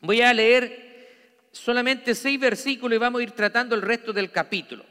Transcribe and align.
Voy 0.00 0.22
a 0.22 0.32
leer 0.32 1.48
solamente 1.50 2.14
seis 2.14 2.38
versículos 2.38 2.96
y 2.96 2.98
vamos 2.98 3.20
a 3.20 3.24
ir 3.24 3.32
tratando 3.32 3.74
el 3.74 3.82
resto 3.82 4.12
del 4.12 4.30
capítulo. 4.30 4.84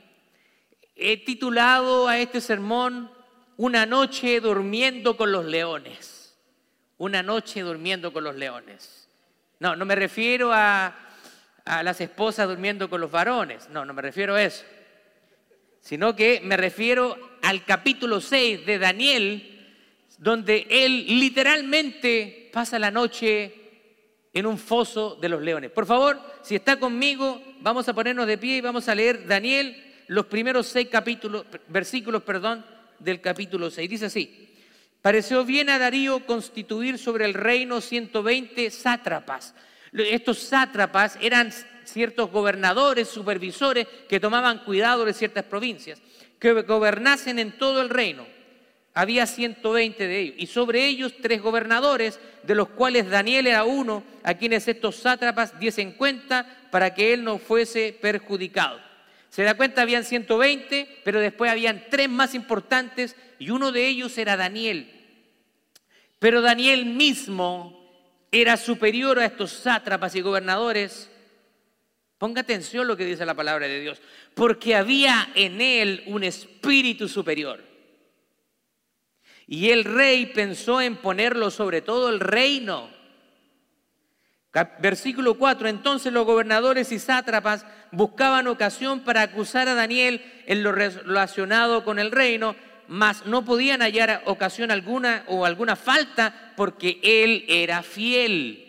He 0.95 1.23
titulado 1.23 2.07
a 2.07 2.19
este 2.19 2.41
sermón 2.41 3.11
Una 3.55 3.85
noche 3.85 4.39
durmiendo 4.39 5.15
con 5.15 5.31
los 5.31 5.45
leones. 5.45 6.37
Una 6.97 7.23
noche 7.23 7.61
durmiendo 7.61 8.11
con 8.11 8.23
los 8.23 8.35
leones. 8.35 9.07
No, 9.59 9.75
no 9.75 9.85
me 9.85 9.95
refiero 9.95 10.51
a, 10.53 10.95
a 11.65 11.83
las 11.83 12.01
esposas 12.01 12.47
durmiendo 12.47 12.89
con 12.89 13.01
los 13.01 13.09
varones. 13.09 13.69
No, 13.69 13.85
no 13.85 13.93
me 13.93 14.01
refiero 14.01 14.35
a 14.35 14.43
eso. 14.43 14.65
Sino 15.81 16.15
que 16.15 16.41
me 16.43 16.57
refiero 16.57 17.37
al 17.41 17.63
capítulo 17.63 18.19
6 18.19 18.65
de 18.65 18.77
Daniel, 18.77 19.75
donde 20.17 20.67
él 20.69 21.05
literalmente 21.19 22.49
pasa 22.51 22.77
la 22.77 22.91
noche 22.91 23.66
en 24.37 24.45
un 24.45 24.59
foso 24.59 25.15
de 25.15 25.29
los 25.29 25.41
leones. 25.41 25.71
Por 25.71 25.87
favor, 25.87 26.21
si 26.43 26.53
está 26.53 26.77
conmigo, 26.77 27.41
vamos 27.61 27.89
a 27.89 27.93
ponernos 27.93 28.27
de 28.27 28.37
pie 28.37 28.57
y 28.57 28.61
vamos 28.61 28.87
a 28.87 28.93
leer 28.93 29.25
Daniel 29.25 29.75
los 30.05 30.27
primeros 30.27 30.67
seis 30.67 30.89
capítulos, 30.91 31.43
versículos, 31.67 32.21
perdón, 32.21 32.63
del 32.99 33.19
capítulo 33.19 33.71
6. 33.71 33.89
Dice 33.89 34.05
así, 34.05 34.47
pareció 35.01 35.43
bien 35.43 35.71
a 35.71 35.79
Darío 35.79 36.23
constituir 36.27 36.99
sobre 36.99 37.25
el 37.25 37.33
reino 37.33 37.81
120 37.81 38.69
sátrapas. 38.69 39.55
Estos 39.91 40.37
sátrapas 40.37 41.17
eran 41.19 41.51
ciertos 41.83 42.29
gobernadores, 42.29 43.07
supervisores 43.07 43.87
que 44.07 44.19
tomaban 44.19 44.59
cuidado 44.59 45.03
de 45.03 45.13
ciertas 45.13 45.45
provincias, 45.45 45.99
que 46.37 46.61
gobernasen 46.61 47.39
en 47.39 47.57
todo 47.57 47.81
el 47.81 47.89
reino. 47.89 48.36
Había 48.97 49.27
120 49.27 50.07
de 50.07 50.19
ellos, 50.19 50.35
y 50.39 50.47
sobre 50.47 50.87
ellos 50.87 51.13
tres 51.21 51.39
gobernadores, 51.39 52.19
de 52.41 52.55
los 52.55 52.69
cuales 52.69 53.07
Daniel 53.07 53.45
era 53.45 53.63
uno, 53.63 54.03
a 54.23 54.33
quienes 54.33 54.67
estos 54.67 54.95
sátrapas 54.95 55.59
diesen 55.59 55.91
cuenta 55.91 56.67
para 56.71 56.95
que 56.95 57.13
él 57.13 57.23
no 57.23 57.37
fuese 57.37 57.95
perjudicado. 58.01 58.79
Se 59.29 59.43
da 59.43 59.53
cuenta, 59.53 59.83
habían 59.83 60.03
120, 60.03 61.01
pero 61.03 61.19
después 61.19 61.51
habían 61.51 61.85
tres 61.91 62.09
más 62.09 62.33
importantes 62.33 63.15
y 63.37 63.51
uno 63.51 63.71
de 63.71 63.85
ellos 63.85 64.17
era 64.17 64.35
Daniel. 64.35 64.89
Pero 66.17 66.41
Daniel 66.41 66.87
mismo 66.87 67.87
era 68.31 68.57
superior 68.57 69.19
a 69.19 69.25
estos 69.25 69.51
sátrapas 69.51 70.15
y 70.15 70.21
gobernadores. 70.21 71.11
Ponga 72.17 72.41
atención 72.41 72.87
lo 72.87 72.97
que 72.97 73.05
dice 73.05 73.27
la 73.27 73.35
palabra 73.35 73.67
de 73.67 73.79
Dios, 73.79 74.01
porque 74.33 74.73
había 74.73 75.29
en 75.35 75.61
él 75.61 76.01
un 76.07 76.23
espíritu 76.23 77.07
superior. 77.07 77.76
Y 79.47 79.69
el 79.69 79.85
rey 79.85 80.27
pensó 80.27 80.81
en 80.81 80.97
ponerlo 80.97 81.49
sobre 81.49 81.81
todo 81.81 82.09
el 82.09 82.19
reino. 82.19 82.89
Versículo 84.79 85.35
4, 85.35 85.67
entonces 85.67 86.11
los 86.11 86.25
gobernadores 86.25 86.91
y 86.91 86.99
sátrapas 86.99 87.65
buscaban 87.91 88.47
ocasión 88.47 89.01
para 89.01 89.21
acusar 89.21 89.67
a 89.67 89.75
Daniel 89.75 90.21
en 90.47 90.63
lo 90.63 90.71
relacionado 90.71 91.83
con 91.83 91.99
el 91.99 92.11
reino, 92.11 92.55
mas 92.87 93.25
no 93.25 93.45
podían 93.45 93.81
hallar 93.81 94.23
ocasión 94.25 94.71
alguna 94.71 95.23
o 95.27 95.45
alguna 95.45 95.75
falta 95.75 96.53
porque 96.55 96.99
él 97.03 97.45
era 97.47 97.83
fiel. 97.83 98.63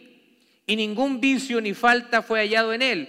Y 0.66 0.76
ningún 0.76 1.20
vicio 1.20 1.60
ni 1.60 1.72
falta 1.72 2.20
fue 2.20 2.40
hallado 2.40 2.74
en 2.74 2.82
él. 2.82 3.08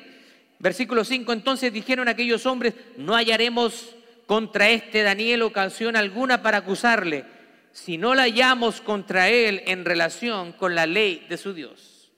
Versículo 0.60 1.04
5, 1.04 1.34
entonces 1.34 1.74
dijeron 1.74 2.08
aquellos 2.08 2.46
hombres, 2.46 2.74
no 2.98 3.16
hallaremos 3.16 3.96
contra 4.26 4.70
este 4.70 5.02
Daniel 5.02 5.42
ocasión 5.42 5.96
alguna 5.96 6.42
para 6.42 6.60
acusarle, 6.60 7.26
si 7.72 7.98
no 7.98 8.16
la 8.16 8.24
hallamos 8.24 8.82
contra 8.82 9.30
él 9.30 9.64
en 9.66 9.86
relación 9.86 10.54
con 10.54 10.76
la 10.76 10.86
ley 10.86 11.26
de 11.30 11.38
su 11.38 11.54
Dios. 11.54 12.12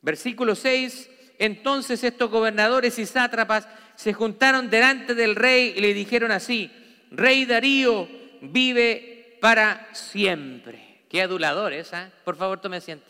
Versículo 0.00 0.54
6, 0.54 1.10
entonces 1.38 2.02
estos 2.04 2.30
gobernadores 2.30 2.98
y 2.98 3.06
sátrapas 3.06 3.68
se 3.94 4.12
juntaron 4.12 4.70
delante 4.70 5.14
del 5.14 5.36
rey 5.36 5.74
y 5.76 5.80
le 5.80 5.94
dijeron 5.94 6.32
así, 6.32 6.70
Rey 7.10 7.44
Darío 7.44 8.08
vive 8.40 9.38
para 9.40 9.88
siempre. 9.92 11.04
Qué 11.08 11.22
aduladores, 11.22 11.92
¿eh? 11.92 12.10
Por 12.24 12.36
favor, 12.36 12.60
tome 12.60 12.78
asiento. 12.78 13.06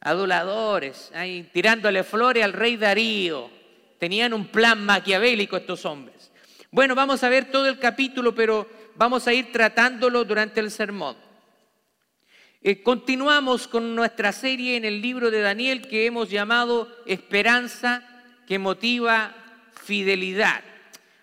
Aduladores, 0.00 1.12
ahí 1.14 1.48
tirándole 1.52 2.02
flores 2.02 2.42
al 2.42 2.52
rey 2.52 2.76
Darío. 2.76 3.48
Tenían 3.98 4.34
un 4.34 4.48
plan 4.48 4.84
maquiavélico 4.84 5.56
estos 5.56 5.84
hombres. 5.84 6.32
Bueno, 6.72 6.94
vamos 6.94 7.22
a 7.22 7.28
ver 7.28 7.50
todo 7.52 7.68
el 7.68 7.78
capítulo, 7.78 8.34
pero 8.34 8.68
vamos 9.02 9.26
a 9.26 9.34
ir 9.34 9.50
tratándolo 9.50 10.24
durante 10.24 10.60
el 10.60 10.70
sermón. 10.70 11.16
Eh, 12.62 12.84
continuamos 12.84 13.66
con 13.66 13.96
nuestra 13.96 14.30
serie 14.30 14.76
en 14.76 14.84
el 14.84 15.02
libro 15.02 15.32
de 15.32 15.40
Daniel 15.40 15.88
que 15.88 16.06
hemos 16.06 16.30
llamado 16.30 16.88
Esperanza 17.04 18.04
que 18.46 18.60
motiva 18.60 19.34
fidelidad. 19.82 20.62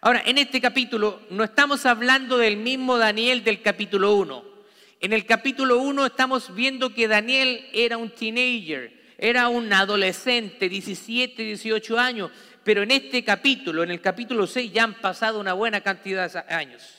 Ahora, 0.02 0.22
en 0.26 0.40
este 0.40 0.60
capítulo 0.60 1.22
no 1.30 1.46
estamos 1.46 1.86
hablando 1.86 2.38
del 2.38 2.58
mismo 2.58 2.98
Daniel 2.98 3.46
del 3.46 3.62
capítulo 3.62 4.14
1. 4.16 4.44
En 5.00 5.14
el 5.14 5.26
capítulo 5.26 5.80
1 5.80 6.06
estamos 6.06 6.54
viendo 6.54 6.94
que 6.94 7.08
Daniel 7.08 7.66
era 7.72 7.96
un 7.96 8.10
teenager, 8.10 8.92
era 9.18 9.48
un 9.48 9.72
adolescente, 9.72 10.68
17, 10.68 11.44
18 11.44 11.98
años, 11.98 12.30
pero 12.62 12.84
en 12.84 12.92
este 12.92 13.24
capítulo, 13.24 13.84
en 13.84 13.92
el 13.92 14.02
capítulo 14.02 14.48
6, 14.48 14.70
ya 14.74 14.84
han 14.84 14.96
pasado 14.96 15.40
una 15.40 15.54
buena 15.54 15.80
cantidad 15.80 16.30
de 16.30 16.54
años. 16.54 16.99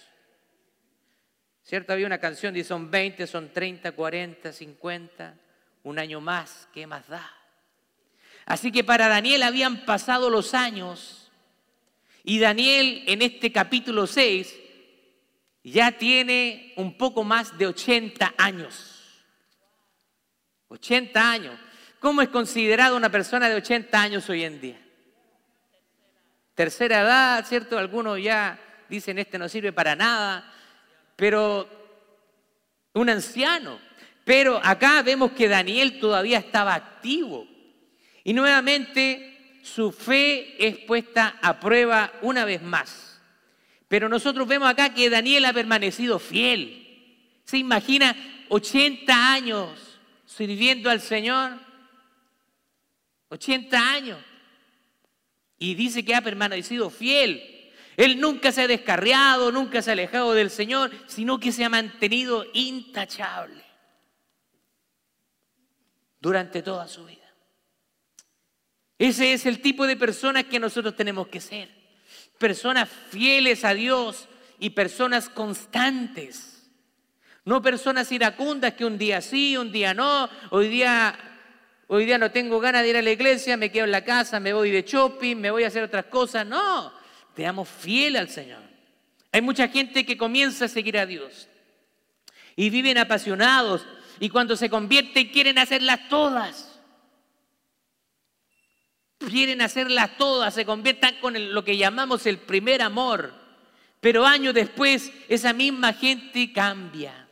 ¿Cierto? 1.70 1.92
Había 1.92 2.06
una 2.08 2.19
canción, 2.19 2.53
dice, 2.53 2.66
son 2.66 2.91
20, 2.91 3.28
son 3.28 3.53
30, 3.53 3.92
40, 3.92 4.53
50, 4.53 5.34
un 5.84 6.00
año 6.00 6.20
más, 6.20 6.66
¿qué 6.75 6.84
más 6.84 7.06
da? 7.06 7.32
Así 8.44 8.72
que 8.72 8.82
para 8.82 9.06
Daniel 9.06 9.44
habían 9.44 9.84
pasado 9.84 10.31
los 10.31 10.53
años 10.53 11.31
y 12.25 12.41
Daniel 12.41 13.04
en 13.06 13.22
este 13.22 13.53
capítulo 13.53 14.08
6 14.08 14.53
ya 15.62 15.92
tiene 15.92 16.72
un 16.75 16.98
poco 16.98 17.22
más 17.22 17.56
de 17.56 17.69
80 17.69 18.34
años. 18.37 19.22
80 20.70 21.31
años. 21.31 21.54
¿Cómo 22.00 22.20
es 22.20 22.31
considerado 22.31 22.97
una 22.97 23.10
persona 23.10 23.48
de 23.48 23.54
80 23.54 24.02
años 24.02 24.28
hoy 24.28 24.42
en 24.42 24.60
día? 24.60 24.81
Tercera 26.56 27.02
edad, 27.02 27.47
¿cierto? 27.47 27.78
Algunos 27.78 28.20
ya 28.20 28.58
dicen 28.88 29.20
este 29.20 29.38
no 29.38 29.48
sirve 29.48 29.72
para 29.72 29.94
nada 29.94 30.56
pero 31.20 31.69
un 32.94 33.10
anciano. 33.10 33.78
Pero 34.25 34.58
acá 34.64 35.03
vemos 35.03 35.32
que 35.32 35.48
Daniel 35.48 36.00
todavía 36.00 36.38
estaba 36.38 36.75
activo. 36.75 37.47
Y 38.25 38.32
nuevamente 38.32 39.58
su 39.62 39.92
fe 39.92 40.56
es 40.66 40.78
puesta 40.78 41.38
a 41.42 41.60
prueba 41.60 42.10
una 42.22 42.47
vez 42.47 42.62
más. 42.62 43.20
Pero 43.86 44.08
nosotros 44.08 44.48
vemos 44.48 44.70
acá 44.70 44.94
que 44.94 45.10
Daniel 45.10 45.44
ha 45.44 45.53
permanecido 45.53 46.19
fiel. 46.19 47.12
¿Se 47.44 47.58
imagina 47.58 48.16
80 48.48 49.32
años 49.32 49.98
sirviendo 50.25 50.88
al 50.88 51.02
Señor? 51.02 51.52
80 53.28 53.91
años. 53.91 54.19
Y 55.58 55.75
dice 55.75 56.02
que 56.02 56.14
ha 56.14 56.22
permanecido 56.22 56.88
fiel. 56.88 57.59
Él 58.00 58.19
nunca 58.19 58.50
se 58.50 58.62
ha 58.62 58.66
descarriado, 58.66 59.53
nunca 59.53 59.83
se 59.83 59.91
ha 59.91 59.93
alejado 59.93 60.33
del 60.33 60.49
Señor, 60.49 60.91
sino 61.06 61.38
que 61.38 61.53
se 61.53 61.66
ha 61.66 61.69
mantenido 61.69 62.47
intachable 62.55 63.62
durante 66.19 66.62
toda 66.62 66.88
su 66.88 67.05
vida. 67.05 67.31
Ese 68.97 69.34
es 69.34 69.44
el 69.44 69.61
tipo 69.61 69.87
de 69.87 69.99
personas 69.99 70.44
que 70.44 70.59
nosotros 70.59 70.97
tenemos 70.97 71.28
que 71.28 71.43
ser. 71.43 71.69
Personas 72.38 72.88
fieles 72.88 73.66
a 73.66 73.75
Dios 73.75 74.31
y 74.59 74.71
personas 74.71 75.28
constantes. 75.28 76.71
No 77.44 77.61
personas 77.61 78.11
iracundas 78.12 78.72
que 78.72 78.87
un 78.87 78.97
día 78.97 79.21
sí, 79.21 79.59
un 79.59 79.71
día 79.71 79.93
no, 79.93 80.31
hoy 80.49 80.69
día, 80.69 81.19
hoy 81.88 82.06
día 82.06 82.17
no 82.17 82.31
tengo 82.31 82.61
ganas 82.61 82.82
de 82.82 82.88
ir 82.88 82.97
a 82.97 83.03
la 83.03 83.11
iglesia, 83.11 83.58
me 83.58 83.70
quedo 83.70 83.85
en 83.85 83.91
la 83.91 84.05
casa, 84.05 84.41
me 84.41 84.55
voy 84.55 84.70
de 84.70 84.85
shopping, 84.85 85.37
me 85.37 85.50
voy 85.50 85.64
a 85.64 85.67
hacer 85.67 85.82
otras 85.82 86.06
cosas. 86.06 86.46
No, 86.46 86.99
Seamos 87.40 87.70
fieles 87.70 88.20
al 88.20 88.28
Señor. 88.28 88.60
Hay 89.32 89.40
mucha 89.40 89.66
gente 89.66 90.04
que 90.04 90.19
comienza 90.19 90.66
a 90.66 90.69
seguir 90.69 90.98
a 90.98 91.06
Dios 91.06 91.48
y 92.54 92.69
viven 92.69 92.98
apasionados 92.98 93.87
y 94.19 94.28
cuando 94.28 94.56
se 94.56 94.69
convierten 94.69 95.28
quieren 95.28 95.58
hacerlas 95.58 96.06
todas. 96.10 96.78
Quieren 99.20 99.62
hacerlas 99.62 100.19
todas, 100.19 100.52
se 100.52 100.66
conviertan 100.66 101.14
con 101.22 101.54
lo 101.54 101.64
que 101.64 101.78
llamamos 101.78 102.26
el 102.26 102.37
primer 102.37 102.82
amor. 102.82 103.32
Pero 104.00 104.26
años 104.26 104.52
después 104.52 105.10
esa 105.26 105.54
misma 105.54 105.94
gente 105.94 106.52
cambia. 106.52 107.26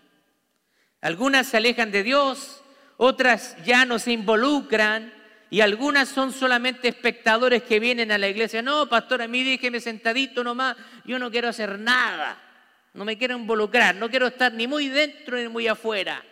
Algunas 1.03 1.49
se 1.49 1.59
alejan 1.59 1.91
de 1.91 2.03
Dios, 2.03 2.63
otras 2.97 3.63
ya 3.63 3.85
no 3.85 3.99
se 3.99 4.13
involucran, 4.13 5.13
y 5.51 5.61
algunas 5.61 6.09
son 6.09 6.33
solamente 6.33 6.89
espectadores 6.89 7.63
que 7.63 7.81
vienen 7.81 8.13
a 8.13 8.19
la 8.19 8.29
iglesia. 8.29 8.61
No, 8.61 8.89
pastor, 8.89 9.23
a 9.23 9.29
mí 9.29 9.43
déjeme 9.43 9.81
sentadito 9.81 10.45
nomás, 10.45 10.77
yo 11.05 11.19
no 11.19 11.31
quiero 11.31 11.49
hacer 11.49 11.79
nada, 11.79 12.39
no 12.95 13.05
me 13.05 13.17
quiero 13.17 13.37
involucrar, 13.37 13.95
no 13.95 14.11
quiero 14.11 14.27
estar 14.27 14.53
ni 14.53 14.67
muy 14.67 14.89
dentro 14.89 15.37
ni 15.37 15.49
muy 15.49 15.67
afuera. 15.67 16.23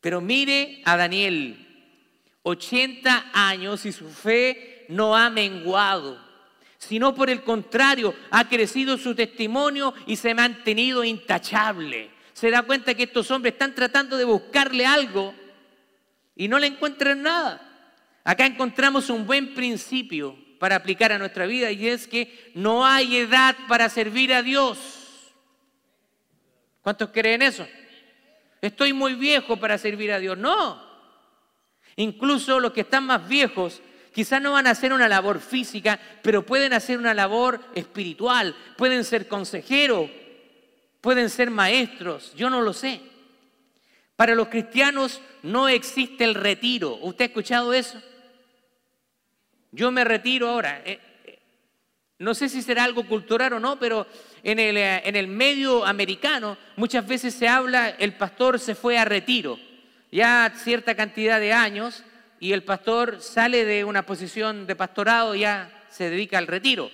Pero 0.00 0.20
mire 0.20 0.82
a 0.84 0.96
Daniel, 0.96 1.66
80 2.42 3.30
años 3.32 3.86
y 3.86 3.92
su 3.92 4.10
fe 4.10 4.84
no 4.88 5.16
ha 5.16 5.30
menguado, 5.30 6.22
sino 6.78 7.14
por 7.14 7.30
el 7.30 7.42
contrario, 7.42 8.14
ha 8.30 8.48
crecido 8.48 8.98
su 8.98 9.14
testimonio 9.14 9.94
y 10.06 10.16
se 10.16 10.32
ha 10.32 10.34
mantenido 10.34 11.04
intachable. 11.04 12.10
Se 12.32 12.50
da 12.50 12.62
cuenta 12.62 12.94
que 12.94 13.04
estos 13.04 13.30
hombres 13.30 13.54
están 13.54 13.74
tratando 13.74 14.16
de 14.16 14.24
buscarle 14.24 14.84
algo 14.84 15.32
y 16.36 16.48
no 16.48 16.58
le 16.58 16.66
encuentran 16.68 17.22
nada. 17.22 17.60
Acá 18.24 18.46
encontramos 18.46 19.10
un 19.10 19.26
buen 19.26 19.54
principio 19.54 20.36
para 20.58 20.76
aplicar 20.76 21.12
a 21.12 21.18
nuestra 21.18 21.46
vida 21.46 21.70
y 21.70 21.88
es 21.88 22.06
que 22.06 22.52
no 22.54 22.86
hay 22.86 23.16
edad 23.16 23.56
para 23.68 23.88
servir 23.88 24.32
a 24.32 24.42
Dios. 24.42 24.78
¿Cuántos 26.80 27.10
creen 27.10 27.42
eso? 27.42 27.66
Estoy 28.60 28.92
muy 28.92 29.14
viejo 29.14 29.58
para 29.58 29.76
servir 29.76 30.12
a 30.12 30.18
Dios. 30.18 30.38
No. 30.38 30.82
Incluso 31.96 32.60
los 32.60 32.72
que 32.72 32.80
están 32.80 33.04
más 33.04 33.28
viejos 33.28 33.82
quizás 34.14 34.40
no 34.40 34.52
van 34.52 34.66
a 34.66 34.70
hacer 34.70 34.92
una 34.92 35.08
labor 35.08 35.40
física, 35.40 36.00
pero 36.22 36.46
pueden 36.46 36.72
hacer 36.72 36.98
una 36.98 37.14
labor 37.14 37.60
espiritual, 37.74 38.54
pueden 38.76 39.04
ser 39.04 39.28
consejeros, 39.28 40.08
pueden 41.00 41.28
ser 41.28 41.50
maestros, 41.50 42.32
yo 42.36 42.48
no 42.48 42.62
lo 42.62 42.72
sé. 42.72 43.00
Para 44.16 44.34
los 44.34 44.48
cristianos 44.48 45.20
no 45.42 45.68
existe 45.68 46.24
el 46.24 46.34
retiro. 46.34 46.96
¿Usted 47.02 47.24
ha 47.24 47.28
escuchado 47.28 47.72
eso? 47.72 48.00
Yo 49.72 49.90
me 49.90 50.04
retiro 50.04 50.48
ahora. 50.48 50.82
Eh, 50.84 51.00
eh, 51.24 51.38
no 52.18 52.34
sé 52.34 52.48
si 52.48 52.62
será 52.62 52.84
algo 52.84 53.06
cultural 53.06 53.54
o 53.54 53.60
no, 53.60 53.78
pero 53.78 54.06
en 54.44 54.60
el, 54.60 54.76
eh, 54.76 55.02
en 55.04 55.16
el 55.16 55.26
medio 55.26 55.84
americano 55.84 56.56
muchas 56.76 57.06
veces 57.06 57.34
se 57.34 57.48
habla, 57.48 57.90
el 57.90 58.12
pastor 58.12 58.60
se 58.60 58.76
fue 58.76 58.98
a 58.98 59.04
retiro, 59.04 59.58
ya 60.12 60.52
cierta 60.56 60.94
cantidad 60.94 61.40
de 61.40 61.52
años, 61.52 62.04
y 62.38 62.52
el 62.52 62.62
pastor 62.62 63.20
sale 63.20 63.64
de 63.64 63.84
una 63.84 64.06
posición 64.06 64.66
de 64.66 64.76
pastorado, 64.76 65.34
ya 65.34 65.86
se 65.88 66.10
dedica 66.10 66.38
al 66.38 66.46
retiro. 66.46 66.90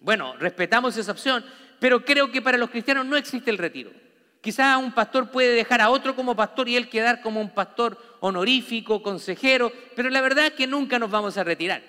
Bueno, 0.00 0.36
respetamos 0.38 0.96
esa 0.96 1.12
opción, 1.12 1.44
pero 1.78 2.04
creo 2.04 2.30
que 2.30 2.40
para 2.40 2.56
los 2.56 2.70
cristianos 2.70 3.04
no 3.04 3.16
existe 3.16 3.50
el 3.50 3.58
retiro. 3.58 3.90
Quizá 4.40 4.78
un 4.78 4.92
pastor 4.92 5.30
puede 5.30 5.54
dejar 5.54 5.80
a 5.80 5.90
otro 5.90 6.14
como 6.14 6.36
pastor 6.36 6.68
y 6.68 6.76
él 6.76 6.88
quedar 6.88 7.20
como 7.20 7.40
un 7.40 7.50
pastor 7.50 7.98
honorífico, 8.20 9.02
consejero, 9.02 9.72
pero 9.96 10.10
la 10.10 10.20
verdad 10.20 10.46
es 10.46 10.52
que 10.52 10.66
nunca 10.66 10.98
nos 10.98 11.10
vamos 11.10 11.36
a 11.36 11.44
retirar. 11.44 11.82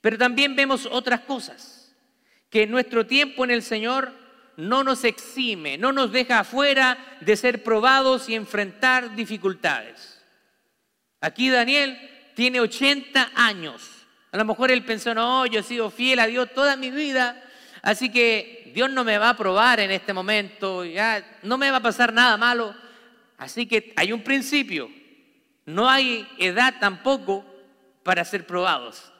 Pero 0.00 0.18
también 0.18 0.56
vemos 0.56 0.88
otras 0.90 1.20
cosas, 1.20 1.94
que 2.48 2.66
nuestro 2.66 3.06
tiempo 3.06 3.44
en 3.44 3.50
el 3.50 3.62
Señor 3.62 4.12
no 4.56 4.84
nos 4.84 5.04
exime, 5.04 5.76
no 5.76 5.92
nos 5.92 6.12
deja 6.12 6.40
afuera 6.40 6.96
de 7.20 7.36
ser 7.36 7.62
probados 7.62 8.28
y 8.28 8.34
enfrentar 8.34 9.14
dificultades. 9.14 10.22
Aquí 11.20 11.50
Daniel 11.50 11.98
tiene 12.34 12.60
80 12.60 13.32
años. 13.34 14.06
A 14.32 14.36
lo 14.38 14.44
mejor 14.44 14.70
él 14.70 14.84
pensó, 14.84 15.14
no, 15.14 15.46
yo 15.46 15.60
he 15.60 15.62
sido 15.62 15.90
fiel 15.90 16.20
a 16.20 16.26
Dios 16.26 16.52
toda 16.54 16.76
mi 16.76 16.90
vida, 16.90 17.42
así 17.82 18.10
que 18.10 18.55
Dios 18.76 18.90
no 18.90 19.04
me 19.04 19.16
va 19.16 19.30
a 19.30 19.36
probar 19.38 19.80
en 19.80 19.90
este 19.90 20.12
momento, 20.12 20.84
ya 20.84 21.38
no 21.42 21.56
me 21.56 21.70
va 21.70 21.78
a 21.78 21.82
pasar 21.82 22.12
nada 22.12 22.36
malo. 22.36 22.74
Así 23.38 23.64
que 23.64 23.94
hay 23.96 24.12
un 24.12 24.22
principio, 24.22 24.90
no 25.64 25.88
hay 25.88 26.28
edad 26.36 26.74
tampoco 26.78 27.42
para 28.02 28.22
ser 28.22 28.46
probados. 28.46 29.10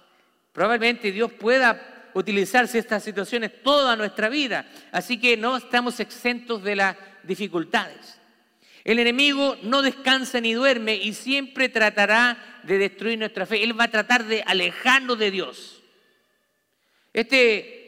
Probablemente 0.53 1.11
Dios 1.11 1.32
pueda 1.32 2.11
utilizarse 2.12 2.79
estas 2.79 3.03
situaciones 3.03 3.62
toda 3.62 3.97
nuestra 3.97 4.29
vida, 4.29 4.67
así 4.93 5.19
que 5.19 5.38
no 5.38 5.56
estamos 5.56 6.00
exentos 6.00 6.62
de 6.62 6.76
las 6.76 6.97
dificultades. 7.23 8.20
El 8.85 8.99
enemigo 8.99 9.56
no 9.62 9.81
descansa 9.81 10.38
ni 10.38 10.52
duerme 10.52 10.97
y 10.97 11.14
siempre 11.14 11.70
tratará 11.70 12.61
de 12.64 12.76
destruir 12.76 13.19
nuestra 13.19 13.47
fe. 13.47 13.64
Él 13.64 13.81
va 13.81 13.85
a 13.85 13.91
tratar 13.91 14.25
de 14.25 14.43
alejarnos 14.47 15.19
de 15.19 15.31
Dios. 15.31 15.82
Este 17.14 17.86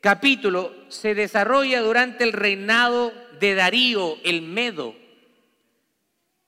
capítulo 0.00 0.74
se 0.88 1.14
desarrolla 1.14 1.80
durante 1.80 2.24
el 2.24 2.32
reinado 2.32 3.12
de 3.40 3.54
Darío 3.54 4.16
el 4.24 4.42
Medo. 4.42 4.94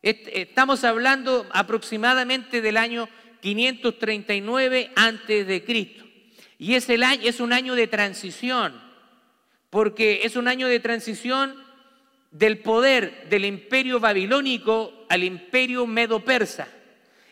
Estamos 0.02 0.84
hablando 0.84 1.46
aproximadamente 1.52 2.62
del 2.62 2.76
año 2.76 3.08
539 3.40 4.92
antes 4.96 5.46
de 5.46 5.64
Cristo. 5.64 6.04
Y 6.58 6.74
es, 6.74 7.40
un 7.40 7.52
año 7.52 7.74
de 7.74 7.86
transición, 7.86 8.80
porque 9.70 10.20
es 10.24 10.36
un 10.36 10.48
año 10.48 10.68
de 10.68 10.80
transición 10.80 11.54
del 12.30 12.58
poder 12.58 13.28
del 13.28 13.44
imperio 13.44 13.98
babilónico 13.98 15.06
al 15.08 15.24
imperio 15.24 15.86
medo-persa. 15.86 16.68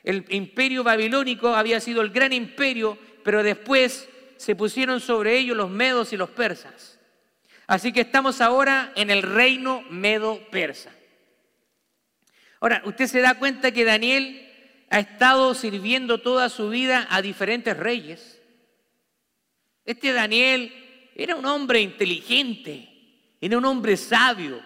El 0.02 0.24
imperio 0.30 0.82
babilónico 0.82 1.54
había 1.54 1.80
sido 1.80 2.00
el 2.00 2.10
gran 2.10 2.32
imperio, 2.32 2.98
pero 3.22 3.42
después 3.42 4.08
se 4.38 4.56
pusieron 4.56 5.00
sobre 5.00 5.36
ellos 5.36 5.56
los 5.56 5.68
medos 5.68 6.12
y 6.14 6.16
los 6.16 6.30
persas. 6.30 6.98
Así 7.66 7.92
que 7.92 8.00
estamos 8.00 8.40
ahora 8.40 8.92
en 8.96 9.10
el 9.10 9.22
reino 9.22 9.82
medo-persa. 9.90 10.90
Ahora, 12.60 12.80
usted 12.86 13.06
se 13.06 13.20
da 13.20 13.38
cuenta 13.38 13.72
que 13.72 13.84
Daniel 13.84 14.48
ha 14.88 15.00
estado 15.00 15.54
sirviendo 15.54 16.22
toda 16.22 16.48
su 16.48 16.70
vida 16.70 17.06
a 17.10 17.20
diferentes 17.20 17.76
reyes. 17.76 18.40
Este 19.84 20.12
Daniel 20.12 20.72
era 21.14 21.36
un 21.36 21.44
hombre 21.44 21.80
inteligente, 21.80 22.88
era 23.40 23.58
un 23.58 23.64
hombre 23.66 23.96
sabio 23.96 24.62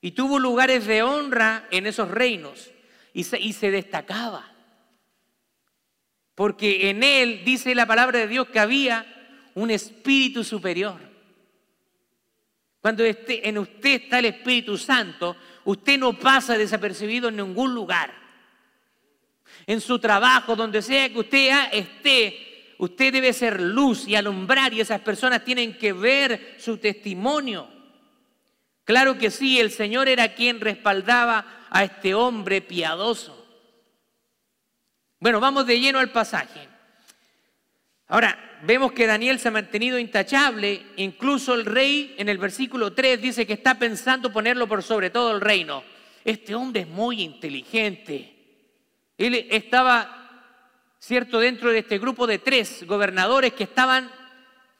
y 0.00 0.12
tuvo 0.12 0.38
lugares 0.38 0.86
de 0.86 1.02
honra 1.02 1.66
en 1.70 1.86
esos 1.86 2.10
reinos 2.10 2.70
y 3.12 3.24
se, 3.24 3.70
destacaba 3.70 4.49
porque 6.40 6.88
en 6.88 7.02
él 7.02 7.42
dice 7.44 7.74
la 7.74 7.84
palabra 7.84 8.20
de 8.20 8.26
Dios 8.26 8.48
que 8.48 8.58
había 8.58 9.04
un 9.56 9.70
espíritu 9.70 10.42
superior. 10.42 10.98
Cuando 12.80 13.04
en 13.04 13.58
usted 13.58 14.04
está 14.04 14.20
el 14.20 14.24
Espíritu 14.24 14.78
Santo, 14.78 15.36
usted 15.66 15.98
no 15.98 16.18
pasa 16.18 16.56
desapercibido 16.56 17.28
en 17.28 17.36
ningún 17.36 17.74
lugar. 17.74 18.10
En 19.66 19.82
su 19.82 19.98
trabajo, 19.98 20.56
donde 20.56 20.80
sea 20.80 21.10
que 21.10 21.18
usted 21.18 21.52
esté, 21.72 22.74
usted 22.78 23.12
debe 23.12 23.34
ser 23.34 23.60
luz 23.60 24.08
y 24.08 24.14
alumbrar 24.14 24.72
y 24.72 24.80
esas 24.80 25.02
personas 25.02 25.44
tienen 25.44 25.76
que 25.76 25.92
ver 25.92 26.54
su 26.58 26.78
testimonio. 26.78 27.68
Claro 28.84 29.18
que 29.18 29.30
sí, 29.30 29.60
el 29.60 29.70
Señor 29.70 30.08
era 30.08 30.32
quien 30.32 30.58
respaldaba 30.58 31.66
a 31.68 31.84
este 31.84 32.14
hombre 32.14 32.62
piadoso. 32.62 33.39
Bueno, 35.20 35.38
vamos 35.38 35.66
de 35.66 35.78
lleno 35.78 35.98
al 35.98 36.10
pasaje. 36.10 36.66
Ahora, 38.08 38.58
vemos 38.62 38.92
que 38.92 39.06
Daniel 39.06 39.38
se 39.38 39.48
ha 39.48 39.50
mantenido 39.50 39.98
intachable, 39.98 40.82
incluso 40.96 41.54
el 41.54 41.66
rey 41.66 42.14
en 42.16 42.30
el 42.30 42.38
versículo 42.38 42.94
3 42.94 43.20
dice 43.20 43.46
que 43.46 43.52
está 43.52 43.78
pensando 43.78 44.32
ponerlo 44.32 44.66
por 44.66 44.82
sobre 44.82 45.10
todo 45.10 45.32
el 45.32 45.42
reino. 45.42 45.84
Este 46.24 46.54
hombre 46.54 46.82
es 46.82 46.88
muy 46.88 47.20
inteligente. 47.20 48.34
Él 49.18 49.46
estaba, 49.50 50.56
cierto, 50.98 51.38
dentro 51.38 51.70
de 51.70 51.80
este 51.80 51.98
grupo 51.98 52.26
de 52.26 52.38
tres 52.38 52.86
gobernadores 52.86 53.52
que 53.52 53.64
estaban 53.64 54.10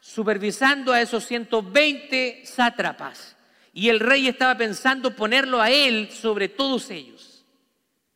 supervisando 0.00 0.94
a 0.94 1.02
esos 1.02 1.26
120 1.26 2.46
sátrapas. 2.46 3.36
Y 3.74 3.90
el 3.90 4.00
rey 4.00 4.26
estaba 4.26 4.56
pensando 4.56 5.14
ponerlo 5.14 5.60
a 5.60 5.70
él 5.70 6.10
sobre 6.10 6.48
todos 6.48 6.90
ellos. 6.90 7.44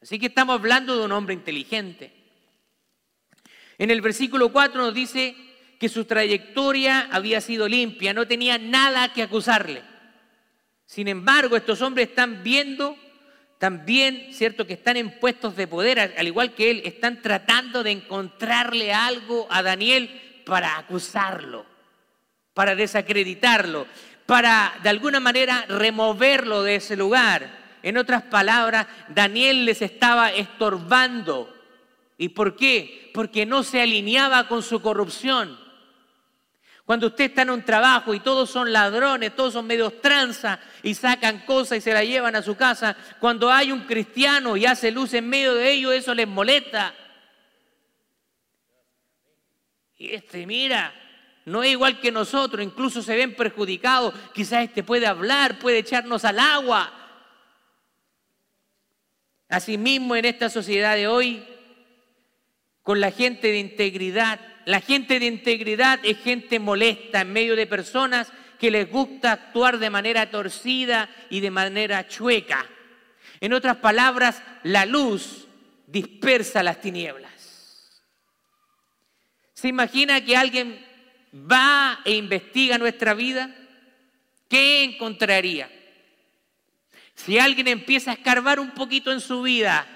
Así 0.05 0.19
que 0.19 0.27
estamos 0.27 0.59
hablando 0.59 0.99
de 0.99 1.05
un 1.05 1.13
hombre 1.13 1.33
inteligente. 1.33 2.14
En 3.85 3.91
el 3.91 4.01
versículo 4.01 4.51
4 4.51 4.81
nos 4.81 4.95
dice 4.95 5.37
que 5.79 5.91
su 5.91 6.07
trayectoria 6.07 7.11
había 7.13 7.43
sido 7.43 7.69
limpia, 7.69 8.15
no 8.15 8.27
tenía 8.27 8.57
nada 8.57 9.13
que 9.13 9.23
acusarle. 9.23 9.83
Sin 10.87 11.07
embargo, 11.07 11.55
estos 11.55 11.83
hombres 11.83 12.09
están 12.09 12.43
viendo 12.43 12.97
también, 13.59 14.29
¿cierto?, 14.33 14.67
que 14.67 14.73
están 14.73 14.97
en 14.97 15.21
puestos 15.21 15.55
de 15.55 15.67
poder, 15.67 16.15
al 16.17 16.27
igual 16.27 16.55
que 16.55 16.71
él, 16.71 16.81
están 16.87 17.21
tratando 17.21 17.83
de 17.83 17.91
encontrarle 17.91 18.95
algo 18.95 19.47
a 19.51 19.63
Daniel 19.63 20.43
para 20.47 20.79
acusarlo, 20.79 21.67
para 22.55 22.75
desacreditarlo, 22.75 23.87
para 24.25 24.73
de 24.83 24.89
alguna 24.89 25.21
manera 25.21 25.67
removerlo 25.69 26.63
de 26.63 26.77
ese 26.77 26.97
lugar. 26.97 27.51
En 27.83 27.99
otras 27.99 28.23
palabras, 28.23 28.87
Daniel 29.11 29.67
les 29.67 29.83
estaba 29.83 30.33
estorbando. 30.33 31.54
¿Y 32.17 32.31
por 32.31 32.57
qué? 32.57 33.11
Porque 33.13 33.47
no 33.47 33.63
se 33.63 33.81
alineaba 33.81 34.49
con 34.49 34.63
su 34.63 34.81
corrupción. 34.81 35.59
Cuando 36.85 37.07
usted 37.07 37.25
está 37.25 37.43
en 37.43 37.51
un 37.51 37.65
trabajo 37.65 38.13
y 38.13 38.21
todos 38.21 38.51
son 38.51 38.71
ladrones, 38.73 39.35
todos 39.35 39.55
son 39.55 39.67
medios 39.67 40.03
tranza 40.03 40.61
y 40.83 40.95
sacan 40.95 41.41
cosas 41.47 41.79
y 41.79 41.81
se 41.81 41.95
la 41.95 42.05
llevan 42.05 42.37
a 42.37 42.43
su 42.43 42.57
casa, 42.57 42.95
cuando 43.19 43.51
hay 43.51 43.73
un 43.73 43.81
cristiano 43.81 44.55
y 44.57 44.67
hace 44.67 44.91
luz 44.91 45.15
en 45.15 45.29
medio 45.29 45.55
de 45.55 45.73
ellos, 45.73 45.95
eso 45.95 46.15
les 46.15 46.29
molesta. 46.29 46.95
Y 49.97 50.13
este, 50.15 50.47
mira, 50.47 50.93
no 51.47 51.63
es 51.63 51.73
igual 51.73 52.01
que 52.01 52.13
nosotros, 52.13 52.63
incluso 52.63 53.01
se 53.01 53.17
ven 53.17 53.35
perjudicados. 53.35 54.15
Quizás 54.35 54.65
este 54.65 54.83
puede 54.83 55.07
hablar, 55.07 55.59
puede 55.59 55.79
echarnos 55.79 56.25
al 56.27 56.39
agua. 56.39 56.93
Asimismo, 59.49 60.17
en 60.17 60.27
esta 60.27 60.51
sociedad 60.51 60.97
de 60.97 61.07
hoy, 61.07 61.47
con 62.85 63.01
la 63.01 63.11
gente 63.11 63.49
de 63.49 63.59
integridad, 63.59 64.39
la 64.67 64.81
gente 64.81 65.19
de 65.19 65.27
integridad 65.27 65.99
es 66.05 66.19
gente 66.19 66.61
molesta 66.61 67.23
en 67.23 67.33
medio 67.33 67.57
de 67.57 67.67
personas 67.67 68.31
que 68.61 68.71
les 68.71 68.89
gusta 68.89 69.33
actuar 69.33 69.79
de 69.79 69.91
manera 69.91 70.31
torcida 70.31 71.09
y 71.31 71.41
de 71.41 71.51
manera 71.51 72.07
chueca. 72.07 72.67
En 73.41 73.55
otras 73.55 73.79
palabras, 73.79 74.43
la 74.63 74.85
luz 74.85 75.49
dispersa 75.87 76.63
las 76.63 76.81
tinieblas. 76.81 78.03
¿Se 79.55 79.69
imagina 79.69 80.23
que 80.23 80.37
alguien 80.37 80.79
va 81.35 82.01
e 82.05 82.13
investiga 82.13 82.77
nuestra 82.77 83.15
vida? 83.15 83.55
¿Qué 84.47 84.85
encontraría? 84.85 85.71
Si 87.15 87.39
alguien 87.39 87.69
empieza 87.69 88.11
a 88.11 88.15
escarbar 88.15 88.61
un 88.61 88.73
poquito 88.73 89.11
en 89.11 89.23
su 89.23 89.41
vida, 89.41 89.87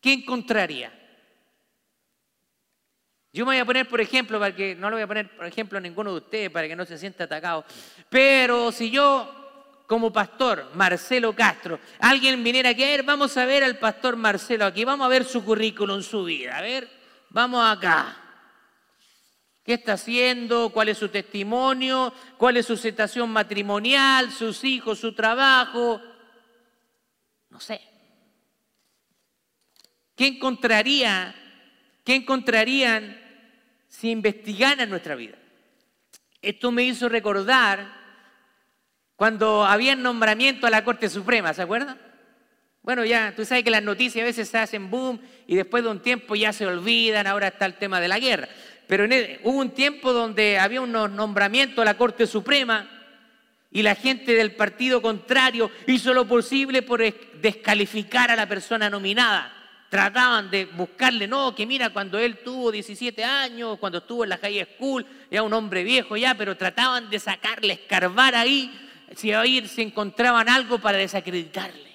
¿qué 0.00 0.14
encontraría? 0.14 1.03
Yo 3.34 3.44
me 3.44 3.50
voy 3.50 3.58
a 3.58 3.64
poner, 3.64 3.88
por 3.88 4.00
ejemplo, 4.00 4.38
para 4.38 4.54
que 4.54 4.76
no 4.76 4.88
lo 4.88 4.94
voy 4.94 5.02
a 5.02 5.08
poner, 5.08 5.28
por 5.36 5.44
ejemplo, 5.44 5.76
a 5.76 5.80
ninguno 5.80 6.12
de 6.12 6.18
ustedes, 6.18 6.50
para 6.50 6.68
que 6.68 6.76
no 6.76 6.86
se 6.86 6.96
sienta 6.96 7.24
atacado. 7.24 7.64
Pero 8.08 8.70
si 8.70 8.92
yo, 8.92 9.82
como 9.88 10.12
pastor, 10.12 10.70
Marcelo 10.74 11.34
Castro, 11.34 11.80
alguien 11.98 12.44
viniera 12.44 12.70
aquí, 12.70 12.84
a 12.84 12.86
ver, 12.86 13.02
vamos 13.02 13.36
a 13.36 13.44
ver 13.44 13.64
al 13.64 13.76
pastor 13.80 14.14
Marcelo 14.14 14.64
aquí, 14.64 14.84
vamos 14.84 15.04
a 15.04 15.08
ver 15.08 15.24
su 15.24 15.44
currículum, 15.44 16.00
su 16.00 16.22
vida, 16.22 16.56
a 16.56 16.62
ver, 16.62 16.88
vamos 17.30 17.60
acá. 17.68 18.16
¿Qué 19.64 19.74
está 19.74 19.94
haciendo? 19.94 20.70
¿Cuál 20.70 20.90
es 20.90 20.98
su 20.98 21.08
testimonio? 21.08 22.14
¿Cuál 22.38 22.58
es 22.58 22.66
su 22.66 22.76
situación 22.76 23.30
matrimonial? 23.30 24.30
¿Sus 24.30 24.62
hijos? 24.62 25.00
¿Su 25.00 25.12
trabajo? 25.12 26.00
No 27.50 27.58
sé. 27.58 27.80
¿Qué 30.14 30.28
encontraría? 30.28 31.34
¿Qué 32.04 32.14
encontrarían 32.14 33.23
si 34.00 34.10
investigaran 34.10 34.90
nuestra 34.90 35.14
vida. 35.14 35.36
Esto 36.42 36.72
me 36.72 36.82
hizo 36.82 37.08
recordar 37.08 37.86
cuando 39.14 39.64
había 39.64 39.94
nombramiento 39.94 40.66
a 40.66 40.70
la 40.70 40.84
Corte 40.84 41.08
Suprema, 41.08 41.54
¿se 41.54 41.62
acuerdan? 41.62 41.96
Bueno, 42.82 43.04
ya, 43.04 43.32
tú 43.36 43.44
sabes 43.44 43.62
que 43.62 43.70
las 43.70 43.84
noticias 43.84 44.22
a 44.22 44.26
veces 44.26 44.48
se 44.48 44.58
hacen 44.58 44.90
boom 44.90 45.20
y 45.46 45.54
después 45.54 45.84
de 45.84 45.90
un 45.90 46.00
tiempo 46.00 46.34
ya 46.34 46.52
se 46.52 46.66
olvidan, 46.66 47.26
ahora 47.26 47.48
está 47.48 47.66
el 47.66 47.74
tema 47.74 48.00
de 48.00 48.08
la 48.08 48.18
guerra. 48.18 48.48
Pero 48.88 49.04
hubo 49.44 49.58
un 49.58 49.70
tiempo 49.70 50.12
donde 50.12 50.58
había 50.58 50.80
un 50.80 50.92
nombramiento 50.92 51.80
a 51.80 51.84
la 51.84 51.96
Corte 51.96 52.26
Suprema 52.26 52.90
y 53.70 53.82
la 53.82 53.94
gente 53.94 54.34
del 54.34 54.56
partido 54.56 55.00
contrario 55.00 55.70
hizo 55.86 56.12
lo 56.12 56.26
posible 56.26 56.82
por 56.82 57.00
descalificar 57.40 58.30
a 58.32 58.36
la 58.36 58.48
persona 58.48 58.90
nominada 58.90 59.53
trataban 59.94 60.50
de 60.50 60.64
buscarle, 60.64 61.28
no, 61.28 61.54
que 61.54 61.66
mira, 61.66 61.90
cuando 61.90 62.18
él 62.18 62.38
tuvo 62.38 62.72
17 62.72 63.22
años, 63.22 63.78
cuando 63.78 63.98
estuvo 63.98 64.24
en 64.24 64.30
la 64.30 64.38
high 64.38 64.66
school, 64.74 65.06
ya 65.30 65.40
un 65.44 65.52
hombre 65.52 65.84
viejo 65.84 66.16
ya, 66.16 66.34
pero 66.34 66.56
trataban 66.56 67.08
de 67.10 67.20
sacarle, 67.20 67.74
escarbar 67.74 68.34
ahí, 68.34 68.76
si 69.14 69.30
ahí 69.30 69.64
se 69.68 69.82
encontraban 69.82 70.48
algo 70.48 70.80
para 70.80 70.98
desacreditarle. 70.98 71.92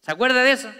¿Se 0.00 0.10
acuerda 0.10 0.42
de 0.42 0.50
eso? 0.50 0.72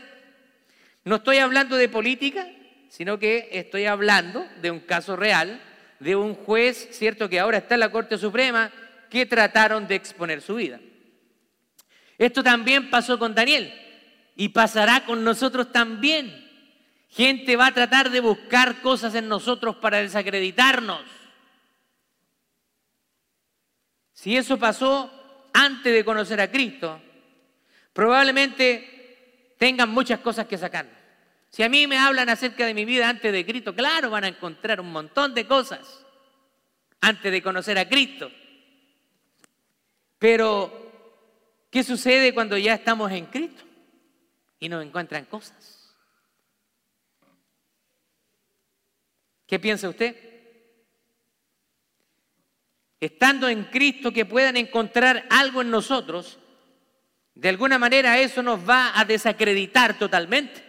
No 1.04 1.14
estoy 1.14 1.36
hablando 1.38 1.76
de 1.76 1.88
política, 1.88 2.48
sino 2.88 3.20
que 3.20 3.50
estoy 3.52 3.84
hablando 3.84 4.44
de 4.60 4.72
un 4.72 4.80
caso 4.80 5.14
real, 5.14 5.62
de 6.00 6.16
un 6.16 6.34
juez, 6.34 6.88
cierto, 6.90 7.28
que 7.28 7.38
ahora 7.38 7.58
está 7.58 7.74
en 7.74 7.80
la 7.80 7.92
Corte 7.92 8.18
Suprema, 8.18 8.72
que 9.08 9.24
trataron 9.24 9.86
de 9.86 9.94
exponer 9.94 10.42
su 10.42 10.56
vida. 10.56 10.80
Esto 12.18 12.42
también 12.42 12.90
pasó 12.90 13.20
con 13.20 13.36
Daniel 13.36 13.72
y 14.38 14.50
pasará 14.50 15.04
con 15.04 15.24
nosotros 15.24 15.72
también. 15.72 16.48
Gente 17.10 17.56
va 17.56 17.66
a 17.66 17.74
tratar 17.74 18.08
de 18.08 18.20
buscar 18.20 18.80
cosas 18.80 19.16
en 19.16 19.26
nosotros 19.26 19.76
para 19.76 19.98
desacreditarnos. 19.98 21.02
Si 24.12 24.36
eso 24.36 24.56
pasó 24.56 25.10
antes 25.52 25.92
de 25.92 26.04
conocer 26.04 26.40
a 26.40 26.52
Cristo, 26.52 27.00
probablemente 27.92 29.54
tengan 29.58 29.90
muchas 29.90 30.20
cosas 30.20 30.46
que 30.46 30.56
sacar. 30.56 30.86
Si 31.50 31.64
a 31.64 31.68
mí 31.68 31.88
me 31.88 31.98
hablan 31.98 32.28
acerca 32.28 32.64
de 32.64 32.74
mi 32.74 32.84
vida 32.84 33.08
antes 33.08 33.32
de 33.32 33.44
Cristo, 33.44 33.74
claro, 33.74 34.08
van 34.08 34.22
a 34.22 34.28
encontrar 34.28 34.80
un 34.80 34.92
montón 34.92 35.34
de 35.34 35.48
cosas 35.48 36.06
antes 37.00 37.32
de 37.32 37.42
conocer 37.42 37.76
a 37.76 37.88
Cristo. 37.88 38.30
Pero, 40.16 40.92
¿qué 41.70 41.82
sucede 41.82 42.32
cuando 42.32 42.56
ya 42.56 42.74
estamos 42.74 43.10
en 43.10 43.26
Cristo? 43.26 43.67
Y 44.60 44.68
no 44.68 44.80
encuentran 44.80 45.24
cosas. 45.26 45.96
¿Qué 49.46 49.58
piensa 49.58 49.88
usted? 49.88 50.16
Estando 53.00 53.48
en 53.48 53.64
Cristo 53.64 54.12
que 54.12 54.26
puedan 54.26 54.56
encontrar 54.56 55.26
algo 55.30 55.62
en 55.62 55.70
nosotros, 55.70 56.38
de 57.34 57.48
alguna 57.48 57.78
manera 57.78 58.18
eso 58.18 58.42
nos 58.42 58.68
va 58.68 58.98
a 58.98 59.04
desacreditar 59.04 59.98
totalmente. 59.98 60.64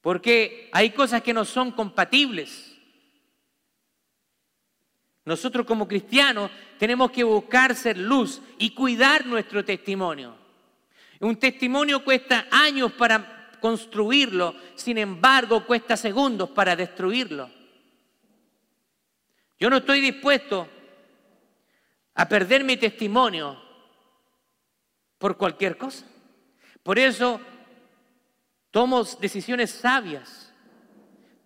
Porque 0.00 0.68
hay 0.72 0.90
cosas 0.90 1.22
que 1.22 1.32
no 1.32 1.44
son 1.44 1.72
compatibles. 1.72 2.76
Nosotros 5.24 5.66
como 5.66 5.88
cristianos 5.88 6.50
tenemos 6.78 7.10
que 7.10 7.24
buscar 7.24 7.74
ser 7.74 7.96
luz 7.98 8.40
y 8.58 8.74
cuidar 8.74 9.26
nuestro 9.26 9.64
testimonio. 9.64 10.45
Un 11.20 11.36
testimonio 11.36 12.04
cuesta 12.04 12.46
años 12.50 12.92
para 12.92 13.50
construirlo, 13.60 14.54
sin 14.74 14.98
embargo 14.98 15.66
cuesta 15.66 15.96
segundos 15.96 16.50
para 16.50 16.76
destruirlo. 16.76 17.50
Yo 19.58 19.70
no 19.70 19.78
estoy 19.78 20.00
dispuesto 20.00 20.68
a 22.14 22.28
perder 22.28 22.64
mi 22.64 22.76
testimonio 22.76 23.60
por 25.18 25.36
cualquier 25.36 25.78
cosa. 25.78 26.04
Por 26.82 26.98
eso 26.98 27.40
tomo 28.70 29.02
decisiones 29.04 29.70
sabias. 29.70 30.52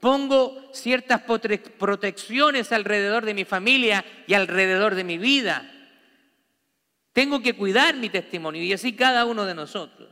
Pongo 0.00 0.70
ciertas 0.72 1.22
protecciones 1.22 2.72
alrededor 2.72 3.24
de 3.24 3.34
mi 3.34 3.44
familia 3.44 4.04
y 4.26 4.34
alrededor 4.34 4.94
de 4.94 5.04
mi 5.04 5.18
vida. 5.18 5.79
Tengo 7.12 7.42
que 7.42 7.54
cuidar 7.54 7.96
mi 7.96 8.08
testimonio 8.08 8.62
y 8.62 8.72
así 8.72 8.92
cada 8.92 9.24
uno 9.24 9.44
de 9.44 9.54
nosotros. 9.54 10.08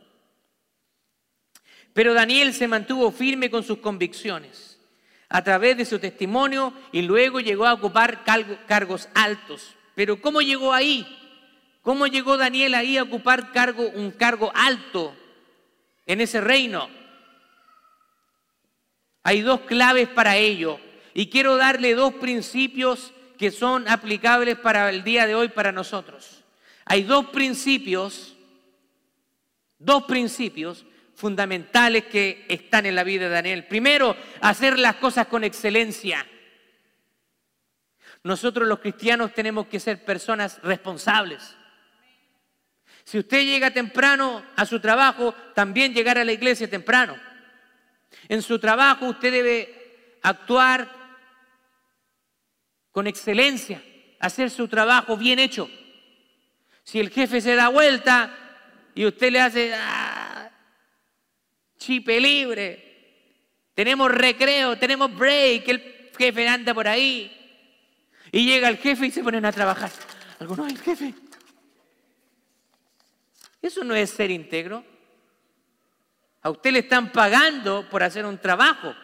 Pero 1.92 2.14
Daniel 2.14 2.52
se 2.54 2.68
mantuvo 2.68 3.10
firme 3.10 3.50
con 3.50 3.62
sus 3.62 3.78
convicciones 3.78 4.78
a 5.28 5.42
través 5.42 5.76
de 5.76 5.84
su 5.84 5.98
testimonio 5.98 6.72
y 6.92 7.02
luego 7.02 7.40
llegó 7.40 7.66
a 7.66 7.74
ocupar 7.74 8.24
cargos 8.66 9.08
altos. 9.14 9.74
Pero 9.94 10.20
¿cómo 10.20 10.40
llegó 10.40 10.72
ahí? 10.72 11.06
¿Cómo 11.82 12.06
llegó 12.06 12.36
Daniel 12.36 12.74
ahí 12.74 12.96
a 12.96 13.02
ocupar 13.02 13.52
cargo, 13.52 13.88
un 13.94 14.10
cargo 14.10 14.52
alto 14.54 15.14
en 16.06 16.20
ese 16.20 16.40
reino? 16.40 16.88
Hay 19.22 19.42
dos 19.42 19.60
claves 19.62 20.08
para 20.08 20.36
ello 20.36 20.80
y 21.14 21.28
quiero 21.28 21.56
darle 21.56 21.94
dos 21.94 22.14
principios 22.14 23.12
que 23.38 23.50
son 23.50 23.88
aplicables 23.88 24.58
para 24.58 24.90
el 24.90 25.04
día 25.04 25.26
de 25.26 25.34
hoy 25.34 25.48
para 25.48 25.72
nosotros. 25.72 26.37
Hay 26.90 27.02
dos 27.02 27.26
principios, 27.26 28.34
dos 29.78 30.04
principios 30.04 30.86
fundamentales 31.14 32.04
que 32.06 32.46
están 32.48 32.86
en 32.86 32.94
la 32.94 33.04
vida 33.04 33.24
de 33.24 33.34
Daniel. 33.34 33.66
Primero, 33.66 34.16
hacer 34.40 34.78
las 34.78 34.96
cosas 34.96 35.26
con 35.26 35.44
excelencia. 35.44 36.26
Nosotros 38.22 38.66
los 38.66 38.78
cristianos 38.78 39.34
tenemos 39.34 39.66
que 39.66 39.80
ser 39.80 40.02
personas 40.02 40.62
responsables. 40.62 41.54
Si 43.04 43.18
usted 43.18 43.42
llega 43.42 43.70
temprano 43.70 44.42
a 44.56 44.64
su 44.64 44.80
trabajo, 44.80 45.34
también 45.54 45.92
llegar 45.92 46.16
a 46.16 46.24
la 46.24 46.32
iglesia 46.32 46.70
temprano. 46.70 47.16
En 48.28 48.40
su 48.40 48.58
trabajo 48.58 49.06
usted 49.06 49.30
debe 49.30 50.18
actuar 50.22 50.90
con 52.90 53.06
excelencia, 53.06 53.82
hacer 54.20 54.50
su 54.50 54.68
trabajo 54.68 55.18
bien 55.18 55.38
hecho. 55.38 55.68
Si 56.88 56.98
el 56.98 57.10
jefe 57.10 57.42
se 57.42 57.54
da 57.54 57.68
vuelta 57.68 58.34
y 58.94 59.04
usted 59.04 59.30
le 59.30 59.42
hace 59.42 59.74
ah, 59.74 60.50
chipe 61.76 62.18
libre, 62.18 63.20
tenemos 63.74 64.10
recreo, 64.10 64.78
tenemos 64.78 65.14
break, 65.14 65.68
el 65.68 66.10
jefe 66.16 66.48
anda 66.48 66.72
por 66.72 66.88
ahí. 66.88 67.30
Y 68.32 68.46
llega 68.46 68.70
el 68.70 68.78
jefe 68.78 69.04
y 69.04 69.10
se 69.10 69.22
ponen 69.22 69.44
a 69.44 69.52
trabajar. 69.52 69.90
Algunos, 70.38 70.72
el 70.72 70.78
jefe. 70.78 71.12
Eso 73.60 73.84
no 73.84 73.94
es 73.94 74.08
ser 74.08 74.30
íntegro. 74.30 74.82
A 76.40 76.48
usted 76.48 76.72
le 76.72 76.78
están 76.78 77.12
pagando 77.12 77.86
por 77.90 78.02
hacer 78.02 78.24
un 78.24 78.38
trabajo. 78.38 78.94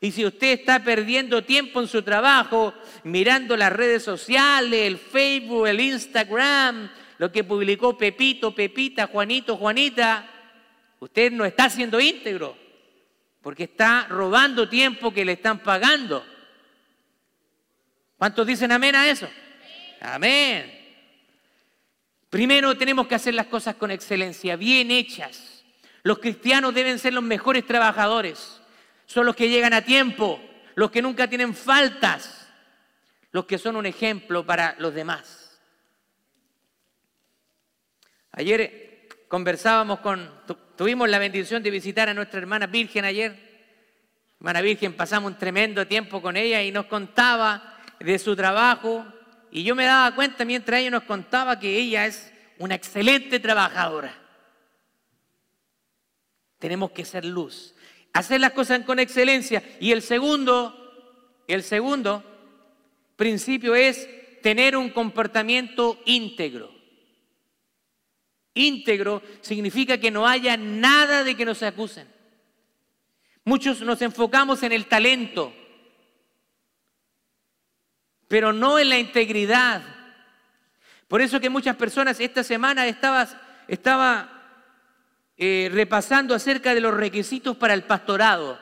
Y 0.00 0.12
si 0.12 0.24
usted 0.24 0.52
está 0.52 0.82
perdiendo 0.84 1.42
tiempo 1.42 1.80
en 1.80 1.88
su 1.88 2.02
trabajo, 2.02 2.72
mirando 3.02 3.56
las 3.56 3.72
redes 3.72 4.04
sociales, 4.04 4.86
el 4.86 4.96
Facebook, 4.96 5.66
el 5.66 5.80
Instagram, 5.80 6.88
lo 7.20 7.30
que 7.30 7.44
publicó 7.44 7.98
Pepito, 7.98 8.54
Pepita, 8.54 9.06
Juanito, 9.06 9.58
Juanita, 9.58 10.26
usted 11.00 11.30
no 11.30 11.44
está 11.44 11.68
siendo 11.68 12.00
íntegro, 12.00 12.56
porque 13.42 13.64
está 13.64 14.06
robando 14.08 14.70
tiempo 14.70 15.12
que 15.12 15.26
le 15.26 15.32
están 15.32 15.58
pagando. 15.58 16.24
¿Cuántos 18.16 18.46
dicen 18.46 18.72
amén 18.72 18.96
a 18.96 19.06
eso? 19.06 19.28
Amén. 20.00 20.72
Primero 22.30 22.74
tenemos 22.78 23.06
que 23.06 23.16
hacer 23.16 23.34
las 23.34 23.48
cosas 23.48 23.74
con 23.74 23.90
excelencia, 23.90 24.56
bien 24.56 24.90
hechas. 24.90 25.62
Los 26.02 26.20
cristianos 26.20 26.72
deben 26.72 26.98
ser 26.98 27.12
los 27.12 27.22
mejores 27.22 27.66
trabajadores. 27.66 28.62
Son 29.04 29.26
los 29.26 29.36
que 29.36 29.50
llegan 29.50 29.74
a 29.74 29.82
tiempo, 29.82 30.40
los 30.74 30.90
que 30.90 31.02
nunca 31.02 31.28
tienen 31.28 31.54
faltas, 31.54 32.48
los 33.30 33.44
que 33.44 33.58
son 33.58 33.76
un 33.76 33.84
ejemplo 33.84 34.46
para 34.46 34.74
los 34.78 34.94
demás. 34.94 35.39
Ayer 38.32 39.08
conversábamos 39.28 40.00
con, 40.00 40.30
tuvimos 40.76 41.08
la 41.08 41.18
bendición 41.18 41.62
de 41.62 41.70
visitar 41.70 42.08
a 42.08 42.14
nuestra 42.14 42.38
hermana 42.38 42.66
Virgen 42.66 43.04
ayer. 43.04 43.50
Hermana 44.38 44.60
Virgen, 44.60 44.94
pasamos 44.94 45.32
un 45.32 45.38
tremendo 45.38 45.86
tiempo 45.86 46.22
con 46.22 46.36
ella 46.36 46.62
y 46.62 46.70
nos 46.72 46.86
contaba 46.86 47.78
de 47.98 48.18
su 48.18 48.34
trabajo, 48.34 49.04
y 49.50 49.62
yo 49.62 49.74
me 49.74 49.84
daba 49.84 50.14
cuenta 50.14 50.44
mientras 50.44 50.80
ella 50.80 50.90
nos 50.90 51.02
contaba 51.02 51.58
que 51.58 51.76
ella 51.76 52.06
es 52.06 52.32
una 52.58 52.74
excelente 52.74 53.40
trabajadora. 53.40 54.16
Tenemos 56.58 56.92
que 56.92 57.04
ser 57.04 57.24
luz, 57.24 57.74
hacer 58.12 58.40
las 58.40 58.52
cosas 58.52 58.84
con 58.84 58.98
excelencia. 58.98 59.62
Y 59.80 59.92
el 59.92 60.02
segundo, 60.02 61.42
el 61.48 61.62
segundo 61.62 62.22
principio 63.16 63.74
es 63.74 64.08
tener 64.40 64.76
un 64.76 64.90
comportamiento 64.90 66.00
íntegro. 66.04 66.79
Íntegro 68.54 69.22
significa 69.40 69.98
que 69.98 70.10
no 70.10 70.26
haya 70.26 70.56
nada 70.56 71.22
de 71.22 71.36
que 71.36 71.44
nos 71.44 71.62
acusen. 71.62 72.08
Muchos 73.44 73.80
nos 73.80 74.02
enfocamos 74.02 74.62
en 74.62 74.72
el 74.72 74.86
talento, 74.86 75.52
pero 78.28 78.52
no 78.52 78.78
en 78.78 78.88
la 78.88 78.98
integridad. 78.98 79.82
Por 81.08 81.20
eso 81.20 81.40
que 81.40 81.50
muchas 81.50 81.76
personas 81.76 82.20
esta 82.20 82.44
semana 82.44 82.86
estaba, 82.86 83.28
estaba 83.66 84.62
eh, 85.36 85.70
repasando 85.72 86.34
acerca 86.34 86.74
de 86.74 86.80
los 86.80 86.94
requisitos 86.94 87.56
para 87.56 87.74
el 87.74 87.84
pastorado. 87.84 88.58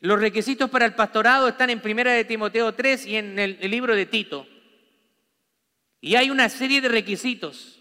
Los 0.00 0.18
requisitos 0.18 0.70
para 0.70 0.86
el 0.86 0.94
pastorado 0.94 1.48
están 1.48 1.68
en 1.70 1.80
Primera 1.80 2.12
de 2.12 2.24
Timoteo 2.24 2.74
3 2.74 3.06
y 3.06 3.16
en 3.16 3.38
el 3.38 3.70
libro 3.70 3.94
de 3.94 4.06
Tito. 4.06 4.46
Y 6.00 6.16
hay 6.16 6.30
una 6.30 6.48
serie 6.48 6.80
de 6.80 6.88
requisitos 6.88 7.80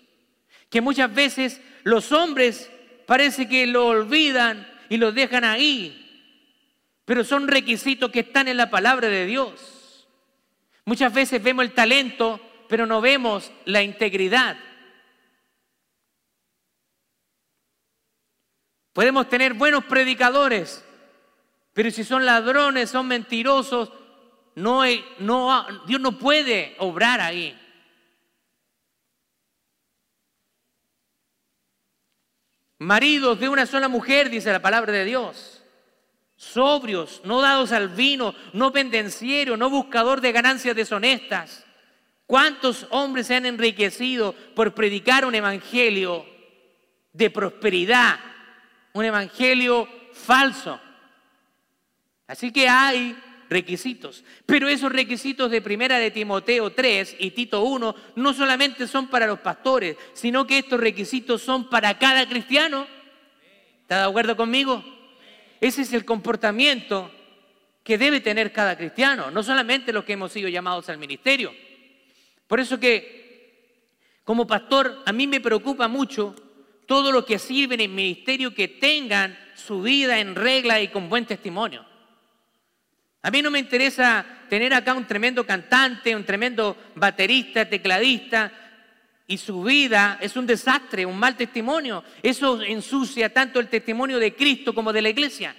que 0.69 0.81
muchas 0.81 1.13
veces 1.13 1.61
los 1.83 2.11
hombres 2.11 2.71
parece 3.05 3.47
que 3.47 3.65
lo 3.65 3.88
olvidan 3.88 4.67
y 4.89 4.97
los 4.97 5.15
dejan 5.15 5.43
ahí 5.43 5.99
pero 7.09 7.23
son 7.23 7.47
requisitos 7.47 8.11
que 8.11 8.19
están 8.19 8.47
en 8.49 8.57
la 8.57 8.69
palabra 8.69 9.07
de 9.07 9.25
Dios. 9.25 10.07
Muchas 10.85 11.11
veces 11.11 11.41
vemos 11.41 11.65
el 11.65 11.73
talento, 11.73 12.39
pero 12.67 12.85
no 12.85 13.01
vemos 13.01 13.51
la 13.65 13.81
integridad. 13.81 14.55
Podemos 18.93 19.27
tener 19.27 19.55
buenos 19.55 19.85
predicadores, 19.85 20.85
pero 21.73 21.89
si 21.89 22.03
son 22.03 22.27
ladrones, 22.27 22.91
son 22.91 23.07
mentirosos, 23.07 23.91
no, 24.53 24.83
no, 25.17 25.65
Dios 25.88 25.99
no 25.99 26.19
puede 26.19 26.75
obrar 26.77 27.21
ahí. 27.21 27.59
Maridos 32.79 33.39
de 33.39 33.50
una 33.50 33.65
sola 33.65 33.88
mujer, 33.88 34.29
dice 34.29 34.51
la 34.51 34.62
palabra 34.62 34.91
de 34.91 35.06
Dios 35.06 35.60
sobrios, 36.39 37.21
no 37.25 37.41
dados 37.41 37.73
al 37.73 37.89
vino, 37.89 38.34
no 38.53 38.71
pendenciero, 38.71 39.58
no 39.58 39.69
buscador 39.69 40.21
de 40.21 40.32
ganancias 40.32 40.73
deshonestas. 40.73 41.65
¿Cuántos 42.25 42.88
hombres 42.91 43.27
se 43.27 43.36
han 43.36 43.45
enriquecido 43.45 44.34
por 44.56 44.73
predicar 44.73 45.25
un 45.25 45.36
evangelio 45.36 46.25
de 47.12 47.30
prosperidad, 47.30 48.19
un 48.93 49.03
evangelio 49.03 49.86
falso? 50.13 50.80
Así 52.25 52.53
que 52.53 52.69
hay 52.69 53.21
requisitos, 53.49 54.23
pero 54.45 54.69
esos 54.69 54.91
requisitos 54.91 55.49
de 55.49 55.62
primera 55.62 55.97
de 55.97 56.12
Timoteo 56.12 56.71
3 56.71 57.17
y 57.19 57.31
Tito 57.31 57.63
1 57.63 57.95
no 58.15 58.33
solamente 58.33 58.88
son 58.88 59.07
para 59.07 59.27
los 59.27 59.39
pastores, 59.39 59.97
sino 60.13 60.45
que 60.45 60.59
estos 60.59 60.79
requisitos 60.79 61.41
son 61.41 61.69
para 61.69 61.97
cada 61.97 62.27
cristiano. 62.27 62.85
¿Está 63.81 64.03
de 64.03 64.09
acuerdo 64.09 64.38
conmigo? 64.38 64.83
Ese 65.59 65.81
es 65.81 65.93
el 65.93 66.05
comportamiento 66.05 67.12
que 67.83 67.97
debe 67.97 68.21
tener 68.21 68.51
cada 68.51 68.77
cristiano, 68.77 69.31
no 69.31 69.41
solamente 69.41 69.91
los 69.91 70.03
que 70.05 70.13
hemos 70.13 70.31
sido 70.31 70.47
llamados 70.47 70.89
al 70.89 70.99
ministerio. 70.99 71.51
Por 72.47 72.59
eso 72.59 72.79
que 72.79 73.19
como 74.23 74.45
pastor 74.45 75.01
a 75.07 75.12
mí 75.12 75.25
me 75.25 75.41
preocupa 75.41 75.88
mucho 75.88 76.35
todo 76.85 77.12
lo 77.12 77.25
que 77.25 77.39
sirven 77.39 77.81
en 77.81 77.95
ministerio 77.95 78.53
que 78.53 78.67
tengan 78.67 79.38
su 79.55 79.81
vida 79.81 80.19
en 80.19 80.35
regla 80.35 80.81
y 80.81 80.89
con 80.89 81.09
buen 81.09 81.25
testimonio. 81.25 81.88
A 83.21 83.32
mí 83.32 83.41
no 83.41 83.51
me 83.51 83.60
interesa 83.60 84.25
tener 84.49 84.73
acá 84.73 84.93
un 84.93 85.05
tremendo 85.05 85.45
cantante, 85.45 86.15
un 86.15 86.25
tremendo 86.25 86.77
baterista, 86.95 87.67
tecladista, 87.67 88.51
y 89.27 89.38
su 89.38 89.62
vida 89.62 90.17
es 90.21 90.36
un 90.36 90.47
desastre, 90.47 91.05
un 91.05 91.19
mal 91.19 91.36
testimonio. 91.36 92.03
Eso 92.23 92.62
ensucia 92.63 93.32
tanto 93.32 93.60
el 93.60 93.67
testimonio 93.67 94.17
de 94.17 94.36
Cristo 94.36 94.73
como 94.73 94.91
de 94.91 95.03
la 95.03 95.10
iglesia. 95.10 95.55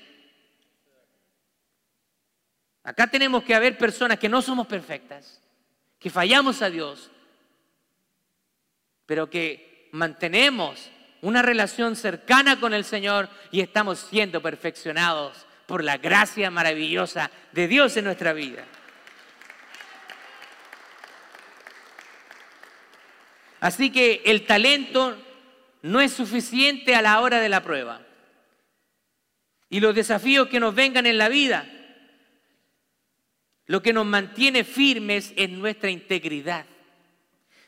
Acá 2.83 3.07
tenemos 3.07 3.45
que 3.45 3.55
haber 3.55 3.79
personas 3.79 4.19
que 4.19 4.29
no 4.29 4.43
somos 4.43 4.67
perfectas, 4.67 5.41
que 6.01 6.11
fallamos 6.11 6.63
a 6.63 6.71
Dios, 6.71 7.11
pero 9.07 9.31
que 9.31 9.89
mantenemos 9.93 10.91
una 11.21 11.43
relación 11.43 11.95
cercana 11.95 12.59
con 12.59 12.75
el 12.75 12.85
Señor 12.85 13.29
y 13.53 13.61
estamos 13.61 14.01
siendo 14.01 14.41
perfeccionados 14.41 15.47
por 15.71 15.85
la 15.85 15.99
gracia 15.99 16.51
maravillosa 16.51 17.31
de 17.53 17.69
Dios 17.69 17.97
en 17.97 18.07
nuestra 18.07 18.33
vida. 18.33 18.65
Así 23.61 23.91
que 23.91 24.23
el 24.25 24.47
talento 24.47 25.17
no 25.83 26.01
es 26.01 26.13
suficiente 26.13 26.97
a 26.97 27.03
la 27.03 27.21
hora 27.21 27.39
de 27.39 27.49
la 27.49 27.63
prueba. 27.63 28.01
Y 29.69 29.79
los 29.79 29.95
desafíos 29.95 30.49
que 30.49 30.59
nos 30.59 30.75
vengan 30.75 31.07
en 31.07 31.19
la 31.19 31.29
vida, 31.29 31.71
lo 33.67 33.81
que 33.81 33.93
nos 33.93 34.07
mantiene 34.07 34.65
firmes 34.65 35.33
es 35.37 35.51
nuestra 35.51 35.89
integridad. 35.89 36.67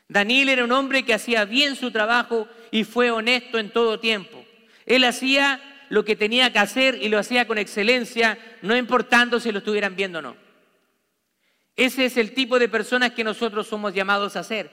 Daniel 0.09 0.49
era 0.49 0.65
un 0.65 0.73
hombre 0.73 1.05
que 1.05 1.13
hacía 1.13 1.45
bien 1.45 1.77
su 1.77 1.89
trabajo 1.89 2.49
y 2.69 2.83
fue 2.83 3.11
honesto 3.11 3.59
en 3.59 3.69
todo 3.69 4.01
tiempo. 4.01 4.45
Él 4.85 5.05
hacía 5.05 5.72
lo 5.93 6.03
que 6.03 6.15
tenía 6.15 6.51
que 6.51 6.57
hacer 6.57 6.95
y 6.99 7.07
lo 7.07 7.19
hacía 7.19 7.45
con 7.45 7.59
excelencia, 7.59 8.39
no 8.63 8.75
importando 8.75 9.39
si 9.39 9.51
lo 9.51 9.59
estuvieran 9.59 9.95
viendo 9.95 10.17
o 10.17 10.21
no. 10.23 10.35
Ese 11.75 12.05
es 12.05 12.17
el 12.17 12.33
tipo 12.33 12.57
de 12.57 12.67
personas 12.67 13.11
que 13.11 13.23
nosotros 13.23 13.67
somos 13.67 13.93
llamados 13.93 14.35
a 14.35 14.43
ser 14.43 14.71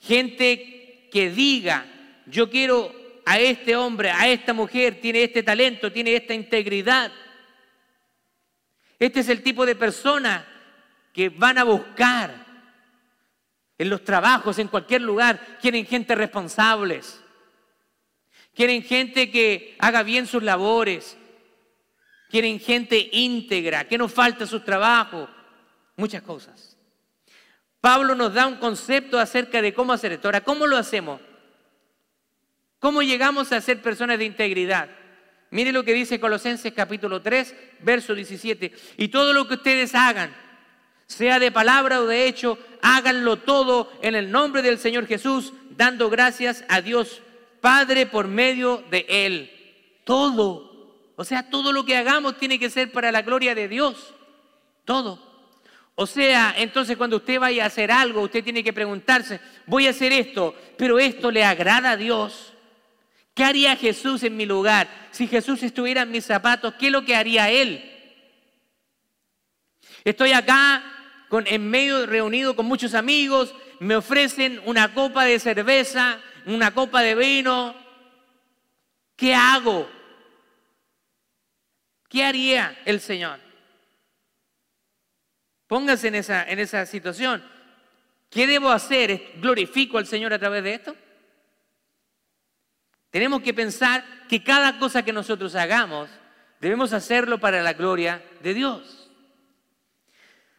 gente 0.00 1.10
que 1.12 1.28
diga, 1.28 1.84
yo 2.24 2.48
quiero 2.48 2.90
a 3.26 3.38
este 3.38 3.76
hombre, 3.76 4.12
a 4.12 4.26
esta 4.28 4.54
mujer, 4.54 4.98
tiene 4.98 5.24
este 5.24 5.42
talento, 5.42 5.92
tiene 5.92 6.16
esta 6.16 6.32
integridad. 6.32 7.12
Este 8.98 9.20
es 9.20 9.28
el 9.28 9.42
tipo 9.42 9.66
de 9.66 9.76
persona 9.76 10.46
que 11.12 11.28
van 11.28 11.58
a 11.58 11.64
buscar 11.64 12.46
en 13.76 13.90
los 13.90 14.02
trabajos, 14.04 14.58
en 14.58 14.68
cualquier 14.68 15.02
lugar, 15.02 15.58
quieren 15.60 15.84
gente 15.84 16.14
responsables, 16.14 17.21
quieren 18.54 18.82
gente 18.82 19.30
que 19.30 19.76
haga 19.78 20.02
bien 20.02 20.26
sus 20.26 20.42
labores, 20.42 21.16
quieren 22.30 22.60
gente 22.60 23.08
íntegra, 23.12 23.84
que 23.84 23.98
no 23.98 24.08
falta 24.08 24.46
sus 24.46 24.64
trabajos, 24.64 25.28
muchas 25.96 26.22
cosas. 26.22 26.76
Pablo 27.80 28.14
nos 28.14 28.32
da 28.32 28.46
un 28.46 28.56
concepto 28.56 29.18
acerca 29.18 29.60
de 29.60 29.74
cómo 29.74 29.92
hacer 29.92 30.12
esto. 30.12 30.28
Ahora, 30.28 30.42
¿cómo 30.42 30.66
lo 30.66 30.76
hacemos? 30.76 31.20
¿Cómo 32.78 33.02
llegamos 33.02 33.52
a 33.52 33.60
ser 33.60 33.82
personas 33.82 34.18
de 34.18 34.24
integridad? 34.24 34.88
Mire 35.50 35.72
lo 35.72 35.84
que 35.84 35.92
dice 35.92 36.20
Colosenses 36.20 36.72
capítulo 36.72 37.20
3, 37.20 37.54
verso 37.80 38.14
17. 38.14 38.72
Y 38.96 39.08
todo 39.08 39.32
lo 39.32 39.46
que 39.46 39.54
ustedes 39.54 39.94
hagan, 39.94 40.34
sea 41.06 41.38
de 41.38 41.52
palabra 41.52 42.00
o 42.00 42.06
de 42.06 42.26
hecho, 42.26 42.58
háganlo 42.80 43.38
todo 43.38 43.92
en 44.00 44.14
el 44.14 44.30
nombre 44.30 44.62
del 44.62 44.78
Señor 44.78 45.06
Jesús, 45.06 45.52
dando 45.76 46.08
gracias 46.08 46.64
a 46.68 46.80
Dios 46.80 47.20
Padre 47.62 48.06
por 48.06 48.26
medio 48.26 48.84
de 48.90 49.06
Él. 49.08 49.50
Todo. 50.04 51.14
O 51.16 51.24
sea, 51.24 51.48
todo 51.48 51.72
lo 51.72 51.84
que 51.84 51.96
hagamos 51.96 52.36
tiene 52.36 52.58
que 52.58 52.68
ser 52.68 52.90
para 52.90 53.12
la 53.12 53.22
gloria 53.22 53.54
de 53.54 53.68
Dios. 53.68 54.12
Todo. 54.84 55.32
O 55.94 56.06
sea, 56.06 56.54
entonces 56.58 56.96
cuando 56.96 57.18
usted 57.18 57.38
vaya 57.38 57.62
a 57.62 57.68
hacer 57.68 57.92
algo, 57.92 58.22
usted 58.22 58.42
tiene 58.42 58.64
que 58.64 58.72
preguntarse, 58.72 59.40
voy 59.66 59.86
a 59.86 59.90
hacer 59.90 60.12
esto, 60.12 60.56
pero 60.76 60.98
esto 60.98 61.30
le 61.30 61.44
agrada 61.44 61.92
a 61.92 61.96
Dios. 61.96 62.52
¿Qué 63.32 63.44
haría 63.44 63.76
Jesús 63.76 64.24
en 64.24 64.36
mi 64.36 64.44
lugar? 64.44 64.88
Si 65.12 65.28
Jesús 65.28 65.62
estuviera 65.62 66.02
en 66.02 66.10
mis 66.10 66.24
zapatos, 66.24 66.74
¿qué 66.74 66.86
es 66.86 66.92
lo 66.92 67.04
que 67.04 67.14
haría 67.14 67.48
Él? 67.48 67.88
Estoy 70.02 70.32
acá 70.32 70.82
con, 71.28 71.46
en 71.46 71.70
medio 71.70 72.06
reunido 72.06 72.56
con 72.56 72.66
muchos 72.66 72.94
amigos, 72.94 73.54
me 73.78 73.94
ofrecen 73.94 74.60
una 74.64 74.92
copa 74.94 75.24
de 75.24 75.38
cerveza, 75.38 76.20
una 76.46 76.72
copa 76.72 77.02
de 77.02 77.14
vino. 77.14 77.74
¿Qué 79.16 79.34
hago? 79.34 79.88
¿Qué 82.08 82.24
haría 82.24 82.78
el 82.84 83.00
Señor? 83.00 83.38
Póngase 85.66 86.08
en 86.08 86.16
esa, 86.16 86.48
en 86.48 86.58
esa 86.58 86.84
situación. 86.86 87.42
¿Qué 88.28 88.46
debo 88.46 88.70
hacer? 88.70 89.32
¿Glorifico 89.40 89.98
al 89.98 90.06
Señor 90.06 90.32
a 90.32 90.38
través 90.38 90.62
de 90.64 90.74
esto? 90.74 90.96
Tenemos 93.10 93.42
que 93.42 93.54
pensar 93.54 94.04
que 94.28 94.42
cada 94.42 94.78
cosa 94.78 95.04
que 95.04 95.12
nosotros 95.12 95.54
hagamos 95.54 96.08
debemos 96.60 96.92
hacerlo 96.92 97.38
para 97.38 97.62
la 97.62 97.74
gloria 97.74 98.22
de 98.42 98.54
Dios. 98.54 99.10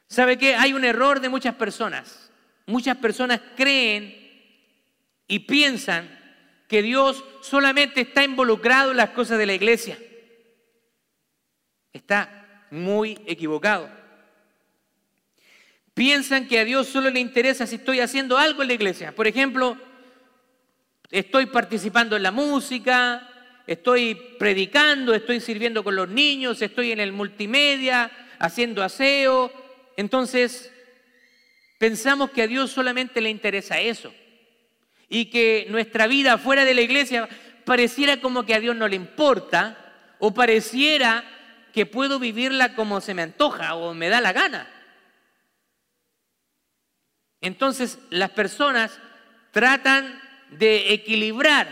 ¿Sabe 0.08 0.38
qué? 0.38 0.56
Hay 0.56 0.74
un 0.74 0.86
error 0.86 1.20
de 1.20 1.30
muchas 1.30 1.56
personas. 1.56 2.32
Muchas 2.68 2.96
personas 2.98 3.42
creen 3.56 4.23
y 5.34 5.40
piensan 5.40 6.16
que 6.68 6.84
Dios 6.84 7.26
solamente 7.42 8.02
está 8.02 8.24
involucrado 8.24 8.92
en 8.92 8.98
las 8.98 9.10
cosas 9.10 9.40
de 9.40 9.48
la 9.48 9.56
iglesia. 9.56 9.98
Está 11.92 12.68
muy 12.70 13.20
equivocado. 13.26 13.90
Piensan 15.96 16.48
que 16.48 16.60
a 16.60 16.66
Dios 16.66 16.88
solo 16.88 17.10
le 17.10 17.20
interesa 17.20 17.66
si 17.66 17.78
estoy 17.78 18.00
haciendo 18.00 18.38
algo 18.38 18.62
en 18.62 18.68
la 18.68 18.76
iglesia. 18.76 19.16
Por 19.16 19.26
ejemplo, 19.26 19.76
estoy 21.10 21.48
participando 21.48 22.16
en 22.16 22.22
la 22.22 22.32
música, 22.32 23.28
estoy 23.66 24.14
predicando, 24.38 25.16
estoy 25.16 25.40
sirviendo 25.40 25.84
con 25.84 25.96
los 25.96 26.10
niños, 26.10 26.62
estoy 26.62 26.92
en 26.92 27.00
el 27.00 27.12
multimedia, 27.12 28.12
haciendo 28.38 28.84
aseo. 28.84 29.52
Entonces, 29.98 30.72
pensamos 31.80 32.30
que 32.30 32.44
a 32.44 32.48
Dios 32.48 32.70
solamente 32.70 33.20
le 33.20 33.32
interesa 33.32 33.80
eso. 33.80 34.14
Y 35.14 35.26
que 35.26 35.68
nuestra 35.70 36.08
vida 36.08 36.40
fuera 36.40 36.66
de 36.66 36.74
la 36.74 36.82
iglesia 36.82 37.30
pareciera 37.66 38.20
como 38.20 38.48
que 38.48 38.56
a 38.56 38.60
Dios 38.60 38.76
no 38.76 38.88
le 38.88 38.96
importa 38.96 39.78
o 40.18 40.34
pareciera 40.34 41.24
que 41.72 41.86
puedo 41.86 42.18
vivirla 42.18 42.74
como 42.74 43.00
se 43.00 43.14
me 43.14 43.22
antoja 43.22 43.76
o 43.76 43.94
me 43.94 44.10
da 44.10 44.22
la 44.22 44.34
gana. 44.34 44.68
Entonces 47.42 48.00
las 48.10 48.32
personas 48.32 49.00
tratan 49.52 50.20
de 50.50 50.92
equilibrar 50.94 51.68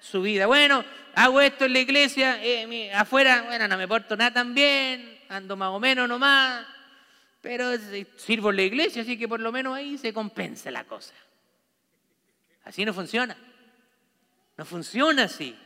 su 0.00 0.22
vida. 0.22 0.46
Bueno, 0.46 0.84
hago 1.14 1.40
esto 1.40 1.66
en 1.66 1.74
la 1.74 1.78
iglesia, 1.78 2.42
eh, 2.42 2.92
afuera, 2.92 3.42
bueno, 3.42 3.68
no 3.68 3.76
me 3.78 3.86
porto 3.86 4.16
nada 4.16 4.32
tan 4.32 4.52
bien, 4.52 5.20
ando 5.28 5.56
más 5.56 5.68
o 5.68 5.78
menos 5.78 6.08
nomás, 6.08 6.66
pero 7.40 7.70
sirvo 8.16 8.50
en 8.50 8.56
la 8.56 8.62
iglesia, 8.62 9.02
así 9.02 9.16
que 9.16 9.28
por 9.28 9.38
lo 9.38 9.52
menos 9.52 9.76
ahí 9.76 9.96
se 9.96 10.12
compensa 10.12 10.72
la 10.72 10.82
cosa. 10.82 11.14
Así 12.64 12.84
no 12.84 12.92
funciona. 12.92 13.36
No 14.56 14.64
funciona 14.64 15.24
así. 15.24 15.56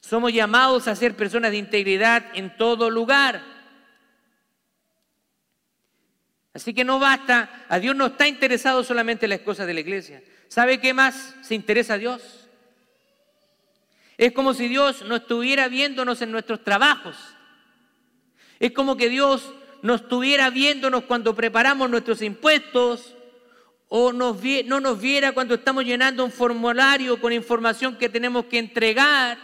Somos 0.00 0.32
llamados 0.32 0.86
a 0.86 0.94
ser 0.94 1.16
personas 1.16 1.50
de 1.50 1.56
integridad 1.56 2.24
en 2.34 2.56
todo 2.56 2.90
lugar. 2.90 3.42
Así 6.52 6.74
que 6.74 6.84
no 6.84 6.98
basta, 6.98 7.64
a 7.68 7.78
Dios 7.78 7.96
no 7.96 8.06
está 8.06 8.28
interesado 8.28 8.84
solamente 8.84 9.26
en 9.26 9.30
las 9.30 9.40
cosas 9.40 9.66
de 9.66 9.74
la 9.74 9.80
iglesia. 9.80 10.22
¿Sabe 10.48 10.80
qué 10.80 10.94
más 10.94 11.34
se 11.42 11.54
interesa 11.54 11.94
a 11.94 11.98
Dios? 11.98 12.48
Es 14.16 14.32
como 14.32 14.54
si 14.54 14.68
Dios 14.68 15.02
no 15.02 15.16
estuviera 15.16 15.66
viéndonos 15.68 16.22
en 16.22 16.30
nuestros 16.30 16.62
trabajos. 16.62 17.16
Es 18.60 18.70
como 18.72 18.96
que 18.96 19.08
Dios 19.08 19.52
no 19.82 19.96
estuviera 19.96 20.50
viéndonos 20.50 21.04
cuando 21.04 21.34
preparamos 21.34 21.90
nuestros 21.90 22.22
impuestos 22.22 23.13
o 23.88 24.12
no 24.12 24.80
nos 24.80 25.00
viera 25.00 25.32
cuando 25.32 25.54
estamos 25.54 25.84
llenando 25.84 26.24
un 26.24 26.32
formulario 26.32 27.20
con 27.20 27.32
información 27.32 27.96
que 27.96 28.08
tenemos 28.08 28.46
que 28.46 28.58
entregar 28.58 29.38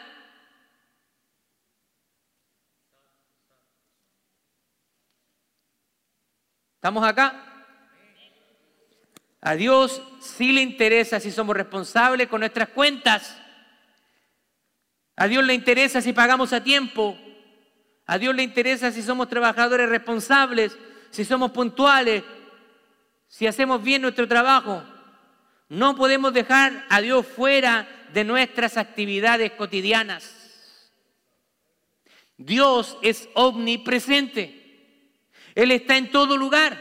¿Estamos 6.81 7.05
acá? 7.07 7.45
A 9.43 9.55
Dios 9.55 10.01
sí 10.19 10.51
le 10.51 10.63
interesa 10.63 11.21
si 11.21 11.31
somos 11.31 11.55
responsables 11.55 12.27
con 12.27 12.41
nuestras 12.41 12.71
cuentas. 12.71 13.37
A 15.15 15.29
Dios 15.29 15.45
le 15.45 15.53
interesa 15.53 16.01
si 16.01 16.15
pagamos 16.15 16.55
a 16.55 16.65
tiempo. 16.65 17.19
A 18.07 18.17
Dios 18.17 18.35
le 18.35 18.43
interesa 18.43 18.91
si 18.91 19.03
somos 19.03 19.29
trabajadores 19.29 19.91
responsables, 19.91 20.75
si 21.11 21.27
somos 21.27 21.51
puntuales, 21.51 22.25
si 23.31 23.47
hacemos 23.47 23.83
bien 23.83 24.03
nuestro 24.03 24.29
trabajo. 24.29 24.83
No 25.69 25.95
podemos 25.95 26.35
dejar 26.35 26.85
a 26.91 27.01
Dios 27.01 27.25
fuera 27.25 27.89
de 28.13 28.25
nuestras 28.25 28.77
actividades 28.77 29.53
cotidianas. 29.53 30.91
Dios 32.37 32.99
es 33.03 33.29
omnipresente. 33.35 35.15
Él 35.55 35.71
está 35.71 35.97
en 35.97 36.11
todo 36.11 36.37
lugar. 36.37 36.77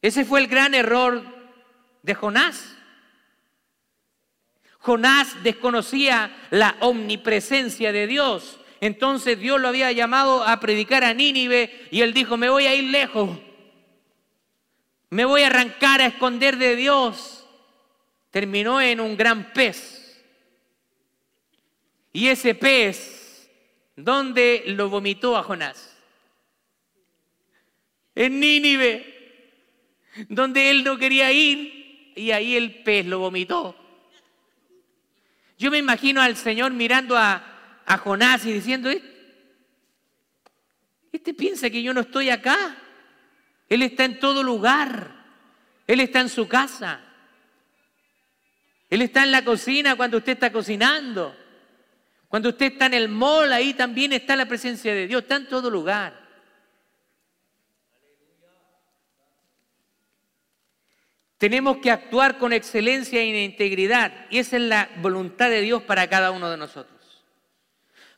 Ese 0.00 0.24
fue 0.24 0.38
el 0.38 0.46
gran 0.46 0.72
error 0.72 1.24
de 2.02 2.14
Jonás. 2.14 2.76
Jonás 4.78 5.42
desconocía 5.42 6.46
la 6.50 6.76
omnipresencia 6.78 7.90
de 7.90 8.06
Dios. 8.06 8.60
Entonces 8.80 9.38
Dios 9.38 9.60
lo 9.60 9.68
había 9.68 9.92
llamado 9.92 10.42
a 10.44 10.60
predicar 10.60 11.04
a 11.04 11.14
Nínive 11.14 11.88
y 11.90 12.02
él 12.02 12.12
dijo, 12.12 12.36
me 12.36 12.48
voy 12.48 12.66
a 12.66 12.74
ir 12.74 12.84
lejos. 12.84 13.38
Me 15.10 15.24
voy 15.24 15.42
a 15.42 15.46
arrancar 15.46 16.00
a 16.00 16.06
esconder 16.06 16.56
de 16.56 16.76
Dios. 16.76 17.46
Terminó 18.30 18.80
en 18.80 19.00
un 19.00 19.16
gran 19.16 19.52
pez. 19.52 20.22
Y 22.12 22.28
ese 22.28 22.54
pez 22.54 23.26
¿Dónde 23.96 24.64
lo 24.66 24.90
vomitó 24.90 25.38
a 25.38 25.42
Jonás? 25.42 25.96
En 28.14 28.38
Nínive, 28.38 29.50
donde 30.28 30.70
él 30.70 30.84
no 30.84 30.98
quería 30.98 31.32
ir 31.32 32.12
y 32.14 32.30
ahí 32.30 32.56
el 32.56 32.82
pez 32.82 33.06
lo 33.06 33.18
vomitó. 33.18 33.74
Yo 35.58 35.70
me 35.70 35.78
imagino 35.78 36.20
al 36.20 36.36
Señor 36.36 36.72
mirando 36.72 37.16
a, 37.16 37.55
a 37.86 37.98
Jonás 37.98 38.44
y 38.44 38.52
diciendo, 38.52 38.90
este 41.12 41.32
piensa 41.32 41.70
que 41.70 41.82
yo 41.82 41.94
no 41.94 42.00
estoy 42.02 42.30
acá. 42.30 42.76
Él 43.68 43.82
está 43.82 44.04
en 44.04 44.18
todo 44.18 44.42
lugar. 44.42 45.24
Él 45.86 46.00
está 46.00 46.20
en 46.20 46.28
su 46.28 46.46
casa. 46.48 47.00
Él 48.90 49.02
está 49.02 49.22
en 49.22 49.32
la 49.32 49.44
cocina 49.44 49.96
cuando 49.96 50.18
usted 50.18 50.32
está 50.32 50.52
cocinando. 50.52 51.34
Cuando 52.28 52.50
usted 52.50 52.72
está 52.72 52.86
en 52.86 52.94
el 52.94 53.08
mall, 53.08 53.52
ahí 53.52 53.72
también 53.74 54.12
está 54.12 54.36
la 54.36 54.46
presencia 54.46 54.94
de 54.94 55.06
Dios, 55.06 55.22
está 55.22 55.36
en 55.36 55.48
todo 55.48 55.70
lugar. 55.70 56.26
Tenemos 61.38 61.78
que 61.78 61.90
actuar 61.90 62.38
con 62.38 62.52
excelencia 62.52 63.20
e 63.20 63.44
integridad 63.44 64.26
y 64.30 64.38
esa 64.38 64.56
es 64.56 64.62
la 64.62 64.90
voluntad 64.96 65.50
de 65.50 65.60
Dios 65.60 65.82
para 65.82 66.08
cada 66.08 66.30
uno 66.30 66.50
de 66.50 66.56
nosotros. 66.56 66.95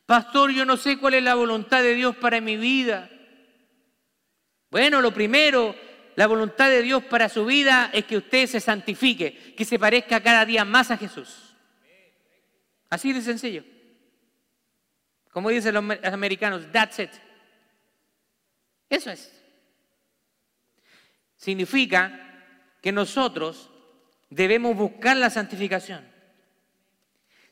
Pastor, 0.09 0.49
yo 0.49 0.65
no 0.65 0.75
sé 0.75 0.97
cuál 0.97 1.13
es 1.13 1.23
la 1.23 1.35
voluntad 1.35 1.83
de 1.83 1.93
Dios 1.93 2.15
para 2.15 2.41
mi 2.41 2.57
vida. 2.57 3.11
Bueno, 4.71 5.01
lo 5.01 5.13
primero, 5.13 5.75
la 6.15 6.25
voluntad 6.25 6.67
de 6.67 6.81
Dios 6.81 7.03
para 7.03 7.29
su 7.29 7.45
vida 7.45 7.91
es 7.93 8.05
que 8.05 8.17
usted 8.17 8.47
se 8.47 8.59
santifique, 8.59 9.53
que 9.55 9.65
se 9.65 9.77
parezca 9.77 10.19
cada 10.19 10.47
día 10.47 10.65
más 10.65 10.89
a 10.89 10.97
Jesús. 10.97 11.55
Así 12.89 13.13
de 13.13 13.21
sencillo. 13.21 13.63
Como 15.29 15.51
dicen 15.51 15.75
los 15.75 15.83
americanos, 16.05 16.63
that's 16.71 16.97
it. 16.97 17.11
Eso 18.89 19.11
es. 19.11 19.31
Significa 21.35 22.47
que 22.81 22.91
nosotros 22.91 23.69
debemos 24.31 24.75
buscar 24.75 25.17
la 25.17 25.29
santificación. 25.29 26.03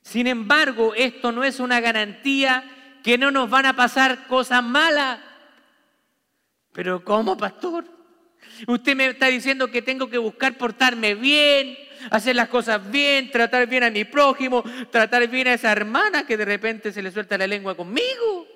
Sin 0.07 0.25
embargo, 0.25 0.93
esto 0.95 1.33
no 1.33 1.43
es 1.43 1.59
una 1.59 1.81
garantía 1.81 2.63
que 3.03 3.17
no 3.17 3.29
nos 3.29 3.49
van 3.49 3.65
a 3.65 3.75
pasar 3.75 4.25
cosas 4.27 4.63
malas. 4.63 5.19
Pero 6.71 7.03
¿cómo, 7.03 7.35
pastor? 7.35 7.83
Usted 8.67 8.95
me 8.95 9.07
está 9.07 9.25
diciendo 9.25 9.69
que 9.69 9.81
tengo 9.81 10.09
que 10.09 10.17
buscar 10.17 10.57
portarme 10.57 11.13
bien, 11.13 11.77
hacer 12.09 12.37
las 12.37 12.47
cosas 12.47 12.89
bien, 12.89 13.31
tratar 13.31 13.67
bien 13.67 13.83
a 13.83 13.89
mi 13.89 14.05
prójimo, 14.05 14.63
tratar 14.89 15.27
bien 15.27 15.49
a 15.49 15.55
esa 15.55 15.73
hermana 15.73 16.25
que 16.25 16.37
de 16.37 16.45
repente 16.45 16.93
se 16.93 17.01
le 17.01 17.11
suelta 17.11 17.37
la 17.37 17.45
lengua 17.45 17.75
conmigo. 17.75 18.47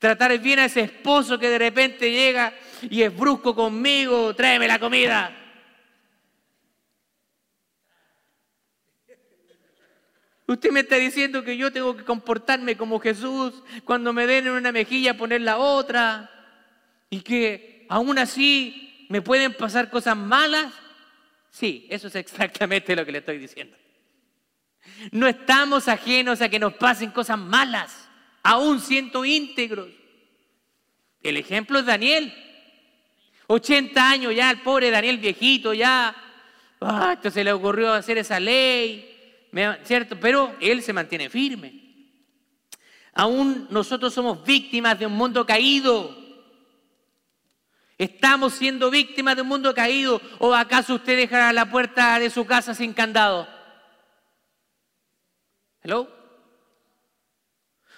Tratar 0.00 0.36
bien 0.40 0.58
a 0.58 0.64
ese 0.64 0.80
esposo 0.80 1.38
que 1.38 1.50
de 1.50 1.58
repente 1.58 2.10
llega 2.10 2.52
y 2.82 3.02
es 3.02 3.16
brusco 3.16 3.54
conmigo, 3.54 4.34
tráeme 4.34 4.66
la 4.66 4.80
comida. 4.80 5.43
Usted 10.46 10.70
me 10.70 10.80
está 10.80 10.96
diciendo 10.96 11.42
que 11.42 11.56
yo 11.56 11.72
tengo 11.72 11.96
que 11.96 12.04
comportarme 12.04 12.76
como 12.76 13.00
Jesús, 13.00 13.62
cuando 13.84 14.12
me 14.12 14.26
den 14.26 14.46
en 14.46 14.52
una 14.52 14.72
mejilla 14.72 15.16
poner 15.16 15.40
la 15.40 15.56
otra, 15.56 16.30
y 17.08 17.20
que 17.20 17.86
aún 17.88 18.18
así 18.18 19.06
me 19.08 19.22
pueden 19.22 19.54
pasar 19.54 19.88
cosas 19.88 20.16
malas. 20.16 20.72
Sí, 21.50 21.86
eso 21.88 22.08
es 22.08 22.16
exactamente 22.16 22.94
lo 22.94 23.06
que 23.06 23.12
le 23.12 23.18
estoy 23.18 23.38
diciendo. 23.38 23.76
No 25.12 25.26
estamos 25.26 25.88
ajenos 25.88 26.42
a 26.42 26.48
que 26.48 26.58
nos 26.58 26.74
pasen 26.74 27.10
cosas 27.10 27.38
malas, 27.38 28.08
aún 28.42 28.80
siendo 28.80 29.24
íntegros. 29.24 29.88
El 31.22 31.38
ejemplo 31.38 31.78
es 31.78 31.86
Daniel. 31.86 32.34
80 33.46 34.10
años 34.10 34.34
ya, 34.34 34.50
el 34.50 34.60
pobre 34.60 34.90
Daniel 34.90 35.18
viejito, 35.18 35.72
ya, 35.72 36.14
ah, 36.80 37.12
esto 37.14 37.30
se 37.30 37.44
le 37.44 37.52
ocurrió 37.52 37.92
hacer 37.92 38.18
esa 38.18 38.40
ley, 38.40 39.13
¿cierto? 39.84 40.18
Pero 40.18 40.54
él 40.60 40.82
se 40.82 40.92
mantiene 40.92 41.30
firme. 41.30 41.82
Aún 43.12 43.68
nosotros 43.70 44.12
somos 44.12 44.44
víctimas 44.44 44.98
de 44.98 45.06
un 45.06 45.12
mundo 45.12 45.46
caído. 45.46 46.16
Estamos 47.96 48.54
siendo 48.54 48.90
víctimas 48.90 49.36
de 49.36 49.42
un 49.42 49.48
mundo 49.48 49.72
caído. 49.72 50.20
¿O 50.38 50.52
acaso 50.54 50.96
usted 50.96 51.16
dejará 51.16 51.52
la 51.52 51.70
puerta 51.70 52.18
de 52.18 52.30
su 52.30 52.44
casa 52.44 52.74
sin 52.74 52.92
candado? 52.92 53.48
¿Hello? 55.82 56.08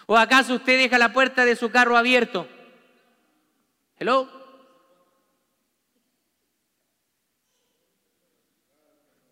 ¿O 0.07 0.17
acaso 0.17 0.55
usted 0.55 0.79
deja 0.79 0.99
la 0.99 1.13
puerta 1.13 1.45
de 1.45 1.57
su 1.57 1.71
carro 1.71 1.97
abierto? 1.97 2.47
¿Hello? 3.99 4.36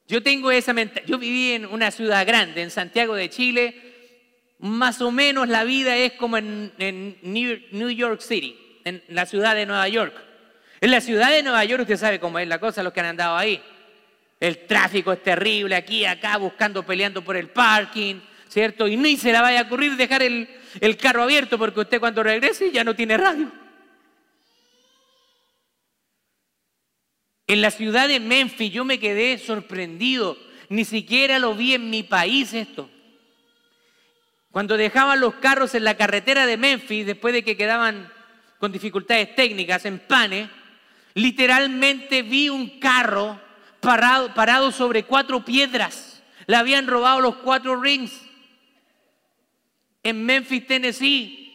Yo 0.07 0.23
tengo 0.23 0.51
esa 0.51 0.73
mentalidad. 0.73 1.07
Yo 1.09 1.19
viví 1.19 1.53
en 1.53 1.67
una 1.67 1.91
ciudad 1.91 2.27
grande, 2.27 2.63
en 2.63 2.71
Santiago 2.71 3.15
de 3.15 3.31
Chile. 3.31 3.75
Más 4.59 5.01
o 5.01 5.11
menos 5.11 5.49
la 5.49 5.65
vida 5.65 5.97
es 5.97 6.13
como 6.13 6.37
en, 6.37 6.73
New 7.23 7.91
York 7.91 8.21
City, 8.21 8.57
en 8.85 9.03
la 9.09 9.27
ciudad 9.27 9.55
de 9.55 9.67
Nueva 9.67 9.89
York. 9.89 10.15
En 10.81 10.91
la 10.91 11.01
ciudad 11.01 11.31
de 11.31 11.43
Nueva 11.43 11.65
York 11.65 11.83
usted 11.83 11.97
sabe 11.97 12.21
cómo 12.21 12.39
es 12.39 12.49
la 12.49 12.59
cosa, 12.59 12.83
los 12.83 12.93
que 12.93 13.01
han 13.01 13.07
andado 13.07 13.37
ahí. 13.37 13.61
El 14.41 14.67
tráfico 14.67 15.13
es 15.13 15.23
terrible, 15.23 15.75
aquí, 15.75 16.05
acá, 16.05 16.37
buscando, 16.37 16.85
peleando 16.85 17.23
por 17.23 17.37
el 17.37 17.49
parking, 17.49 18.17
¿cierto? 18.49 18.87
Y 18.87 18.97
ni 18.97 19.17
se 19.17 19.33
le 19.33 19.41
vaya 19.41 19.61
a 19.61 19.63
ocurrir 19.65 19.97
dejar 19.97 20.23
el 20.23 20.97
carro 21.01 21.23
abierto 21.23 21.59
porque 21.59 21.81
usted 21.81 22.01
cuando 22.01 22.23
regrese 22.23 22.71
ya 22.71 22.85
no 22.85 22.95
tiene 22.95 23.17
radio. 23.17 23.64
En 27.47 27.61
la 27.61 27.71
ciudad 27.71 28.09
de 28.09 28.21
Memphis 28.21 28.73
yo 28.73 28.85
me 28.85 28.99
quedé 28.99 29.39
sorprendido. 29.39 30.39
Ni 30.69 30.85
siquiera 30.85 31.39
lo 31.39 31.55
vi 31.55 31.75
en 31.75 31.91
mi 31.91 32.03
país 32.03 32.55
esto. 32.55 32.91
Cuando 34.51 34.77
dejaban 34.77 35.21
los 35.21 35.35
carros 35.35 35.75
en 35.75 35.85
la 35.85 35.97
carretera 35.97 36.47
de 36.47 36.57
Memphis, 36.57 37.05
después 37.05 37.35
de 37.35 37.43
que 37.43 37.57
quedaban 37.57 38.11
con 38.59 38.73
dificultades 38.73 39.35
técnicas 39.35 39.85
en 39.85 39.99
Pane, 39.99 40.49
literalmente 41.15 42.23
vi 42.23 42.49
un 42.49 42.79
carro 42.79 43.41
parado, 43.81 44.33
parado 44.33 44.73
sobre 44.73 45.03
cuatro 45.03 45.45
piedras. 45.45 46.23
Le 46.47 46.57
habían 46.57 46.87
robado 46.87 47.21
los 47.21 47.37
cuatro 47.37 47.81
rings. 47.81 48.23
En 50.03 50.25
Memphis, 50.25 50.67
Tennessee, 50.67 51.55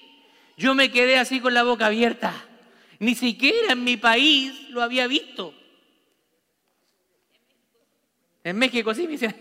yo 0.58 0.76
me 0.76 0.92
quedé 0.92 1.18
así 1.18 1.40
con 1.40 1.54
la 1.54 1.64
boca 1.64 1.88
abierta. 1.88 2.34
Ni 3.00 3.16
siquiera 3.16 3.74
en 3.74 3.84
mi 3.84 3.98
país 3.98 4.70
lo 4.70 4.84
había 4.84 5.08
visto. 5.08 5.54
En 8.44 8.58
México 8.58 8.94
sí, 8.94 9.04
me 9.04 9.12
dicen. 9.12 9.36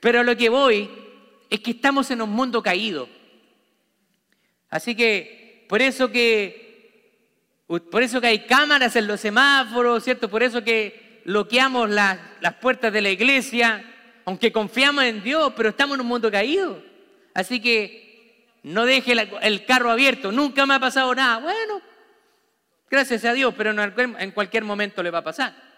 Pero 0.00 0.22
lo 0.22 0.36
que 0.36 0.48
voy 0.48 0.90
es 1.50 1.60
que 1.60 1.72
estamos 1.72 2.10
en 2.10 2.22
un 2.22 2.30
mundo 2.30 2.62
caído. 2.62 3.08
Así 4.70 4.94
que 4.94 5.66
por 5.68 5.82
eso 5.82 6.10
que 6.10 6.68
por 7.90 8.02
eso 8.02 8.20
que 8.20 8.26
hay 8.26 8.46
cámaras 8.46 8.96
en 8.96 9.06
los 9.06 9.20
semáforos, 9.20 10.02
¿cierto? 10.02 10.28
Por 10.28 10.42
eso 10.42 10.64
que 10.64 11.22
bloqueamos 11.24 11.88
las, 11.88 12.18
las 12.40 12.54
puertas 12.54 12.92
de 12.92 13.00
la 13.00 13.10
iglesia, 13.10 13.84
aunque 14.24 14.50
confiamos 14.50 15.04
en 15.04 15.22
Dios, 15.22 15.52
pero 15.56 15.68
estamos 15.68 15.94
en 15.94 16.00
un 16.00 16.08
mundo 16.08 16.32
caído. 16.32 16.82
Así 17.32 17.60
que 17.60 18.58
no 18.64 18.86
deje 18.86 19.14
el 19.42 19.64
carro 19.66 19.90
abierto. 19.92 20.32
Nunca 20.32 20.66
me 20.66 20.74
ha 20.74 20.80
pasado 20.80 21.14
nada. 21.14 21.38
Bueno, 21.38 21.80
gracias 22.90 23.24
a 23.24 23.34
Dios, 23.34 23.54
pero 23.56 23.70
en 23.70 24.30
cualquier 24.32 24.64
momento 24.64 25.00
le 25.02 25.12
va 25.12 25.18
a 25.18 25.24
pasar. 25.24 25.69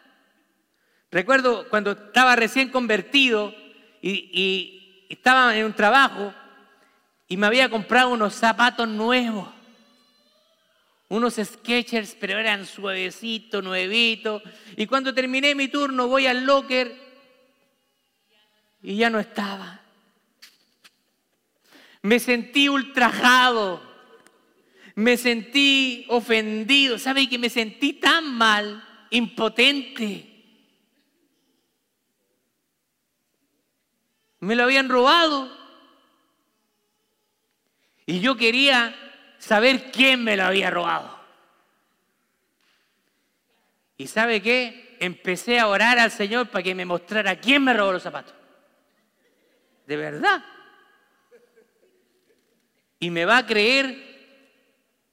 Recuerdo 1.13 1.69
cuando 1.69 1.91
estaba 1.93 2.35
recién 2.37 2.71
convertido 2.71 3.55
y, 4.01 5.07
estaba 5.11 5.55
en 5.55 5.67
un 5.67 5.75
trabajo 5.75 6.33
y 7.29 7.37
me 7.37 7.47
había 7.47 7.69
comprado 7.69 8.09
unos 8.09 8.35
zapatos 8.35 8.89
nuevos, 8.89 9.47
unos 11.11 11.35
Skechers, 11.35 12.17
pero 12.19 12.39
eran 12.39 12.65
suavecitos, 12.65 13.63
nuevitos. 13.63 14.43
Y 14.75 14.87
cuando 14.87 15.13
terminé 15.13 15.55
mi 15.55 15.69
turno 15.69 16.09
voy 16.09 16.27
al 16.27 16.47
locker 16.47 16.97
y 18.83 18.97
ya 18.97 19.11
no 19.11 19.21
estaba. 19.21 19.83
Me 22.01 22.19
sentí 22.19 22.71
ultrajado, 22.71 23.83
me 24.95 25.19
sentí 25.19 26.07
ofendido, 26.09 26.99
¿sabe 26.99 27.29
que 27.29 27.39
me 27.39 27.51
sentí 27.51 27.93
tan 27.93 28.35
mal, 28.35 28.83
impotente? 29.11 30.32
Me 34.43 34.57
lo 34.57 34.65
habían 34.65 34.89
robado. 34.89 35.49
Y 38.07 38.19
yo 38.21 38.37
quería 38.37 38.93
saber 39.39 39.93
quién 39.93 40.25
me 40.25 40.37
lo 40.37 40.43
había 40.43 40.69
robado. 40.69 41.17
¿Y 43.97 44.09
sabe 44.09 44.43
qué? 44.43 44.97
Empecé 44.99 45.61
a 45.61 45.69
orar 45.69 46.01
al 46.01 46.11
Señor 46.11 46.49
para 46.49 46.65
que 46.65 46.75
me 46.75 46.85
mostrara 46.85 47.39
quién 47.39 47.63
me 47.63 47.73
robó 47.73 47.93
los 47.93 48.03
zapatos. 48.03 48.35
De 49.87 49.97
verdad. 49.97 50.45
¿Y 52.99 53.11
me 53.11 53.25
va 53.25 53.39
a 53.39 53.47
creer 53.47 53.97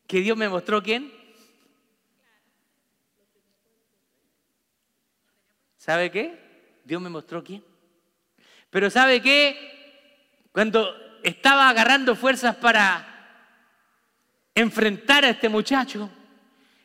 que 0.08 0.22
Dios 0.22 0.36
me 0.36 0.50
mostró 0.50 0.82
quién? 0.82 1.13
¿Sabe 5.78 6.10
qué? 6.10 6.82
Dios 6.84 7.00
me 7.00 7.10
mostró 7.10 7.44
quién. 7.44 7.69
Pero 8.70 8.90
¿sabe 8.90 9.22
qué? 9.22 10.48
Cuando 10.52 10.96
estaba 11.24 11.70
agarrando 11.70 12.16
fuerzas 12.16 12.56
para 12.56 13.06
enfrentar 14.54 15.26
a 15.26 15.30
este 15.30 15.50
muchacho, 15.50 16.10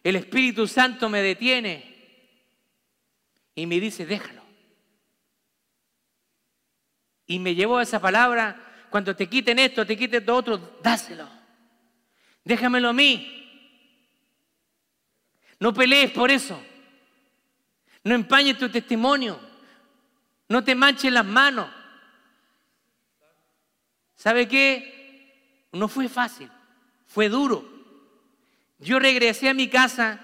el 0.02 0.16
Espíritu 0.16 0.66
Santo 0.66 1.08
me 1.08 1.22
detiene 1.22 1.94
y 3.54 3.66
me 3.66 3.80
dice, 3.80 4.06
déjalo. 4.06 4.42
Y 7.26 7.38
me 7.38 7.54
llevó 7.54 7.80
esa 7.80 8.00
palabra, 8.00 8.86
cuando 8.90 9.16
te 9.16 9.28
quiten 9.28 9.58
esto, 9.58 9.86
te 9.86 9.96
quiten 9.96 10.24
todo 10.24 10.36
otro, 10.36 10.78
dáselo. 10.82 11.28
Déjamelo 12.44 12.90
a 12.90 12.92
mí. 12.92 13.40
No 15.58 15.72
pelees 15.72 16.10
por 16.10 16.30
eso. 16.30 16.62
No 18.02 18.14
empañes 18.14 18.58
tu 18.58 18.68
testimonio. 18.68 19.40
No 20.48 20.62
te 20.62 20.74
manches 20.74 21.12
las 21.12 21.24
manos. 21.24 21.68
¿Sabe 24.14 24.46
qué? 24.48 25.68
No 25.72 25.88
fue 25.88 26.08
fácil, 26.08 26.50
fue 27.06 27.28
duro. 27.28 27.68
Yo 28.78 28.98
regresé 28.98 29.48
a 29.48 29.54
mi 29.54 29.68
casa, 29.68 30.20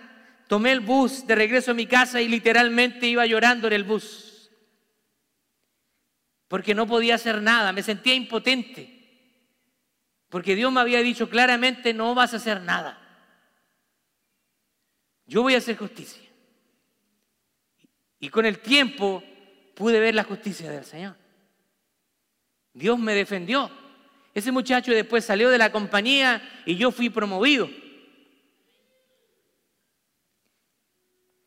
tomé 0.49 0.73
el 0.73 0.81
bus 0.81 1.27
de 1.27 1.35
regreso 1.35 1.73
a 1.73 1.75
mi 1.75 1.87
casa 1.87 2.21
y 2.21 2.29
literalmente 2.29 3.07
iba 3.07 3.27
llorando 3.27 3.67
en 3.67 3.73
el 3.73 3.85
bus. 3.85 4.51
Porque 6.49 6.75
no 6.75 6.87
podía 6.87 7.15
hacer 7.15 7.41
nada, 7.41 7.73
me 7.73 7.83
sentía 7.83 8.15
impotente. 8.15 9.01
Porque 10.29 10.55
Dios 10.55 10.73
me 10.73 10.81
había 10.81 11.01
dicho 11.01 11.29
claramente, 11.29 11.93
no 11.93 12.15
vas 12.15 12.35
a 12.35 12.37
hacer 12.37 12.61
nada. 12.61 12.99
Yo 15.27 15.43
voy 15.43 15.55
a 15.55 15.59
hacer 15.59 15.77
justicia. 15.77 16.23
Y 18.19 18.29
con 18.29 18.47
el 18.47 18.59
tiempo 18.61 19.23
pude 19.81 19.99
ver 19.99 20.15
la 20.15 20.25
justicia 20.25 20.71
del 20.71 20.85
Señor. 20.85 21.17
Dios 22.75 22.99
me 22.99 23.15
defendió. 23.15 23.71
Ese 24.35 24.53
muchacho 24.53 24.93
después 24.93 25.25
salió 25.25 25.49
de 25.49 25.57
la 25.57 25.73
compañía 25.73 26.43
y 26.67 26.77
yo 26.77 26.91
fui 26.91 27.09
promovido. 27.09 27.71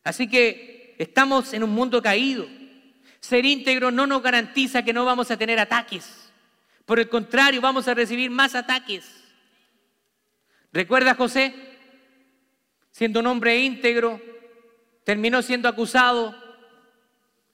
Así 0.04 0.28
que 0.28 0.96
estamos 0.98 1.54
en 1.54 1.64
un 1.64 1.70
mundo 1.70 2.02
caído. 2.02 2.48
Ser 3.20 3.46
íntegro 3.46 3.92
no 3.92 4.08
nos 4.08 4.24
garantiza 4.24 4.84
que 4.84 4.94
no 4.94 5.06
vamos 5.06 5.30
a 5.30 5.38
tener 5.38 5.60
ataques. 5.60 6.32
Por 6.88 7.00
el 7.00 7.10
contrario, 7.10 7.62
vamos 7.62 7.88
a 7.88 7.94
recibir 7.94 8.32
más 8.32 8.56
ataques. 8.56 9.06
¿Recuerda 10.72 11.14
José? 11.14 11.54
Siendo 12.90 13.20
un 13.20 13.28
hombre 13.28 13.60
íntegro, 13.60 14.20
terminó 15.04 15.44
siendo 15.44 15.70
acusado. 15.70 16.43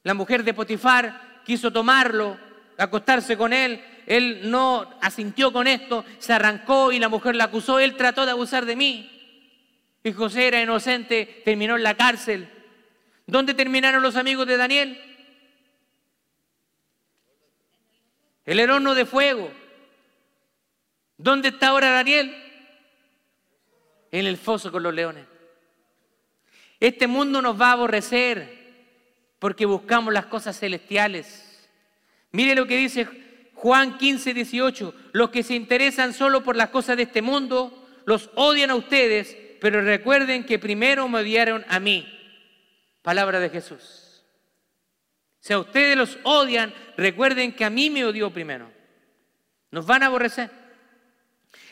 La 0.03 0.13
mujer 0.13 0.43
de 0.43 0.53
Potifar 0.53 1.41
quiso 1.45 1.71
tomarlo, 1.71 2.37
acostarse 2.77 3.37
con 3.37 3.53
él. 3.53 3.83
Él 4.05 4.49
no 4.49 4.97
asintió 5.01 5.51
con 5.51 5.67
esto, 5.67 6.03
se 6.17 6.33
arrancó 6.33 6.91
y 6.91 6.99
la 6.99 7.09
mujer 7.09 7.35
la 7.35 7.45
acusó. 7.45 7.79
Él 7.79 7.95
trató 7.95 8.25
de 8.25 8.31
abusar 8.31 8.65
de 8.65 8.75
mí. 8.75 9.15
Y 10.03 10.13
José 10.13 10.47
era 10.47 10.61
inocente, 10.61 11.41
terminó 11.43 11.75
en 11.75 11.83
la 11.83 11.95
cárcel. 11.95 12.49
¿Dónde 13.27 13.53
terminaron 13.53 14.01
los 14.01 14.15
amigos 14.15 14.47
de 14.47 14.57
Daniel? 14.57 15.01
El 18.45 18.69
horno 18.71 18.95
de 18.95 19.05
fuego. 19.05 19.51
¿Dónde 21.17 21.49
está 21.49 21.67
ahora 21.67 21.91
Daniel? 21.91 22.35
En 24.11 24.25
el 24.25 24.37
foso 24.37 24.71
con 24.71 24.81
los 24.81 24.93
leones. 24.93 25.27
Este 26.79 27.05
mundo 27.05 27.41
nos 27.41 27.59
va 27.59 27.69
a 27.69 27.73
aborrecer 27.73 28.58
porque 29.39 29.65
buscamos 29.65 30.13
las 30.13 30.25
cosas 30.25 30.59
celestiales. 30.59 31.67
Mire 32.31 32.55
lo 32.55 32.67
que 32.67 32.77
dice 32.77 33.07
Juan 33.55 33.97
15, 33.97 34.33
18. 34.33 34.93
Los 35.13 35.29
que 35.29 35.43
se 35.43 35.55
interesan 35.55 36.13
solo 36.13 36.43
por 36.43 36.55
las 36.55 36.69
cosas 36.69 36.97
de 36.97 37.03
este 37.03 37.21
mundo, 37.21 37.87
los 38.05 38.29
odian 38.35 38.69
a 38.69 38.75
ustedes, 38.75 39.35
pero 39.59 39.81
recuerden 39.81 40.45
que 40.45 40.59
primero 40.59 41.07
me 41.07 41.19
odiaron 41.19 41.65
a 41.67 41.79
mí. 41.79 42.07
Palabra 43.01 43.39
de 43.39 43.49
Jesús. 43.49 44.23
Si 45.39 45.53
a 45.53 45.59
ustedes 45.59 45.95
los 45.95 46.19
odian, 46.23 46.73
recuerden 46.97 47.53
que 47.53 47.65
a 47.65 47.69
mí 47.69 47.89
me 47.89 48.05
odió 48.05 48.31
primero. 48.31 48.69
Nos 49.71 49.85
van 49.85 50.03
a 50.03 50.07
aborrecer. 50.07 50.51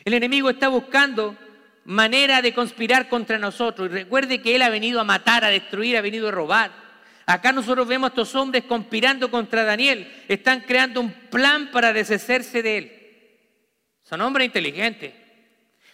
El 0.05 0.13
enemigo 0.13 0.49
está 0.49 0.69
buscando 0.69 1.35
manera 1.83 2.41
de 2.41 2.53
conspirar 2.53 3.09
contra 3.09 3.37
nosotros. 3.37 3.89
Y 3.89 3.93
recuerde 3.93 4.41
que 4.41 4.55
Él 4.55 4.61
ha 4.61 4.69
venido 4.69 4.99
a 4.99 5.03
matar, 5.03 5.43
a 5.43 5.49
destruir, 5.49 5.97
ha 5.97 6.01
venido 6.01 6.29
a 6.29 6.31
robar. 6.31 6.86
Acá 7.29 7.51
nosotros 7.51 7.85
vemos 7.85 8.07
a 8.07 8.11
estos 8.11 8.33
hombres 8.35 8.63
conspirando 8.63 9.29
contra 9.29 9.65
Daniel. 9.65 10.09
Están 10.29 10.61
creando 10.61 11.01
un 11.01 11.11
plan 11.11 11.71
para 11.71 11.91
deshacerse 11.91 12.63
de 12.63 12.77
él. 12.77 12.91
Son 14.01 14.21
hombres 14.21 14.45
inteligentes. 14.45 15.13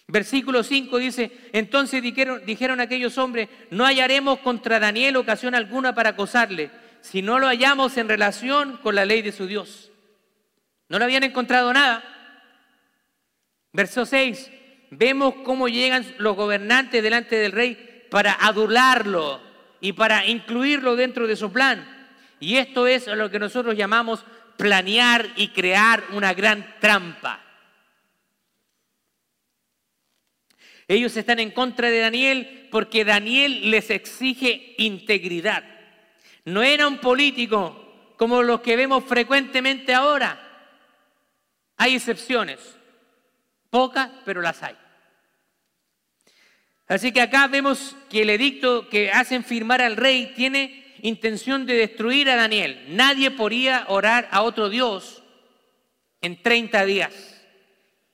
Versículo 0.07 0.61
5 0.61 0.95
dice, 0.99 1.31
entonces 1.51 2.03
dijeron, 2.03 2.79
aquellos 2.79 3.17
hombres, 3.17 3.49
no 3.71 3.83
hallaremos 3.83 4.39
contra 4.39 4.79
Daniel 4.79 5.15
ocasión 5.17 5.55
alguna 5.55 5.95
para 5.95 6.11
acosarle, 6.11 6.69
si 7.01 7.23
no 7.23 7.39
lo 7.39 7.47
hallamos 7.47 7.97
en 7.97 8.09
relación 8.09 8.77
con 8.83 8.93
la 8.93 9.05
ley 9.05 9.23
de 9.23 9.31
su 9.31 9.47
Dios. 9.47 9.91
No 10.87 10.99
lo 10.99 11.05
habían 11.05 11.23
encontrado 11.23 11.73
nada. 11.73 12.03
Verso 13.71 14.05
6, 14.05 14.51
vemos 14.91 15.33
cómo 15.43 15.67
llegan 15.67 16.05
los 16.19 16.35
gobernantes 16.35 17.01
delante 17.01 17.37
del 17.37 17.53
rey 17.53 18.05
para 18.11 18.33
adularlo 18.33 19.52
y 19.83 19.91
para 19.91 20.25
incluirlo 20.25 20.95
dentro 20.95 21.27
de 21.27 21.35
su 21.35 21.51
plan. 21.51 21.85
Y 22.39 22.55
esto 22.55 22.87
es 22.87 23.05
lo 23.07 23.29
que 23.29 23.37
nosotros 23.37 23.75
llamamos 23.75 24.23
planear 24.55 25.27
y 25.35 25.49
crear 25.49 26.05
una 26.13 26.33
gran 26.33 26.75
trampa. 26.79 27.41
Ellos 30.87 31.17
están 31.17 31.39
en 31.39 31.51
contra 31.51 31.89
de 31.89 31.99
Daniel 31.99 32.69
porque 32.71 33.03
Daniel 33.03 33.69
les 33.71 33.89
exige 33.89 34.73
integridad. 34.77 35.65
No 36.45 36.63
era 36.63 36.87
un 36.87 36.99
político 36.99 38.13
como 38.17 38.41
los 38.41 38.61
que 38.61 38.77
vemos 38.77 39.03
frecuentemente 39.03 39.93
ahora. 39.93 40.39
Hay 41.75 41.95
excepciones, 41.95 42.59
pocas, 43.69 44.09
pero 44.23 44.41
las 44.41 44.63
hay. 44.63 44.77
Así 46.93 47.11
que 47.11 47.21
acá 47.21 47.47
vemos 47.47 47.95
que 48.07 48.21
el 48.21 48.29
edicto 48.29 48.87
que 48.87 49.11
hacen 49.11 49.43
firmar 49.43 49.81
al 49.81 49.97
rey 49.97 50.31
tiene 50.35 50.93
intención 51.01 51.65
de 51.65 51.73
destruir 51.73 52.29
a 52.29 52.35
Daniel. 52.35 52.85
Nadie 52.89 53.31
podía 53.31 53.85
orar 53.87 54.27
a 54.29 54.43
otro 54.43 54.69
Dios 54.69 55.23
en 56.21 56.39
30 56.39 56.85
días. 56.85 57.43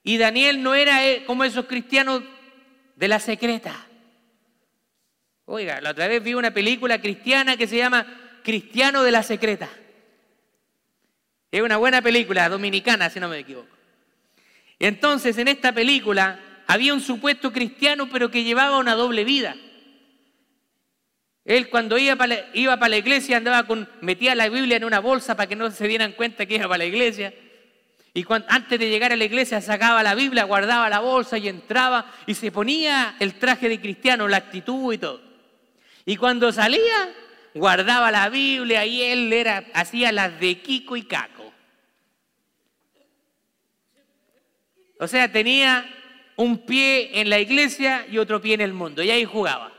Y 0.01 0.17
Daniel 0.17 0.63
no 0.63 0.75
era 0.75 1.05
eh, 1.05 1.25
como 1.25 1.43
esos 1.43 1.65
cristianos 1.65 2.23
de 2.95 3.07
la 3.09 3.19
secreta. 3.19 3.85
Oiga, 5.43 5.81
la 5.81 5.91
otra 5.91 6.07
vez 6.07 6.23
vi 6.23 6.33
una 6.33 6.51
película 6.51 7.01
cristiana 7.01 7.57
que 7.57 7.67
se 7.67 7.75
llama 7.75 8.39
Cristiano 8.45 9.03
de 9.03 9.11
la 9.11 9.23
Secreta. 9.23 9.67
Es 11.51 11.61
una 11.61 11.75
buena 11.75 12.01
película, 12.01 12.47
dominicana, 12.47 13.09
si 13.09 13.19
no 13.19 13.27
me 13.27 13.39
equivoco. 13.39 13.75
Entonces, 14.79 15.37
en 15.37 15.49
esta 15.49 15.73
película 15.73 16.39
había 16.69 16.93
un 16.93 17.01
supuesto 17.01 17.51
cristiano, 17.51 18.09
pero 18.11 18.29
que 18.29 18.43
llevaba 18.43 18.77
una 18.77 18.93
doble 18.93 19.23
vida. 19.23 19.55
Él 21.43 21.67
cuando 21.67 21.97
iba 21.97 22.15
para 22.15 22.89
la, 22.89 22.97
iglesia 22.97 23.37
andaba 23.37 23.65
con, 23.65 23.89
metía 24.01 24.35
la 24.35 24.47
Biblia 24.49 24.77
en 24.77 24.83
una 24.83 24.99
bolsa 24.99 25.35
para 25.35 25.49
que 25.49 25.55
no 25.55 25.71
se 25.71 25.87
dieran 25.87 26.11
cuenta 26.11 26.45
que 26.45 26.57
iba 26.57 26.67
para 26.67 26.77
la 26.77 26.85
iglesia. 26.85 27.33
Y 28.13 28.23
antes 28.47 28.77
de 28.79 28.87
llegar 28.87 29.11
a 29.11 29.15
la 29.15 29.23
iglesia 29.23 29.61
sacaba 29.61 30.03
la 30.03 30.13
Biblia, 30.13 30.43
guardaba 30.43 30.87
la 30.91 30.99
bolsa 30.99 31.39
y 31.39 31.47
entraba 31.47 32.05
y 32.27 32.35
se 32.35 32.51
ponía 32.51 33.15
el 33.19 33.39
traje 33.39 33.67
de 33.67 33.81
cristiano, 33.81 34.27
la 34.27 34.37
actitud 34.37 34.93
y 34.93 34.99
todo. 34.99 35.21
Y 36.05 36.17
cuando 36.17 36.51
salía, 36.51 37.15
guardaba 37.55 38.11
la 38.11 38.29
Biblia 38.29 38.85
y 38.85 39.01
él 39.01 39.33
era, 39.33 39.65
hacía 39.73 40.11
las 40.11 40.39
de 40.39 40.61
Kiko 40.61 40.95
y 40.95 41.01
Caco. 41.01 41.51
O 44.99 45.07
sea, 45.07 45.31
tenía 45.31 45.95
un 46.39 46.59
pie 46.65 47.19
en 47.19 47.29
la 47.29 47.37
iglesia 47.37 48.07
y 48.09 48.17
otro 48.17 48.39
pie 48.39 48.53
en 48.53 48.61
el 48.61 48.71
mundo. 48.71 49.03
Y 49.03 49.11
ahí 49.11 49.25
jugaba. 49.25 49.73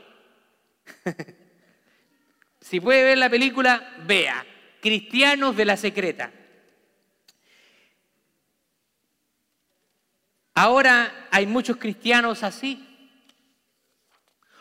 si 2.61 2.79
puede 2.79 3.03
ver 3.03 3.17
la 3.17 3.31
película, 3.31 3.95
vea. 4.05 4.45
Cristianos 4.79 5.57
de 5.57 5.65
la 5.65 5.75
secreta. 5.75 6.31
Ahora 10.53 11.27
hay 11.31 11.47
muchos 11.47 11.77
cristianos 11.77 12.43
así. 12.43 12.87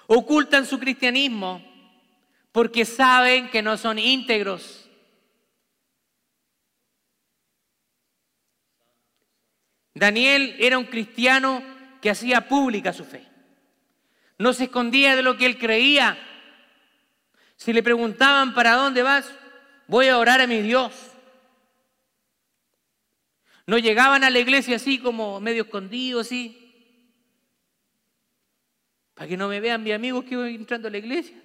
Ocultan 0.07 0.65
su 0.65 0.79
cristianismo 0.79 1.63
porque 2.51 2.87
saben 2.87 3.51
que 3.51 3.61
no 3.61 3.77
son 3.77 3.99
íntegros. 3.99 4.89
Daniel 9.93 10.57
era 10.61 10.79
un 10.79 10.87
cristiano 10.87 11.79
que 12.01 12.11
hacía 12.11 12.49
pública 12.49 12.93
su 12.93 13.05
fe. 13.05 13.27
No 14.39 14.53
se 14.53 14.65
escondía 14.65 15.17
de 15.17 15.23
lo 15.23 15.37
que 15.37 15.47
él 15.47 15.59
creía. 15.59 16.19
Si 17.57 17.73
le 17.73 17.83
preguntaban, 17.83 18.55
¿para 18.55 18.73
dónde 18.73 19.03
vas? 19.03 19.31
Voy 19.87 20.09
a 20.09 20.19
orar 20.19 20.41
a 20.41 20.47
mi 20.47 20.63
Dios. 20.63 20.95
No 23.67 23.77
llegaban 23.79 24.25
a 24.25 24.31
la 24.31 24.39
iglesia 24.39 24.77
así 24.77 24.99
como 24.99 25.41
medio 25.41 25.65
escondidos, 25.65 26.27
así. 26.27 26.57
Para 29.15 29.29
que 29.29 29.37
no 29.37 29.49
me 29.49 29.61
vean 29.61 29.83
mis 29.83 29.93
amigos 29.93 30.25
que 30.25 30.37
voy 30.37 30.55
entrando 30.55 30.89
a 30.89 30.91
la 30.91 30.99
iglesia. 30.99 31.37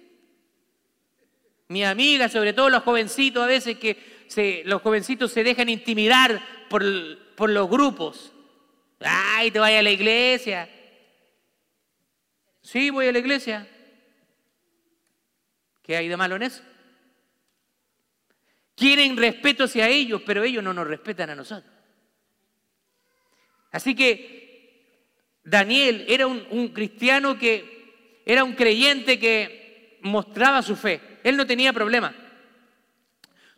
Mi 1.67 1.83
amiga, 1.83 2.29
sobre 2.29 2.53
todo 2.53 2.69
los 2.69 2.83
jovencitos, 2.83 3.43
a 3.43 3.47
veces 3.47 3.77
que 3.77 4.63
los 4.65 4.81
jovencitos 4.81 5.31
se 5.31 5.43
dejan 5.43 5.67
intimidar 5.67 6.41
por, 6.69 6.83
por 7.35 7.49
los 7.49 7.69
grupos. 7.69 8.31
Ay, 9.05 9.51
te 9.51 9.59
vayas 9.59 9.79
a 9.79 9.83
la 9.83 9.91
iglesia. 9.91 10.69
Sí, 12.61 12.89
voy 12.89 13.07
a 13.07 13.11
la 13.11 13.19
iglesia. 13.19 13.67
¿Qué 15.83 15.95
hay 15.95 16.07
de 16.07 16.17
malo 16.17 16.35
en 16.35 16.43
eso? 16.43 16.63
Quieren 18.75 19.15
respeto 19.15 19.65
hacia 19.65 19.87
ellos, 19.87 20.21
pero 20.25 20.43
ellos 20.43 20.63
no 20.63 20.73
nos 20.73 20.87
respetan 20.87 21.29
a 21.29 21.35
nosotros. 21.35 21.71
Así 23.71 23.93
que 23.93 24.35
Daniel 25.43 26.05
era 26.07 26.25
un, 26.25 26.69
cristiano 26.69 27.37
que 27.37 28.21
era 28.25 28.43
un 28.43 28.53
creyente 28.53 29.19
que 29.19 29.99
mostraba 30.01 30.63
su 30.63 30.75
fe. 30.75 31.19
Él 31.23 31.37
no 31.37 31.45
tenía 31.45 31.71
problema. 31.71 32.15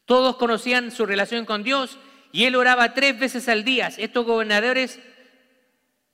Todos 0.06 0.36
conocían 0.36 0.92
su 0.92 1.06
relación 1.06 1.46
con 1.46 1.64
Dios 1.64 1.98
y 2.32 2.44
él 2.44 2.56
oraba 2.56 2.94
tres 2.94 3.18
veces 3.18 3.48
al 3.48 3.64
día. 3.64 3.88
Estos 3.98 4.26
gobernadores 4.26 5.00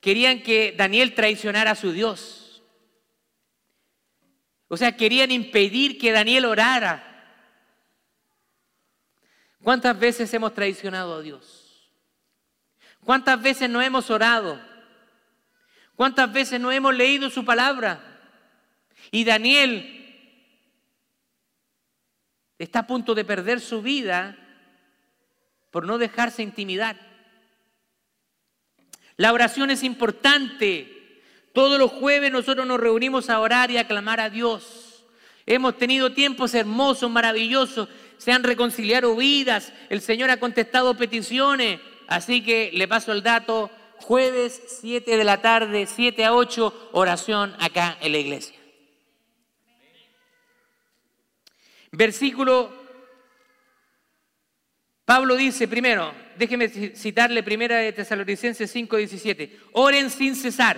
querían 0.03 0.43
que 0.43 0.73
Daniel 0.77 1.15
traicionara 1.15 1.71
a 1.71 1.75
su 1.75 1.93
Dios. 1.93 2.61
O 4.67 4.75
sea, 4.75 4.97
querían 4.97 5.31
impedir 5.31 5.97
que 5.97 6.11
Daniel 6.11 6.43
orara. 6.43 7.09
¿Cuántas 9.63 9.97
veces 9.97 10.33
hemos 10.33 10.53
traicionado 10.53 11.15
a 11.15 11.21
Dios? 11.21 11.89
¿Cuántas 13.05 13.41
veces 13.41 13.69
no 13.69 13.81
hemos 13.81 14.09
orado? 14.09 14.61
¿Cuántas 15.95 16.33
veces 16.33 16.59
no 16.59 16.69
hemos 16.69 16.93
leído 16.93 17.29
su 17.29 17.45
palabra? 17.45 18.19
Y 19.09 19.23
Daniel 19.23 20.01
está 22.57 22.79
a 22.79 22.87
punto 22.87 23.15
de 23.15 23.23
perder 23.23 23.61
su 23.61 23.81
vida 23.81 24.37
por 25.71 25.85
no 25.85 25.97
dejarse 25.97 26.43
intimidar. 26.43 27.12
La 29.18 29.32
oración 29.34 29.70
es 29.70 29.84
importante. 29.84 31.22
Todos 31.53 31.78
los 31.78 31.91
jueves 31.91 32.32
nosotros 32.32 32.66
nos 32.66 32.80
reunimos 32.80 33.30
a 33.30 33.39
orar 33.39 33.70
y 33.72 33.78
a 33.78 33.88
clamar 33.88 34.20
a 34.20 34.30
Dios. 34.30 35.05
Hemos 35.45 35.78
tenido 35.78 36.14
tiempos 36.14 36.53
hermosos, 36.55 37.11
maravillosos. 37.11 37.89
Se 38.18 38.32
han 38.32 38.43
reconciliado 38.43 39.16
vidas. 39.16 39.74
El 39.89 40.01
Señor 40.01 40.30
ha 40.30 40.39
contestado 40.39 40.97
peticiones. 40.97 41.80
Así 42.07 42.43
que 42.43 42.72
le 42.74 42.88
paso 42.88 43.11
el 43.11 43.22
dato. 43.22 43.70
Jueves 43.97 44.61
7 44.82 45.16
de 45.16 45.24
la 45.24 45.41
tarde, 45.41 45.88
7 45.88 46.26
a 46.26 46.34
8, 46.34 46.89
oración 46.91 47.55
acá 47.59 47.97
en 48.01 48.11
la 48.11 48.18
iglesia. 48.18 48.59
Versículo, 51.91 52.74
Pablo 55.05 55.36
dice 55.36 55.68
primero, 55.70 56.14
déjeme 56.38 56.69
citarle 56.69 57.43
primera 57.43 57.77
de 57.77 57.93
Tesalonicenses 57.93 58.69
5, 58.69 58.97
17, 58.97 59.59
oren 59.73 60.09
sin 60.09 60.36
cesar, 60.36 60.77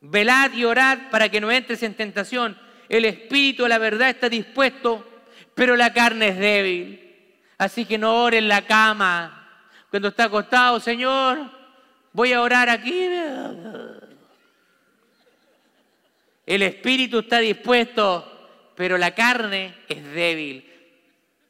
velad 0.00 0.52
y 0.52 0.64
orad 0.64 1.10
para 1.10 1.28
que 1.28 1.40
no 1.40 1.50
entres 1.50 1.82
en 1.82 1.94
tentación, 1.94 2.58
el 2.88 3.04
espíritu 3.04 3.66
la 3.68 3.78
verdad 3.78 4.10
está 4.10 4.28
dispuesto, 4.28 5.06
pero 5.54 5.76
la 5.76 5.92
carne 5.92 6.28
es 6.28 6.38
débil, 6.38 7.34
así 7.58 7.84
que 7.84 7.98
no 7.98 8.22
ore 8.22 8.38
en 8.38 8.48
la 8.48 8.66
cama, 8.66 9.66
cuando 9.90 10.08
está 10.08 10.24
acostado, 10.24 10.80
Señor, 10.80 11.50
voy 12.12 12.32
a 12.32 12.42
orar 12.42 12.68
aquí. 12.68 13.08
El 16.46 16.62
espíritu 16.62 17.20
está 17.20 17.38
dispuesto, 17.38 18.72
pero 18.76 18.96
la 18.96 19.14
carne 19.14 19.74
es 19.88 20.04
débil. 20.12 20.64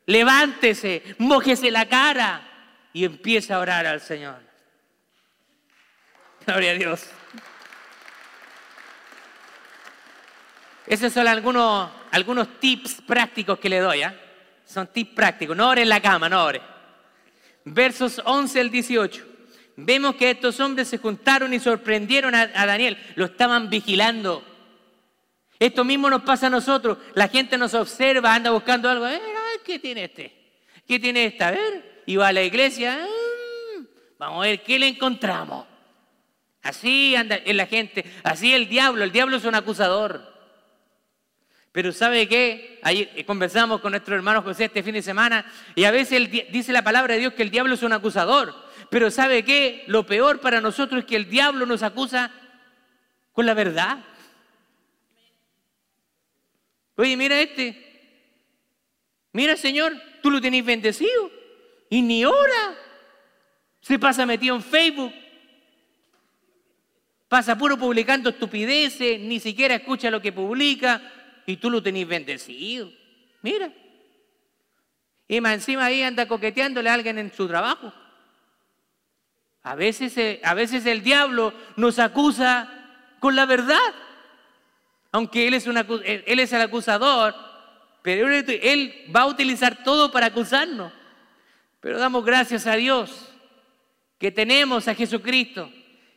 Levántese, 0.07 1.03
mójese 1.19 1.71
la 1.71 1.87
cara 1.87 2.50
y 2.93 3.05
empieza 3.05 3.57
a 3.57 3.61
orar 3.61 3.87
al 3.87 4.01
Señor. 4.01 4.41
Gloria 6.47 6.73
a 6.73 6.75
Dios. 6.75 7.07
Esos 10.87 11.13
son 11.13 11.29
algunos, 11.29 11.91
algunos 12.11 12.59
tips 12.59 13.03
prácticos 13.07 13.59
que 13.59 13.69
le 13.69 13.79
doy. 13.79 14.03
¿ah? 14.03 14.15
Son 14.65 14.87
tips 14.87 15.15
prácticos. 15.15 15.57
No 15.57 15.69
ore 15.69 15.83
en 15.83 15.89
la 15.89 16.01
cama, 16.01 16.29
no 16.29 16.45
ore. 16.45 16.61
Versos 17.65 18.21
11 18.25 18.61
al 18.61 18.71
18. 18.71 19.27
Vemos 19.77 20.17
que 20.17 20.31
estos 20.31 20.59
hombres 20.61 20.89
se 20.89 20.99
juntaron 20.99 21.55
y 21.55 21.61
sorprendieron 21.61 22.35
a 22.35 22.67
Daniel. 22.67 22.99
Lo 23.15 23.27
estaban 23.27 23.71
vigilando. 23.71 24.45
Esto 25.61 25.85
mismo 25.85 26.09
nos 26.09 26.23
pasa 26.23 26.47
a 26.47 26.51
nosotros. 26.51 26.99
La 27.15 27.29
gente 27.29 27.59
nos 27.59 27.75
observa, 27.75 28.35
anda 28.35 28.51
buscando 28.51 28.89
algo. 28.89 29.05
A 29.05 29.11
ver, 29.11 29.21
¿qué 29.65 29.79
tiene 29.79 30.05
este? 30.05 30.35
¿Qué 30.89 30.99
tiene 30.99 31.27
esta? 31.27 31.49
A 31.49 31.51
ver. 31.53 31.90
Va 32.17 32.29
a 32.29 32.33
la 32.33 32.43
iglesia. 32.43 33.07
Mm, 33.07 33.85
vamos 34.19 34.45
a 34.45 34.49
ver 34.49 34.63
qué 34.63 34.79
le 34.79 34.89
encontramos. 34.89 35.67
Así 36.63 37.17
anda 37.17 37.41
la 37.47 37.67
gente. 37.67 38.05
Así 38.23 38.53
el 38.53 38.69
diablo. 38.69 39.05
El 39.05 39.13
diablo 39.13 39.37
es 39.37 39.45
un 39.45 39.55
acusador. 39.55 40.31
Pero 41.73 41.93
¿sabe 41.93 42.27
qué? 42.27 42.81
Ahí 42.83 43.25
conversamos 43.25 43.81
con 43.81 43.93
nuestro 43.93 44.17
hermano 44.17 44.43
José 44.43 44.65
este 44.65 44.83
fin 44.83 44.95
de 44.95 45.03
semana 45.03 45.47
y 45.77 45.85
a 45.85 45.93
veces 45.93 46.29
dice 46.51 46.73
la 46.73 46.83
palabra 46.83 47.15
de 47.15 47.21
Dios 47.21 47.35
que 47.35 47.45
el 47.45 47.51
diablo 47.51 47.75
es 47.75 47.83
un 47.83 47.93
acusador. 47.93 48.55
Pero 48.91 49.11
¿sabe 49.11 49.45
qué? 49.45 49.85
Lo 49.87 50.05
peor 50.05 50.41
para 50.41 50.61
nosotros 50.61 51.01
es 51.01 51.07
que 51.07 51.15
el 51.15 51.31
diablo 51.31 51.67
nos 51.67 51.85
acusa 51.85 52.33
con 53.33 53.47
la 53.47 53.55
verdad. 53.55 54.05
Oye, 56.97 57.17
mira 57.17 57.41
este. 57.41 57.87
Mira, 59.33 59.57
Señor, 59.57 59.95
tú 60.23 60.31
lo 60.31 60.41
tenés 60.41 60.65
bendecido. 60.65 61.31
Y 61.91 62.01
ni 62.01 62.25
ora. 62.25 62.75
Se 63.83 63.99
pasa 63.99 64.25
metido 64.25 64.57
en 64.57 64.63
Facebook. 64.63 65.13
Pasa 67.29 67.59
puro 67.59 67.77
publicando 67.77 68.31
estupideces, 68.31 69.21
ni 69.21 69.39
siquiera 69.39 69.75
escucha 69.75 70.11
lo 70.11 70.23
que 70.23 70.33
publica 70.33 71.03
y 71.47 71.59
tú 71.59 71.71
lo 71.71 71.83
tenés 71.83 72.09
bendecido. 72.09 72.91
Mira. 73.43 73.71
Y 75.29 75.41
más 75.43 75.53
encima 75.53 75.85
ahí 75.85 76.03
anda 76.03 76.27
coqueteándole 76.27 76.89
a 76.89 76.95
alguien 76.95 77.19
en 77.19 77.33
su 77.33 77.47
trabajo. 77.47 77.93
A 79.63 79.75
veces, 79.75 80.17
eh, 80.17 80.41
a 80.43 80.55
veces 80.55 80.87
el 80.87 81.03
diablo 81.03 81.53
nos 81.77 81.99
acusa 81.99 82.69
con 83.21 83.37
la 83.37 83.45
verdad 83.45 83.95
aunque 85.13 85.49
él 85.49 85.55
es, 85.55 85.67
él 85.67 86.39
es 86.39 86.53
el 86.53 86.61
acusador, 86.61 87.35
pero 88.03 88.29
él 88.29 88.95
va 89.15 89.23
a 89.23 89.27
utilizar 89.27 89.83
todo 89.83 90.13
para 90.13 90.27
acusarnos. 90.27 90.93
Pero 91.81 91.99
damos 91.99 92.25
gracias 92.25 92.67
a 92.67 92.77
Dios 92.77 93.33
que 94.19 94.31
tenemos 94.31 94.87
a 94.87 94.95
Jesucristo, 94.95 95.71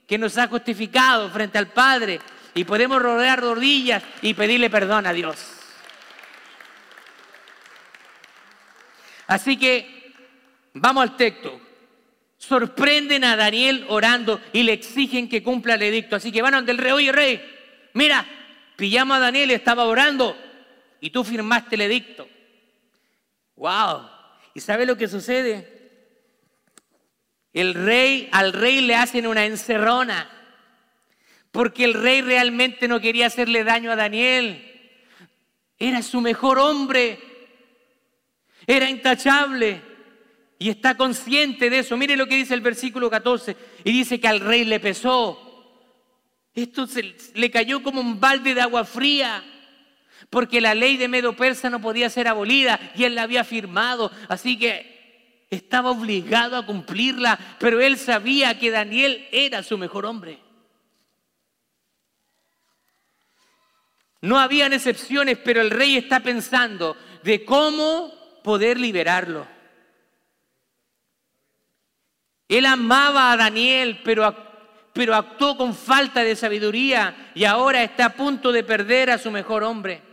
que 0.07 0.18
nos 0.18 0.38
ha 0.38 0.47
justificado 0.47 1.30
frente 1.30 1.57
al 1.57 1.68
Padre 1.68 2.20
y 2.53 2.64
podemos 2.66 3.01
rodear 3.01 3.39
rodillas 3.39 4.03
y 4.22 4.34
pedirle 4.34 4.70
perdón 4.70 5.07
a 5.07 5.14
Dios. 5.14 5.38
Así 9.28 9.57
que 9.57 10.14
vamos 10.74 11.03
al 11.03 11.18
texto. 11.18 11.59
Sorprenden 12.38 13.24
a 13.24 13.38
Daniel 13.38 13.86
orando 13.88 14.41
y 14.51 14.64
le 14.64 14.74
exigen 14.74 15.30
que 15.30 15.41
cumpla 15.41 15.76
el 15.76 15.84
edicto. 15.84 16.18
Así 16.18 16.32
que 16.32 16.41
van 16.41 16.55
ante 16.55 16.72
el 16.72 16.78
rey, 16.78 16.91
oye 16.91 17.11
rey, 17.14 17.41
mira, 17.93 18.28
Pillamos 18.76 19.18
a 19.18 19.20
Daniel 19.20 19.51
estaba 19.51 19.86
orando 19.86 20.36
y 20.99 21.09
tú 21.09 21.24
firmaste 21.24 21.76
el 21.76 21.82
edicto. 21.82 22.28
¡Wow! 23.55 24.09
¿Y 24.54 24.60
sabe 24.60 24.86
lo 24.86 24.97
que 24.97 25.08
sucede? 25.08 25.68
El 27.54 27.74
rey, 27.74 28.30
al 28.32 28.54
rey 28.54 28.82
le 28.82 28.95
hacen 28.95 29.28
una 29.28 29.45
encerrona, 29.45 30.30
porque 31.51 31.84
el 31.84 31.93
rey 31.93 32.22
realmente 32.22 32.88
no 32.88 32.99
quería 32.99 33.28
hacerle 33.28 33.64
daño 33.64 33.91
a 33.91 33.95
Daniel. 33.95 34.70
Era 35.78 36.01
su 36.01 36.22
mejor 36.22 36.60
hombre, 36.60 37.20
era 38.66 38.89
intachable 38.89 39.82
y 40.58 40.70
está 40.70 40.95
consciente 40.97 41.70
de 41.70 41.80
eso. 41.80 41.97
Mire 41.97 42.16
lo 42.16 42.28
que 42.28 42.36
dice 42.36 42.54
el 42.54 42.62
versículo 42.62 43.10
14 43.10 43.56
y 43.84 43.91
dice 43.91 44.20
que 44.20 44.28
al 44.28 44.39
rey 44.39 44.66
le 44.66 44.80
pesó 44.80 45.43
esto 46.54 46.86
se, 46.86 47.16
le 47.34 47.49
cayó 47.49 47.82
como 47.82 47.99
un 47.99 48.20
balde 48.20 48.54
de 48.54 48.62
agua 48.62 48.86
fría, 48.86 49.43
porque 50.34 50.59
la 50.59 50.73
ley 50.73 50.97
de 50.97 51.07
Medo 51.07 51.36
Persa 51.36 51.69
no 51.69 51.79
podía 51.79 52.09
ser 52.09 52.27
abolida 52.27 52.79
y 52.95 53.03
él 53.03 53.13
la 53.13 53.21
había 53.21 53.43
firmado, 53.43 54.11
así 54.27 54.57
que 54.57 55.45
estaba 55.51 55.91
obligado 55.91 56.57
a 56.57 56.65
cumplirla, 56.65 57.38
pero 57.59 57.79
él 57.79 57.99
sabía 57.99 58.57
que 58.57 58.71
Daniel 58.71 59.27
era 59.31 59.61
su 59.61 59.77
mejor 59.77 60.07
hombre. 60.07 60.39
No 64.21 64.39
habían 64.39 64.73
excepciones, 64.73 65.38
pero 65.38 65.61
el 65.61 65.69
rey 65.69 65.97
está 65.97 66.21
pensando 66.21 66.97
de 67.21 67.45
cómo 67.45 68.11
poder 68.43 68.79
liberarlo. 68.79 69.45
Él 72.47 72.65
amaba 72.65 73.31
a 73.31 73.38
Daniel, 73.38 74.01
pero 74.03 74.51
pero 74.93 75.15
actuó 75.15 75.57
con 75.57 75.75
falta 75.75 76.23
de 76.23 76.36
sabiduría 76.36 77.31
y 77.36 77.45
ahora 77.45 77.84
está 77.84 78.05
a 78.05 78.13
punto 78.13 78.51
de 78.51 78.63
perder 78.63 79.09
a 79.09 79.17
su 79.17 79.29
mejor 79.31 79.63
hombre. 79.63 80.12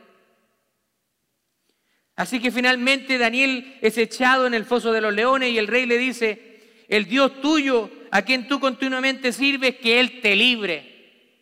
Así 2.20 2.38
que 2.38 2.50
finalmente 2.50 3.16
Daniel 3.16 3.78
es 3.80 3.96
echado 3.96 4.46
en 4.46 4.52
el 4.52 4.66
foso 4.66 4.92
de 4.92 5.00
los 5.00 5.14
leones 5.14 5.52
y 5.52 5.56
el 5.56 5.66
rey 5.66 5.86
le 5.86 5.96
dice, 5.96 6.84
el 6.86 7.06
Dios 7.06 7.40
tuyo 7.40 7.90
a 8.10 8.20
quien 8.20 8.46
tú 8.46 8.60
continuamente 8.60 9.32
sirves, 9.32 9.76
que 9.76 9.98
Él 9.98 10.20
te 10.20 10.36
libre. 10.36 11.32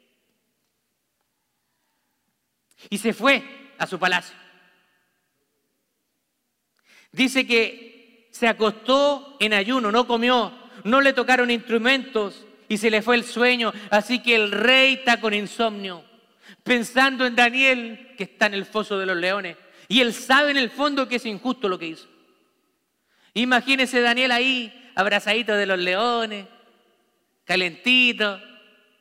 Y 2.90 2.98
se 2.98 3.12
fue 3.12 3.42
a 3.76 3.88
su 3.88 3.98
palacio. 3.98 4.36
Dice 7.10 7.44
que 7.44 8.28
se 8.30 8.46
acostó 8.46 9.36
en 9.40 9.54
ayuno, 9.54 9.90
no 9.90 10.06
comió, 10.06 10.52
no 10.84 11.00
le 11.00 11.12
tocaron 11.12 11.50
instrumentos, 11.50 12.46
y 12.68 12.78
se 12.78 12.88
le 12.88 13.02
fue 13.02 13.16
el 13.16 13.24
sueño. 13.24 13.72
Así 13.90 14.22
que 14.22 14.36
el 14.36 14.52
rey 14.52 14.94
está 14.94 15.20
con 15.20 15.34
insomnio, 15.34 16.04
pensando 16.62 17.26
en 17.26 17.34
Daniel 17.34 18.14
que 18.16 18.22
está 18.22 18.46
en 18.46 18.54
el 18.54 18.64
foso 18.64 18.96
de 18.96 19.06
los 19.06 19.16
leones. 19.16 19.56
Y 19.88 20.02
él 20.02 20.12
sabe 20.12 20.50
en 20.50 20.58
el 20.58 20.70
fondo 20.70 21.08
que 21.08 21.16
es 21.16 21.24
injusto 21.24 21.68
lo 21.68 21.78
que 21.78 21.86
hizo. 21.86 22.06
Imagínese 23.32 24.00
Daniel 24.02 24.32
ahí, 24.32 24.90
abrazadito 24.94 25.54
de 25.54 25.66
los 25.66 25.78
leones, 25.78 26.46
calentito, 27.44 28.40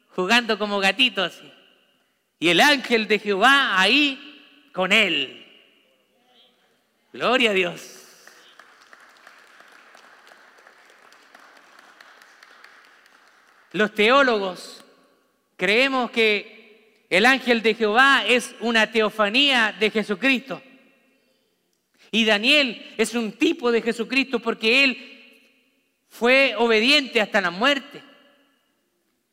jugando 0.10 0.58
como 0.58 0.80
gatito 0.80 1.24
así. 1.24 1.52
Y 2.40 2.50
el 2.50 2.62
ángel 2.62 3.08
de 3.08 3.20
Jehová 3.20 3.80
ahí 3.80 4.70
con 4.72 4.94
él. 4.94 5.46
Gloria 7.12 7.52
a 7.52 7.54
Dios. 7.54 7.98
Los 13.74 13.94
teólogos 13.94 14.84
creemos 15.56 16.12
que 16.12 17.06
el 17.10 17.26
ángel 17.26 17.62
de 17.62 17.74
Jehová 17.74 18.24
es 18.26 18.56
una 18.60 18.92
teofanía 18.92 19.76
de 19.78 19.90
Jesucristo. 19.90 20.62
Y 22.12 22.26
Daniel 22.26 22.94
es 22.98 23.14
un 23.14 23.34
tipo 23.34 23.72
de 23.72 23.82
Jesucristo 23.82 24.40
porque 24.40 24.84
él 24.84 25.18
fue 26.08 26.56
obediente 26.58 27.22
hasta 27.22 27.42
la 27.42 27.52
muerte. 27.52 28.02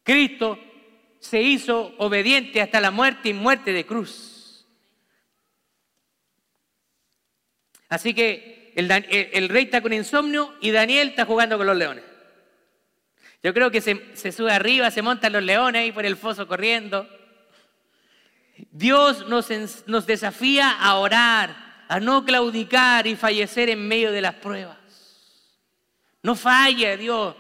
Cristo 0.03 0.59
se 1.19 1.41
hizo 1.41 1.95
obediente 1.99 2.61
hasta 2.61 2.81
la 2.81 2.91
muerte 2.91 3.31
y 3.31 3.33
muerte 3.33 3.73
de 3.73 3.87
cruz. 3.87 4.67
Así 7.89 8.13
que 8.13 8.73
el, 8.75 9.49
rey 9.49 9.65
está 9.65 9.81
con 9.81 9.93
insomnio 9.93 10.55
y 10.61 10.71
Daniel 10.71 11.09
está 11.09 11.25
jugando 11.25 11.57
con 11.57 11.67
los 11.67 11.77
leones. 11.77 12.05
Yo 13.43 13.55
creo 13.55 13.71
que 13.71 13.81
se, 13.81 14.33
sube 14.33 14.53
arriba, 14.53 14.91
se 14.91 15.03
montan 15.03 15.33
los 15.33 15.43
leones 15.43 15.83
ahí 15.83 15.93
por 15.93 16.05
el 16.05 16.17
foso 16.17 16.49
corriendo. 16.49 17.09
Dios 18.71 19.29
nos, 19.29 19.49
nos 19.87 20.07
desafía 20.07 20.71
a 20.71 20.97
orar, 20.97 21.64
a 21.89 22.01
no 22.01 22.25
claudicar 22.25 23.07
y 23.07 23.17
fallecer 23.17 23.69
en 23.71 23.87
medio 23.87 24.13
de 24.13 24.23
las 24.23 24.35
pruebas. 24.35 24.77
No 26.23 26.35
falle, 26.35 26.97
Dios. 26.97 27.37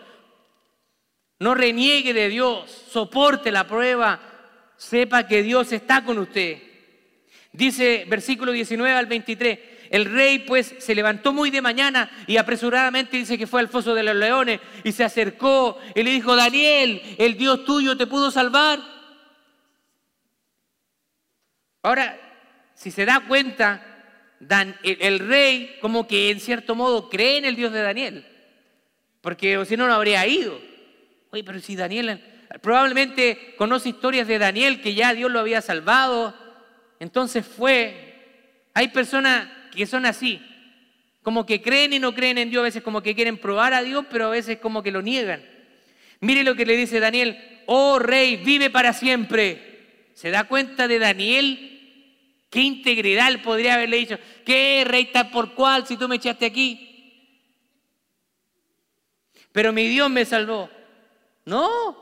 No 1.38 1.55
reniegue 1.55 2.12
de 2.12 2.28
Dios. 2.28 2.70
Soporte 2.90 3.51
la 3.51 3.66
prueba. 3.66 4.20
Sepa 4.76 5.26
que 5.26 5.42
Dios 5.42 5.72
está 5.72 6.05
con 6.05 6.18
usted. 6.18 6.62
Dice 7.53 8.05
versículo 8.09 8.53
19 8.53 8.95
al 8.95 9.07
23. 9.07 9.59
El 9.90 10.07
rey 10.07 10.40
pues 10.40 10.74
se 10.78 10.95
levantó 10.95 11.32
muy 11.32 11.51
de 11.51 11.62
mañana 11.62 12.11
y 12.26 12.36
apresuradamente 12.36 13.16
dice 13.16 13.38
que 13.38 13.47
fue 13.47 13.61
al 13.61 13.68
foso 13.68 13.95
de 13.95 14.03
los 14.03 14.16
leones 14.16 14.61
y 14.82 14.92
se 14.92 15.05
acercó 15.05 15.78
y 15.95 16.03
le 16.03 16.11
dijo, 16.11 16.34
Daniel, 16.34 17.01
el 17.18 17.36
Dios 17.36 17.64
tuyo 17.64 17.97
te 17.97 18.07
pudo 18.07 18.30
salvar. 18.30 18.80
Ahora, 21.82 22.18
si 22.74 22.90
se 22.90 23.05
da 23.05 23.20
cuenta, 23.28 23.93
el, 24.82 25.18
rey 25.20 25.76
como 25.80 26.07
que 26.07 26.30
en 26.30 26.40
cierto 26.40 26.74
modo 26.74 27.09
cree 27.09 27.38
en 27.38 27.45
el 27.45 27.57
Dios 27.57 27.72
de 27.72 27.82
Daniel, 27.82 28.26
porque 29.20 29.64
si 29.66 29.76
no, 29.76 29.86
no 29.86 29.95
habría 29.95 30.26
ido. 30.26 30.61
Oye, 31.30 31.45
pero 31.45 31.61
si 31.61 31.76
Daniel 31.76 32.20
probablemente 32.61 33.55
conoce 33.57 33.88
historias 33.88 34.28
de 34.28 34.38
Daniel 34.38 34.80
que 34.80 34.95
ya 34.95 35.14
Dios 35.14 35.30
lo 35.30 35.40
había 35.40 35.61
salvado, 35.61 36.34
entonces 37.01 37.45
fue. 37.47 38.12
Hay 38.74 38.88
personas 38.88 39.49
que 39.74 39.86
son 39.86 40.07
así, 40.07 40.40
como 41.22 41.47
que 41.47 41.62
creen 41.62 41.92
y 41.92 41.99
no 41.99 42.14
creen 42.14 42.38
en 42.38 42.51
Dios, 42.51 42.61
a 42.61 42.64
veces 42.64 42.82
como 42.82 43.03
que 43.03 43.14
quieren 43.14 43.38
probar 43.38 43.72
a 43.72 43.82
Dios, 43.82 44.05
pero 44.11 44.26
a 44.26 44.30
veces 44.30 44.59
como 44.59 44.82
que 44.82 44.90
lo 44.90 45.03
niegan. 45.03 45.42
Mire 46.20 46.45
lo 46.45 46.55
que 46.55 46.66
le 46.66 46.76
dice 46.76 47.01
Daniel, 47.01 47.38
oh 47.66 47.99
rey, 47.99 48.36
vive 48.36 48.70
para 48.70 48.92
siempre. 48.92 50.11
¿Se 50.14 50.30
da 50.30 50.45
cuenta 50.45 50.86
de 50.86 50.99
Daniel 50.99 51.74
¿Qué 52.55 52.61
integridad 52.61 53.26
él 53.26 53.42
podría 53.42 53.74
haberle 53.74 53.96
dicho? 53.96 54.16
¿Qué 54.46 54.84
rey 54.86 55.07
tal 55.07 55.28
por 55.30 55.55
cual 55.55 55.88
si 55.88 55.96
tú 55.96 56.07
me 56.07 56.14
echaste 56.14 56.46
aquí? 56.46 57.32
Pero 59.50 59.72
mi 59.72 59.88
Dios 59.88 60.09
me 60.09 60.24
salvó. 60.24 60.70
No, 61.46 61.98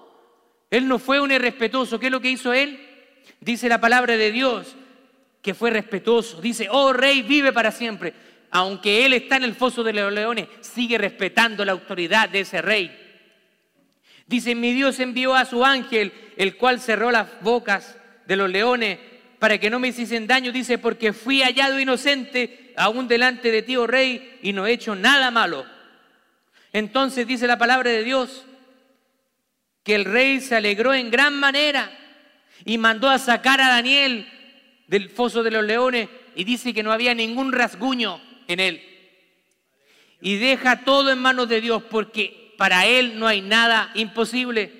él 0.70 0.86
no 0.86 0.98
fue 0.98 1.20
un 1.20 1.32
irrespetuoso. 1.32 1.98
¿Qué 1.98 2.06
es 2.06 2.12
lo 2.12 2.20
que 2.20 2.32
hizo 2.32 2.52
él? 2.52 2.78
Dice 3.40 3.66
la 3.66 3.80
palabra 3.80 4.18
de 4.18 4.30
Dios 4.30 4.76
que 5.40 5.54
fue 5.54 5.70
respetuoso. 5.70 6.38
Dice, 6.42 6.68
oh 6.70 6.92
rey, 6.92 7.22
vive 7.22 7.54
para 7.54 7.72
siempre. 7.72 8.12
Aunque 8.50 9.06
él 9.06 9.14
está 9.14 9.36
en 9.36 9.44
el 9.44 9.54
foso 9.54 9.82
de 9.82 9.94
los 9.94 10.12
leones, 10.12 10.48
sigue 10.60 10.98
respetando 10.98 11.64
la 11.64 11.72
autoridad 11.72 12.28
de 12.28 12.40
ese 12.40 12.60
rey. 12.60 12.94
Dice, 14.26 14.54
mi 14.54 14.74
Dios 14.74 15.00
envió 15.00 15.34
a 15.34 15.46
su 15.46 15.64
ángel, 15.64 16.12
el 16.36 16.58
cual 16.58 16.78
cerró 16.78 17.10
las 17.10 17.40
bocas 17.40 17.96
de 18.26 18.36
los 18.36 18.50
leones 18.50 18.98
para 19.42 19.58
que 19.58 19.70
no 19.70 19.80
me 19.80 19.88
hiciesen 19.88 20.28
daño, 20.28 20.52
dice, 20.52 20.78
porque 20.78 21.12
fui 21.12 21.42
hallado 21.42 21.80
inocente 21.80 22.72
aún 22.76 23.08
delante 23.08 23.50
de 23.50 23.62
ti, 23.62 23.74
oh 23.74 23.88
rey, 23.88 24.38
y 24.40 24.52
no 24.52 24.68
he 24.68 24.72
hecho 24.72 24.94
nada 24.94 25.32
malo. 25.32 25.66
Entonces 26.72 27.26
dice 27.26 27.48
la 27.48 27.58
palabra 27.58 27.90
de 27.90 28.04
Dios 28.04 28.46
que 29.82 29.96
el 29.96 30.04
rey 30.04 30.40
se 30.40 30.54
alegró 30.54 30.94
en 30.94 31.10
gran 31.10 31.40
manera 31.40 31.90
y 32.64 32.78
mandó 32.78 33.10
a 33.10 33.18
sacar 33.18 33.60
a 33.60 33.68
Daniel 33.68 34.28
del 34.86 35.10
foso 35.10 35.42
de 35.42 35.50
los 35.50 35.64
leones 35.64 36.08
y 36.36 36.44
dice 36.44 36.72
que 36.72 36.84
no 36.84 36.92
había 36.92 37.12
ningún 37.12 37.50
rasguño 37.50 38.20
en 38.46 38.60
él. 38.60 38.80
Y 40.20 40.36
deja 40.36 40.84
todo 40.84 41.10
en 41.10 41.18
manos 41.18 41.48
de 41.48 41.60
Dios 41.60 41.82
porque 41.90 42.54
para 42.56 42.86
él 42.86 43.18
no 43.18 43.26
hay 43.26 43.40
nada 43.40 43.90
imposible. 43.96 44.70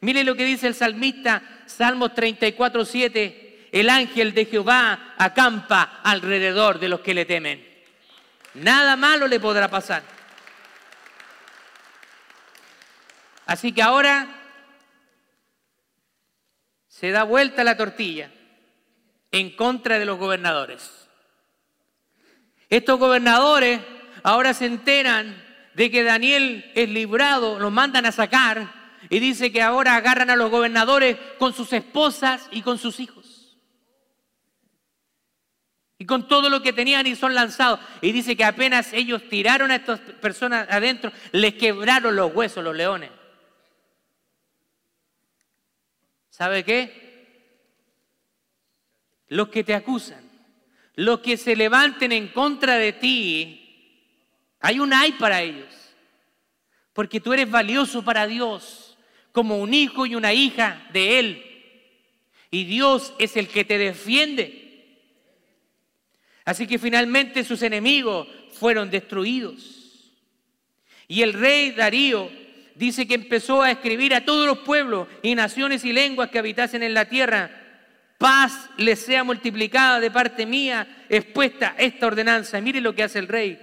Mire 0.00 0.22
lo 0.22 0.36
que 0.36 0.44
dice 0.44 0.68
el 0.68 0.76
salmista, 0.76 1.42
Salmos 1.66 2.14
34, 2.14 2.84
7 2.84 3.48
el 3.72 3.88
ángel 3.88 4.34
de 4.34 4.44
Jehová 4.44 5.14
acampa 5.16 6.00
alrededor 6.04 6.78
de 6.78 6.90
los 6.90 7.00
que 7.00 7.14
le 7.14 7.24
temen. 7.24 7.66
Nada 8.54 8.96
malo 8.96 9.26
le 9.26 9.40
podrá 9.40 9.68
pasar. 9.68 10.02
Así 13.46 13.72
que 13.72 13.82
ahora 13.82 14.28
se 16.86 17.10
da 17.10 17.22
vuelta 17.24 17.64
la 17.64 17.76
tortilla 17.76 18.30
en 19.30 19.56
contra 19.56 19.98
de 19.98 20.04
los 20.04 20.18
gobernadores. 20.18 21.08
Estos 22.68 22.98
gobernadores 22.98 23.80
ahora 24.22 24.52
se 24.52 24.66
enteran 24.66 25.42
de 25.72 25.90
que 25.90 26.04
Daniel 26.04 26.70
es 26.74 26.90
librado, 26.90 27.58
lo 27.58 27.70
mandan 27.70 28.04
a 28.04 28.12
sacar 28.12 28.70
y 29.08 29.18
dice 29.18 29.50
que 29.50 29.62
ahora 29.62 29.96
agarran 29.96 30.28
a 30.28 30.36
los 30.36 30.50
gobernadores 30.50 31.16
con 31.38 31.54
sus 31.54 31.72
esposas 31.72 32.48
y 32.50 32.60
con 32.60 32.76
sus 32.76 33.00
hijos 33.00 33.21
y 36.02 36.04
con 36.04 36.26
todo 36.26 36.50
lo 36.50 36.60
que 36.60 36.72
tenían 36.72 37.06
y 37.06 37.14
son 37.14 37.32
lanzados. 37.32 37.78
Y 38.00 38.10
dice 38.10 38.36
que 38.36 38.42
apenas 38.42 38.92
ellos 38.92 39.22
tiraron 39.28 39.70
a 39.70 39.76
estas 39.76 40.00
personas 40.00 40.66
adentro, 40.68 41.12
les 41.30 41.54
quebraron 41.54 42.16
los 42.16 42.34
huesos 42.34 42.64
los 42.64 42.74
leones. 42.74 43.08
¿Sabe 46.28 46.64
qué? 46.64 47.62
Los 49.28 49.48
que 49.50 49.62
te 49.62 49.74
acusan, 49.74 50.28
los 50.96 51.20
que 51.20 51.36
se 51.36 51.54
levanten 51.54 52.10
en 52.10 52.26
contra 52.26 52.78
de 52.78 52.94
ti, 52.94 54.18
hay 54.58 54.80
un 54.80 54.92
ay 54.92 55.12
para 55.12 55.40
ellos. 55.40 55.72
Porque 56.94 57.20
tú 57.20 57.32
eres 57.32 57.48
valioso 57.48 58.02
para 58.02 58.26
Dios, 58.26 58.98
como 59.30 59.58
un 59.58 59.72
hijo 59.72 60.04
y 60.04 60.16
una 60.16 60.32
hija 60.32 60.84
de 60.92 61.20
Él. 61.20 61.44
Y 62.50 62.64
Dios 62.64 63.14
es 63.20 63.36
el 63.36 63.46
que 63.46 63.64
te 63.64 63.78
defiende. 63.78 64.61
Así 66.44 66.66
que 66.66 66.78
finalmente 66.78 67.44
sus 67.44 67.62
enemigos 67.62 68.26
fueron 68.52 68.90
destruidos. 68.90 69.82
Y 71.08 71.22
el 71.22 71.32
rey 71.32 71.72
Darío 71.72 72.30
dice 72.74 73.06
que 73.06 73.14
empezó 73.14 73.62
a 73.62 73.70
escribir 73.70 74.14
a 74.14 74.24
todos 74.24 74.46
los 74.46 74.58
pueblos 74.58 75.08
y 75.22 75.34
naciones 75.34 75.84
y 75.84 75.92
lenguas 75.92 76.30
que 76.30 76.38
habitasen 76.38 76.82
en 76.82 76.94
la 76.94 77.08
tierra, 77.08 77.50
paz 78.18 78.70
les 78.76 79.00
sea 79.00 79.24
multiplicada 79.24 80.00
de 80.00 80.10
parte 80.10 80.46
mía, 80.46 81.04
expuesta 81.08 81.74
esta 81.78 82.06
ordenanza. 82.06 82.60
mire 82.60 82.80
lo 82.80 82.94
que 82.94 83.02
hace 83.02 83.18
el 83.18 83.28
rey, 83.28 83.58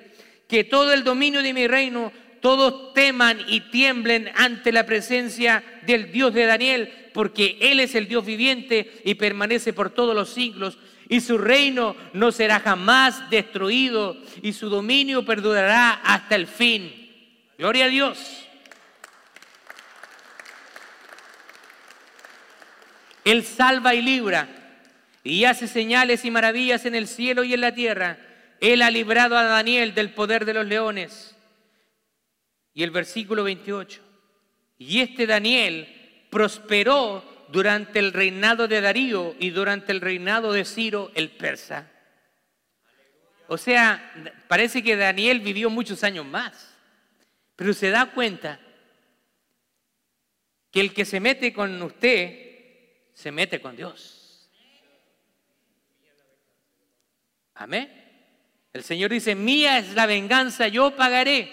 que 0.47 0.63
todo 0.63 0.93
el 0.93 1.03
dominio 1.03 1.41
de 1.41 1.53
mi 1.53 1.67
reino, 1.67 2.11
todos 2.41 2.93
teman 2.93 3.39
y 3.47 3.61
tiemblen 3.71 4.31
ante 4.35 4.71
la 4.71 4.85
presencia 4.85 5.63
del 5.85 6.11
Dios 6.11 6.33
de 6.33 6.45
Daniel, 6.45 6.93
porque 7.13 7.57
Él 7.59 7.79
es 7.79 7.95
el 7.95 8.07
Dios 8.07 8.25
viviente 8.25 9.01
y 9.03 9.15
permanece 9.15 9.73
por 9.73 9.89
todos 9.89 10.15
los 10.15 10.29
siglos 10.29 10.77
y 11.09 11.21
su 11.21 11.39
reino 11.39 11.95
no 12.13 12.31
será 12.31 12.59
jamás 12.59 13.29
destruido 13.31 14.15
y 14.43 14.53
su 14.53 14.69
dominio 14.69 15.25
perdurará 15.25 15.93
hasta 16.03 16.35
el 16.35 16.45
fin. 16.45 16.93
Gloria 17.57 17.85
a 17.85 17.89
Dios. 17.89 18.45
Él 23.25 23.43
salva 23.43 23.95
y 23.95 24.03
libra 24.03 24.47
y 25.23 25.45
hace 25.45 25.67
señales 25.67 26.23
y 26.25 26.31
maravillas 26.31 26.85
en 26.85 26.93
el 26.93 27.07
cielo 27.07 27.43
y 27.43 27.55
en 27.55 27.61
la 27.61 27.73
tierra. 27.73 28.19
Él 28.61 28.83
ha 28.83 28.91
librado 28.91 29.35
a 29.35 29.43
Daniel 29.43 29.95
del 29.95 30.13
poder 30.13 30.45
de 30.45 30.53
los 30.53 30.67
leones. 30.67 31.35
Y 32.75 32.83
el 32.83 32.91
versículo 32.91 33.43
28. 33.43 34.01
Y 34.77 35.01
este 35.01 35.25
Daniel 35.25 36.27
prosperó 36.29 37.23
durante 37.51 37.99
el 37.99 38.13
reinado 38.13 38.67
de 38.67 38.81
Darío 38.81 39.35
y 39.39 39.49
durante 39.49 39.91
el 39.91 40.01
reinado 40.01 40.53
de 40.53 40.65
Ciro 40.65 41.11
el 41.15 41.31
persa. 41.31 41.89
O 43.47 43.57
sea, 43.57 44.13
parece 44.47 44.83
que 44.83 44.95
Daniel 44.95 45.39
vivió 45.39 45.69
muchos 45.69 46.03
años 46.03 46.25
más, 46.25 46.75
pero 47.55 47.73
se 47.73 47.89
da 47.89 48.11
cuenta 48.11 48.59
que 50.71 50.79
el 50.79 50.93
que 50.93 51.05
se 51.05 51.19
mete 51.19 51.51
con 51.51 51.81
usted, 51.81 52.47
se 53.13 53.31
mete 53.31 53.59
con 53.59 53.75
Dios. 53.75 54.49
Amén. 57.55 57.95
El 58.71 58.83
Señor 58.83 59.09
dice, 59.09 59.33
mía 59.33 59.79
es 59.79 59.95
la 59.95 60.05
venganza, 60.05 60.67
yo 60.67 60.95
pagaré. 60.95 61.51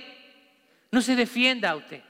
No 0.90 1.01
se 1.01 1.16
defienda 1.16 1.70
a 1.70 1.76
usted 1.76 2.03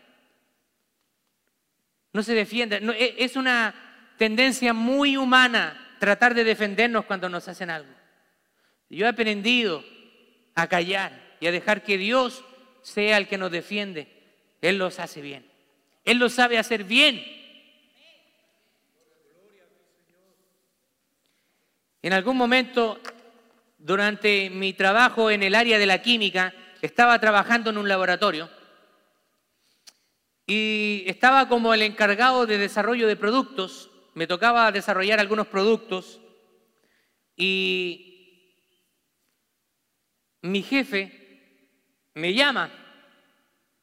no 2.17 2.23
se 2.23 2.35
defiende. 2.35 2.81
E, 2.99 3.15
es 3.19 3.37
una 3.37 3.75
tendencia 4.17 4.73
muy 4.73 5.19
humana 5.19 5.97
tratar 5.99 6.35
de 6.35 6.45
defendernos 6.45 7.05
cuando 7.05 7.29
nos 7.29 7.47
hacen 7.47 7.69
algo. 7.69 7.93
Yo 8.89 9.05
he 9.05 9.09
aprendido 9.09 9.85
a 10.55 10.67
callar 10.67 11.37
y 11.41 11.47
a 11.47 11.53
dejar 11.53 11.83
que 11.83 11.99
Dios 11.99 12.43
sea 12.81 13.19
el 13.19 13.29
que 13.29 13.37
nos 13.37 13.51
defiende. 13.51 14.09
Él 14.63 14.79
los 14.79 14.99
hace 14.99 15.21
bien. 15.21 15.47
Él 16.05 16.17
lo 16.17 16.31
sabe 16.31 16.57
hacer 16.57 16.85
bien. 16.85 17.23
En 22.01 22.13
algún 22.15 22.39
momento, 22.39 22.99
durante 23.77 24.49
mi 24.49 24.73
trabajo 24.73 25.31
en 25.31 25.43
el 25.43 25.55
área 25.55 25.79
de 25.79 25.87
la 25.87 26.01
química, 26.01 26.55
estaba 26.81 27.21
trabajando 27.21 27.69
en 27.69 27.77
un 27.77 27.89
laboratorio 27.89 28.49
y 30.47 31.05
estaba 31.07 31.49
como 31.49 31.75
el 31.75 31.83
encargado 31.83 32.47
de 32.47 32.59
desarrollo 32.59 33.09
de 33.09 33.17
productos. 33.17 33.91
Me 34.15 34.27
tocaba 34.27 34.71
desarrollar 34.73 35.19
algunos 35.19 35.49
productos 35.49 36.21
y 37.37 38.07
mi 40.43 40.63
jefe 40.63 41.13
me 42.15 42.33
llama, 42.33 42.71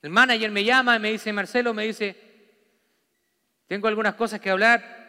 el 0.02 0.10
manager 0.10 0.50
me 0.50 0.64
llama 0.64 0.96
y 0.96 1.00
me 1.00 1.12
dice, 1.12 1.32
Marcelo, 1.32 1.74
me 1.74 1.86
dice, 1.86 2.16
tengo 3.68 3.88
algunas 3.88 4.16
cosas 4.16 4.40
que 4.40 4.50
hablar 4.50 5.04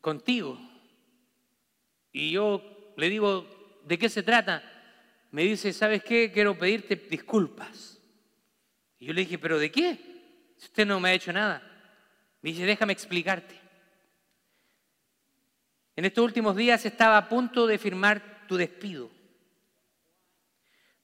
contigo. 0.00 0.58
Y 2.12 2.30
yo 2.30 2.92
le 2.96 3.08
digo, 3.08 3.82
¿de 3.84 3.98
qué 3.98 4.08
se 4.08 4.22
trata? 4.22 4.62
Me 5.32 5.42
dice, 5.42 5.72
¿sabes 5.72 6.04
qué? 6.04 6.30
Quiero 6.32 6.56
pedirte 6.56 6.96
disculpas. 6.96 7.95
Y 8.98 9.06
yo 9.06 9.12
le 9.12 9.22
dije, 9.22 9.38
¿pero 9.38 9.58
de 9.58 9.70
qué? 9.70 9.98
Si 10.56 10.66
usted 10.66 10.86
no 10.86 11.00
me 11.00 11.10
ha 11.10 11.14
hecho 11.14 11.32
nada. 11.32 11.62
Me 12.42 12.50
dice, 12.50 12.64
déjame 12.64 12.92
explicarte. 12.92 13.58
En 15.96 16.04
estos 16.04 16.24
últimos 16.24 16.56
días 16.56 16.84
estaba 16.84 17.16
a 17.16 17.28
punto 17.28 17.66
de 17.66 17.78
firmar 17.78 18.46
tu 18.46 18.56
despido. 18.56 19.10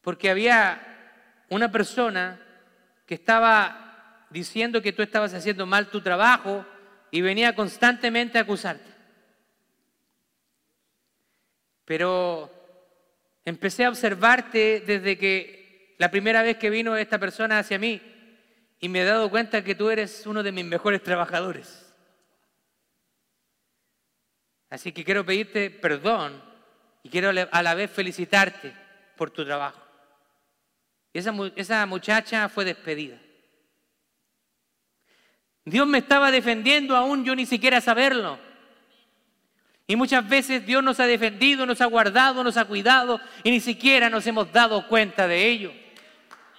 Porque 0.01 0.31
había 0.31 1.45
una 1.49 1.71
persona 1.71 2.41
que 3.07 3.15
estaba 3.15 4.27
diciendo 4.31 4.83
que 4.83 4.93
tú 4.93 5.03
estabas 5.03 5.35
haciendo 5.35 5.67
mal 5.67 5.89
tu 5.89 6.01
trabajo 6.01 6.65
y 7.11 7.21
venía 7.21 7.55
constantemente 7.55 8.39
a 8.39 8.43
acusarte. 8.43 8.91
Pero 11.85 12.51
empecé 13.45 13.85
a 13.85 13.91
observarte 13.91 14.83
desde 14.87 15.19
que 15.19 15.62
la 16.03 16.11
primera 16.11 16.43
vez 16.43 16.57
que 16.57 16.69
vino 16.69 16.97
esta 16.97 17.17
persona 17.17 17.61
hacia 17.61 17.79
mí 17.79 18.03
y 18.81 18.89
me 18.89 19.03
he 19.03 19.05
dado 19.05 19.31
cuenta 19.31 19.63
que 19.63 19.77
tú 19.77 19.89
eres 19.89 20.27
uno 20.27 20.43
de 20.43 20.51
mis 20.51 20.65
mejores 20.65 21.01
trabajadores. 21.01 21.95
Así 24.69 24.91
que 24.91 25.05
quiero 25.05 25.25
pedirte 25.25 25.71
perdón 25.71 26.43
y 27.05 27.09
quiero 27.09 27.31
a 27.49 27.63
la 27.63 27.75
vez 27.77 27.89
felicitarte 27.89 28.75
por 29.17 29.31
tu 29.31 29.45
trabajo. 29.45 29.81
esa, 31.13 31.33
esa 31.55 31.87
muchacha 31.87 32.49
fue 32.49 32.65
despedida. 32.65 33.17
Dios 35.65 35.87
me 35.87 35.99
estaba 35.99 36.33
defendiendo 36.33 36.97
aún 36.97 37.25
yo 37.25 37.37
ni 37.37 37.47
siquiera 37.47 37.81
saberlo. 37.81 38.41
Y 39.87 39.95
muchas 39.95 40.29
veces 40.29 40.67
Dios 40.67 40.83
nos 40.83 40.99
ha 40.99 41.07
defendido, 41.07 41.65
nos 41.65 41.81
ha 41.81 41.87
guardado, 41.87 42.43
nos 42.43 42.57
ha 42.57 42.65
cuidado 42.65 43.21
y 43.45 43.53
ni 43.53 43.61
siquiera 43.61 44.11
nos 44.11 44.27
hemos 44.27 44.53
dado 44.53 44.89
cuenta 44.89 45.29
de 45.29 45.47
ello. 45.47 45.82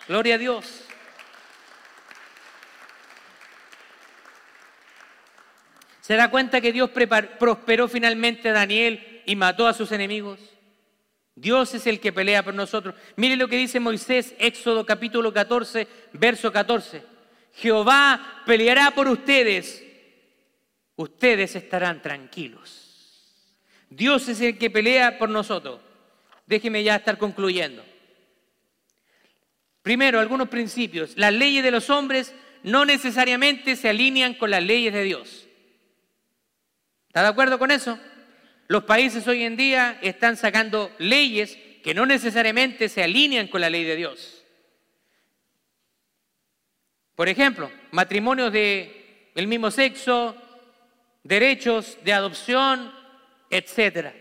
Gloria 0.07 0.35
a 0.35 0.37
Dios. 0.37 0.85
¿Se 6.01 6.15
da 6.15 6.29
cuenta 6.29 6.59
que 6.59 6.73
Dios 6.73 6.89
prosperó 7.39 7.87
finalmente 7.87 8.49
a 8.49 8.53
Daniel 8.53 9.21
y 9.25 9.37
mató 9.37 9.67
a 9.67 9.73
sus 9.73 9.91
enemigos? 9.93 10.39
Dios 11.35 11.73
es 11.73 11.87
el 11.87 12.01
que 12.01 12.11
pelea 12.11 12.43
por 12.43 12.53
nosotros. 12.53 12.93
Mire 13.15 13.37
lo 13.37 13.47
que 13.47 13.57
dice 13.57 13.79
Moisés, 13.79 14.35
Éxodo 14.37 14.85
capítulo 14.85 15.31
14, 15.31 15.87
verso 16.11 16.51
14. 16.51 17.03
Jehová 17.53 18.43
peleará 18.45 18.91
por 18.91 19.07
ustedes, 19.07 19.81
ustedes 20.97 21.55
estarán 21.55 22.01
tranquilos. 22.01 22.83
Dios 23.89 24.27
es 24.27 24.41
el 24.41 24.57
que 24.57 24.69
pelea 24.69 25.17
por 25.17 25.29
nosotros. 25.29 25.79
Déjeme 26.45 26.83
ya 26.83 26.97
estar 26.97 27.17
concluyendo. 27.17 27.92
Primero, 29.83 30.19
algunos 30.19 30.47
principios. 30.47 31.13
Las 31.17 31.33
leyes 31.33 31.61
de 31.61 31.69
los 31.69 31.89
hombres 31.89 32.33
no 32.63 32.85
necesariamente 32.85 33.75
se 33.75 33.89
alinean 33.89 34.33
con 34.33 34.49
las 34.49 34.63
leyes 34.63 34.93
de 34.93 35.03
Dios. 35.03 35.47
¿Está 37.09 37.21
de 37.21 37.27
acuerdo 37.27 37.59
con 37.59 37.69
eso? 37.69 37.99
Los 38.67 38.85
países 38.85 39.27
hoy 39.27 39.43
en 39.43 39.57
día 39.57 39.99
están 40.01 40.37
sacando 40.37 40.89
leyes 40.97 41.59
que 41.83 41.93
no 41.93 42.05
necesariamente 42.05 42.87
se 42.87 43.03
alinean 43.03 43.49
con 43.49 43.59
la 43.59 43.69
ley 43.69 43.83
de 43.83 43.97
Dios. 43.97 44.43
Por 47.15 47.27
ejemplo, 47.27 47.69
matrimonios 47.91 48.51
de 48.53 49.31
el 49.35 49.47
mismo 49.47 49.69
sexo, 49.69 50.35
derechos 51.23 51.97
de 52.03 52.13
adopción, 52.13 52.91
etc. 53.49 54.13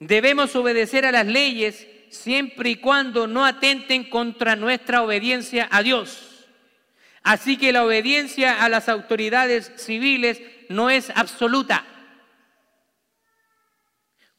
Debemos 0.00 0.54
obedecer 0.56 1.06
a 1.06 1.12
las 1.12 1.26
leyes 1.26 1.86
siempre 2.10 2.70
y 2.70 2.76
cuando 2.76 3.26
no 3.26 3.44
atenten 3.44 4.08
contra 4.10 4.56
nuestra 4.56 5.02
obediencia 5.02 5.68
a 5.70 5.82
Dios. 5.82 6.46
Así 7.22 7.56
que 7.56 7.72
la 7.72 7.84
obediencia 7.84 8.64
a 8.64 8.68
las 8.68 8.88
autoridades 8.88 9.72
civiles 9.76 10.40
no 10.68 10.90
es 10.90 11.10
absoluta. 11.10 11.84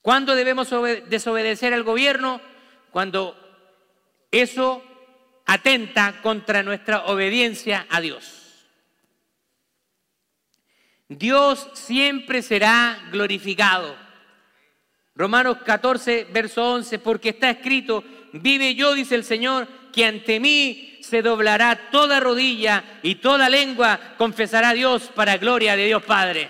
¿Cuándo 0.01 0.35
debemos 0.35 0.69
desobedecer 1.07 1.73
al 1.73 1.83
gobierno? 1.83 2.41
Cuando 2.91 3.35
eso 4.31 4.83
atenta 5.45 6.21
contra 6.21 6.63
nuestra 6.63 7.05
obediencia 7.05 7.85
a 7.89 8.01
Dios. 8.01 8.67
Dios 11.07 11.67
siempre 11.73 12.43
será 12.43 13.09
glorificado. 13.11 13.95
Romanos 15.19 15.57
14, 15.65 16.27
verso 16.31 16.63
11, 16.63 16.97
porque 16.99 17.29
está 17.29 17.49
escrito, 17.49 18.05
vive 18.31 18.73
yo, 18.73 18.93
dice 18.93 19.15
el 19.15 19.25
Señor, 19.25 19.67
que 19.91 20.05
ante 20.05 20.39
mí 20.39 20.97
se 21.01 21.21
doblará 21.21 21.89
toda 21.91 22.21
rodilla 22.21 22.99
y 23.03 23.15
toda 23.15 23.49
lengua 23.49 23.99
confesará 24.17 24.69
a 24.69 24.73
Dios 24.73 25.11
para 25.13 25.35
gloria 25.35 25.75
de 25.75 25.87
Dios 25.87 26.03
Padre. 26.03 26.49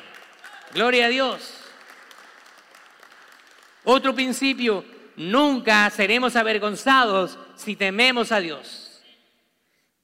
Gloria 0.72 1.08
a 1.08 1.10
Dios. 1.10 1.52
Otro 3.86 4.14
principio, 4.14 4.86
nunca 5.16 5.90
seremos 5.90 6.36
avergonzados 6.36 7.40
si 7.56 7.76
tememos 7.76 8.32
a 8.32 8.40
Dios. 8.40 9.02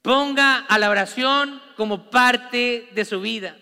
Ponga 0.02 0.66
a 0.66 0.76
la 0.80 0.90
oración 0.90 1.62
como 1.76 2.10
parte 2.10 2.88
de 2.90 3.04
su 3.04 3.20
vida. 3.20 3.56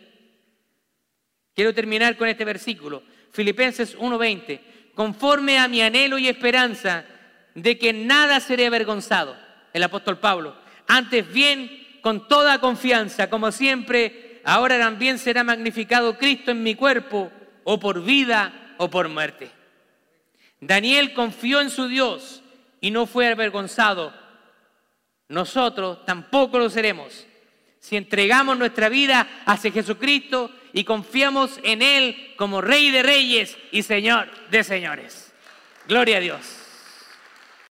Quiero 1.55 1.75
terminar 1.75 2.17
con 2.17 2.27
este 2.27 2.47
versículo, 2.47 3.03
Filipenses 3.33 3.99
1:20, 3.99 4.73
conforme 4.95 5.59
a 5.59 5.69
mi 5.69 5.83
anhelo 5.83 6.19
y 6.19 6.29
esperanza 6.29 7.05
de 7.55 7.79
que 7.79 7.93
nada 7.93 8.41
seré 8.41 8.67
avergonzado, 8.67 9.37
el 9.73 9.83
apóstol 9.83 10.19
Pablo, 10.19 10.57
antes 10.87 11.31
bien 11.33 11.99
con 12.03 12.29
toda 12.29 12.61
confianza, 12.61 13.31
como 13.31 13.51
siempre, 13.51 14.41
ahora 14.45 14.79
también 14.79 15.19
será 15.19 15.43
magnificado 15.45 16.19
Cristo 16.19 16.51
en 16.51 16.63
mi 16.63 16.75
cuerpo, 16.75 17.31
o 17.65 17.81
por 17.81 18.03
vida 18.03 18.75
o 18.77 18.91
por 18.91 19.09
muerte. 19.09 19.51
Daniel 20.61 21.13
confió 21.15 21.61
en 21.61 21.71
su 21.71 21.89
Dios 21.89 22.43
y 22.81 22.91
no 22.91 23.07
fue 23.07 23.29
avergonzado. 23.29 24.13
Nosotros 25.29 26.05
tampoco 26.05 26.59
lo 26.59 26.71
seremos. 26.71 27.27
Si 27.81 27.97
entregamos 27.97 28.57
nuestra 28.57 28.89
vida 28.89 29.27
hacia 29.47 29.73
Jesucristo 29.73 30.51
y 30.75 30.85
confiamos 30.85 31.61
en 31.63 31.81
Él 31.81 32.35
como 32.37 32.61
Rey 32.61 32.91
de 32.91 33.03
Reyes 33.03 33.57
y 33.71 33.85
Señor 33.85 34.29
de 34.51 34.65
Señores. 34.65 35.33
Gloria 35.87 36.19
a 36.19 36.21
Dios. 36.21 36.64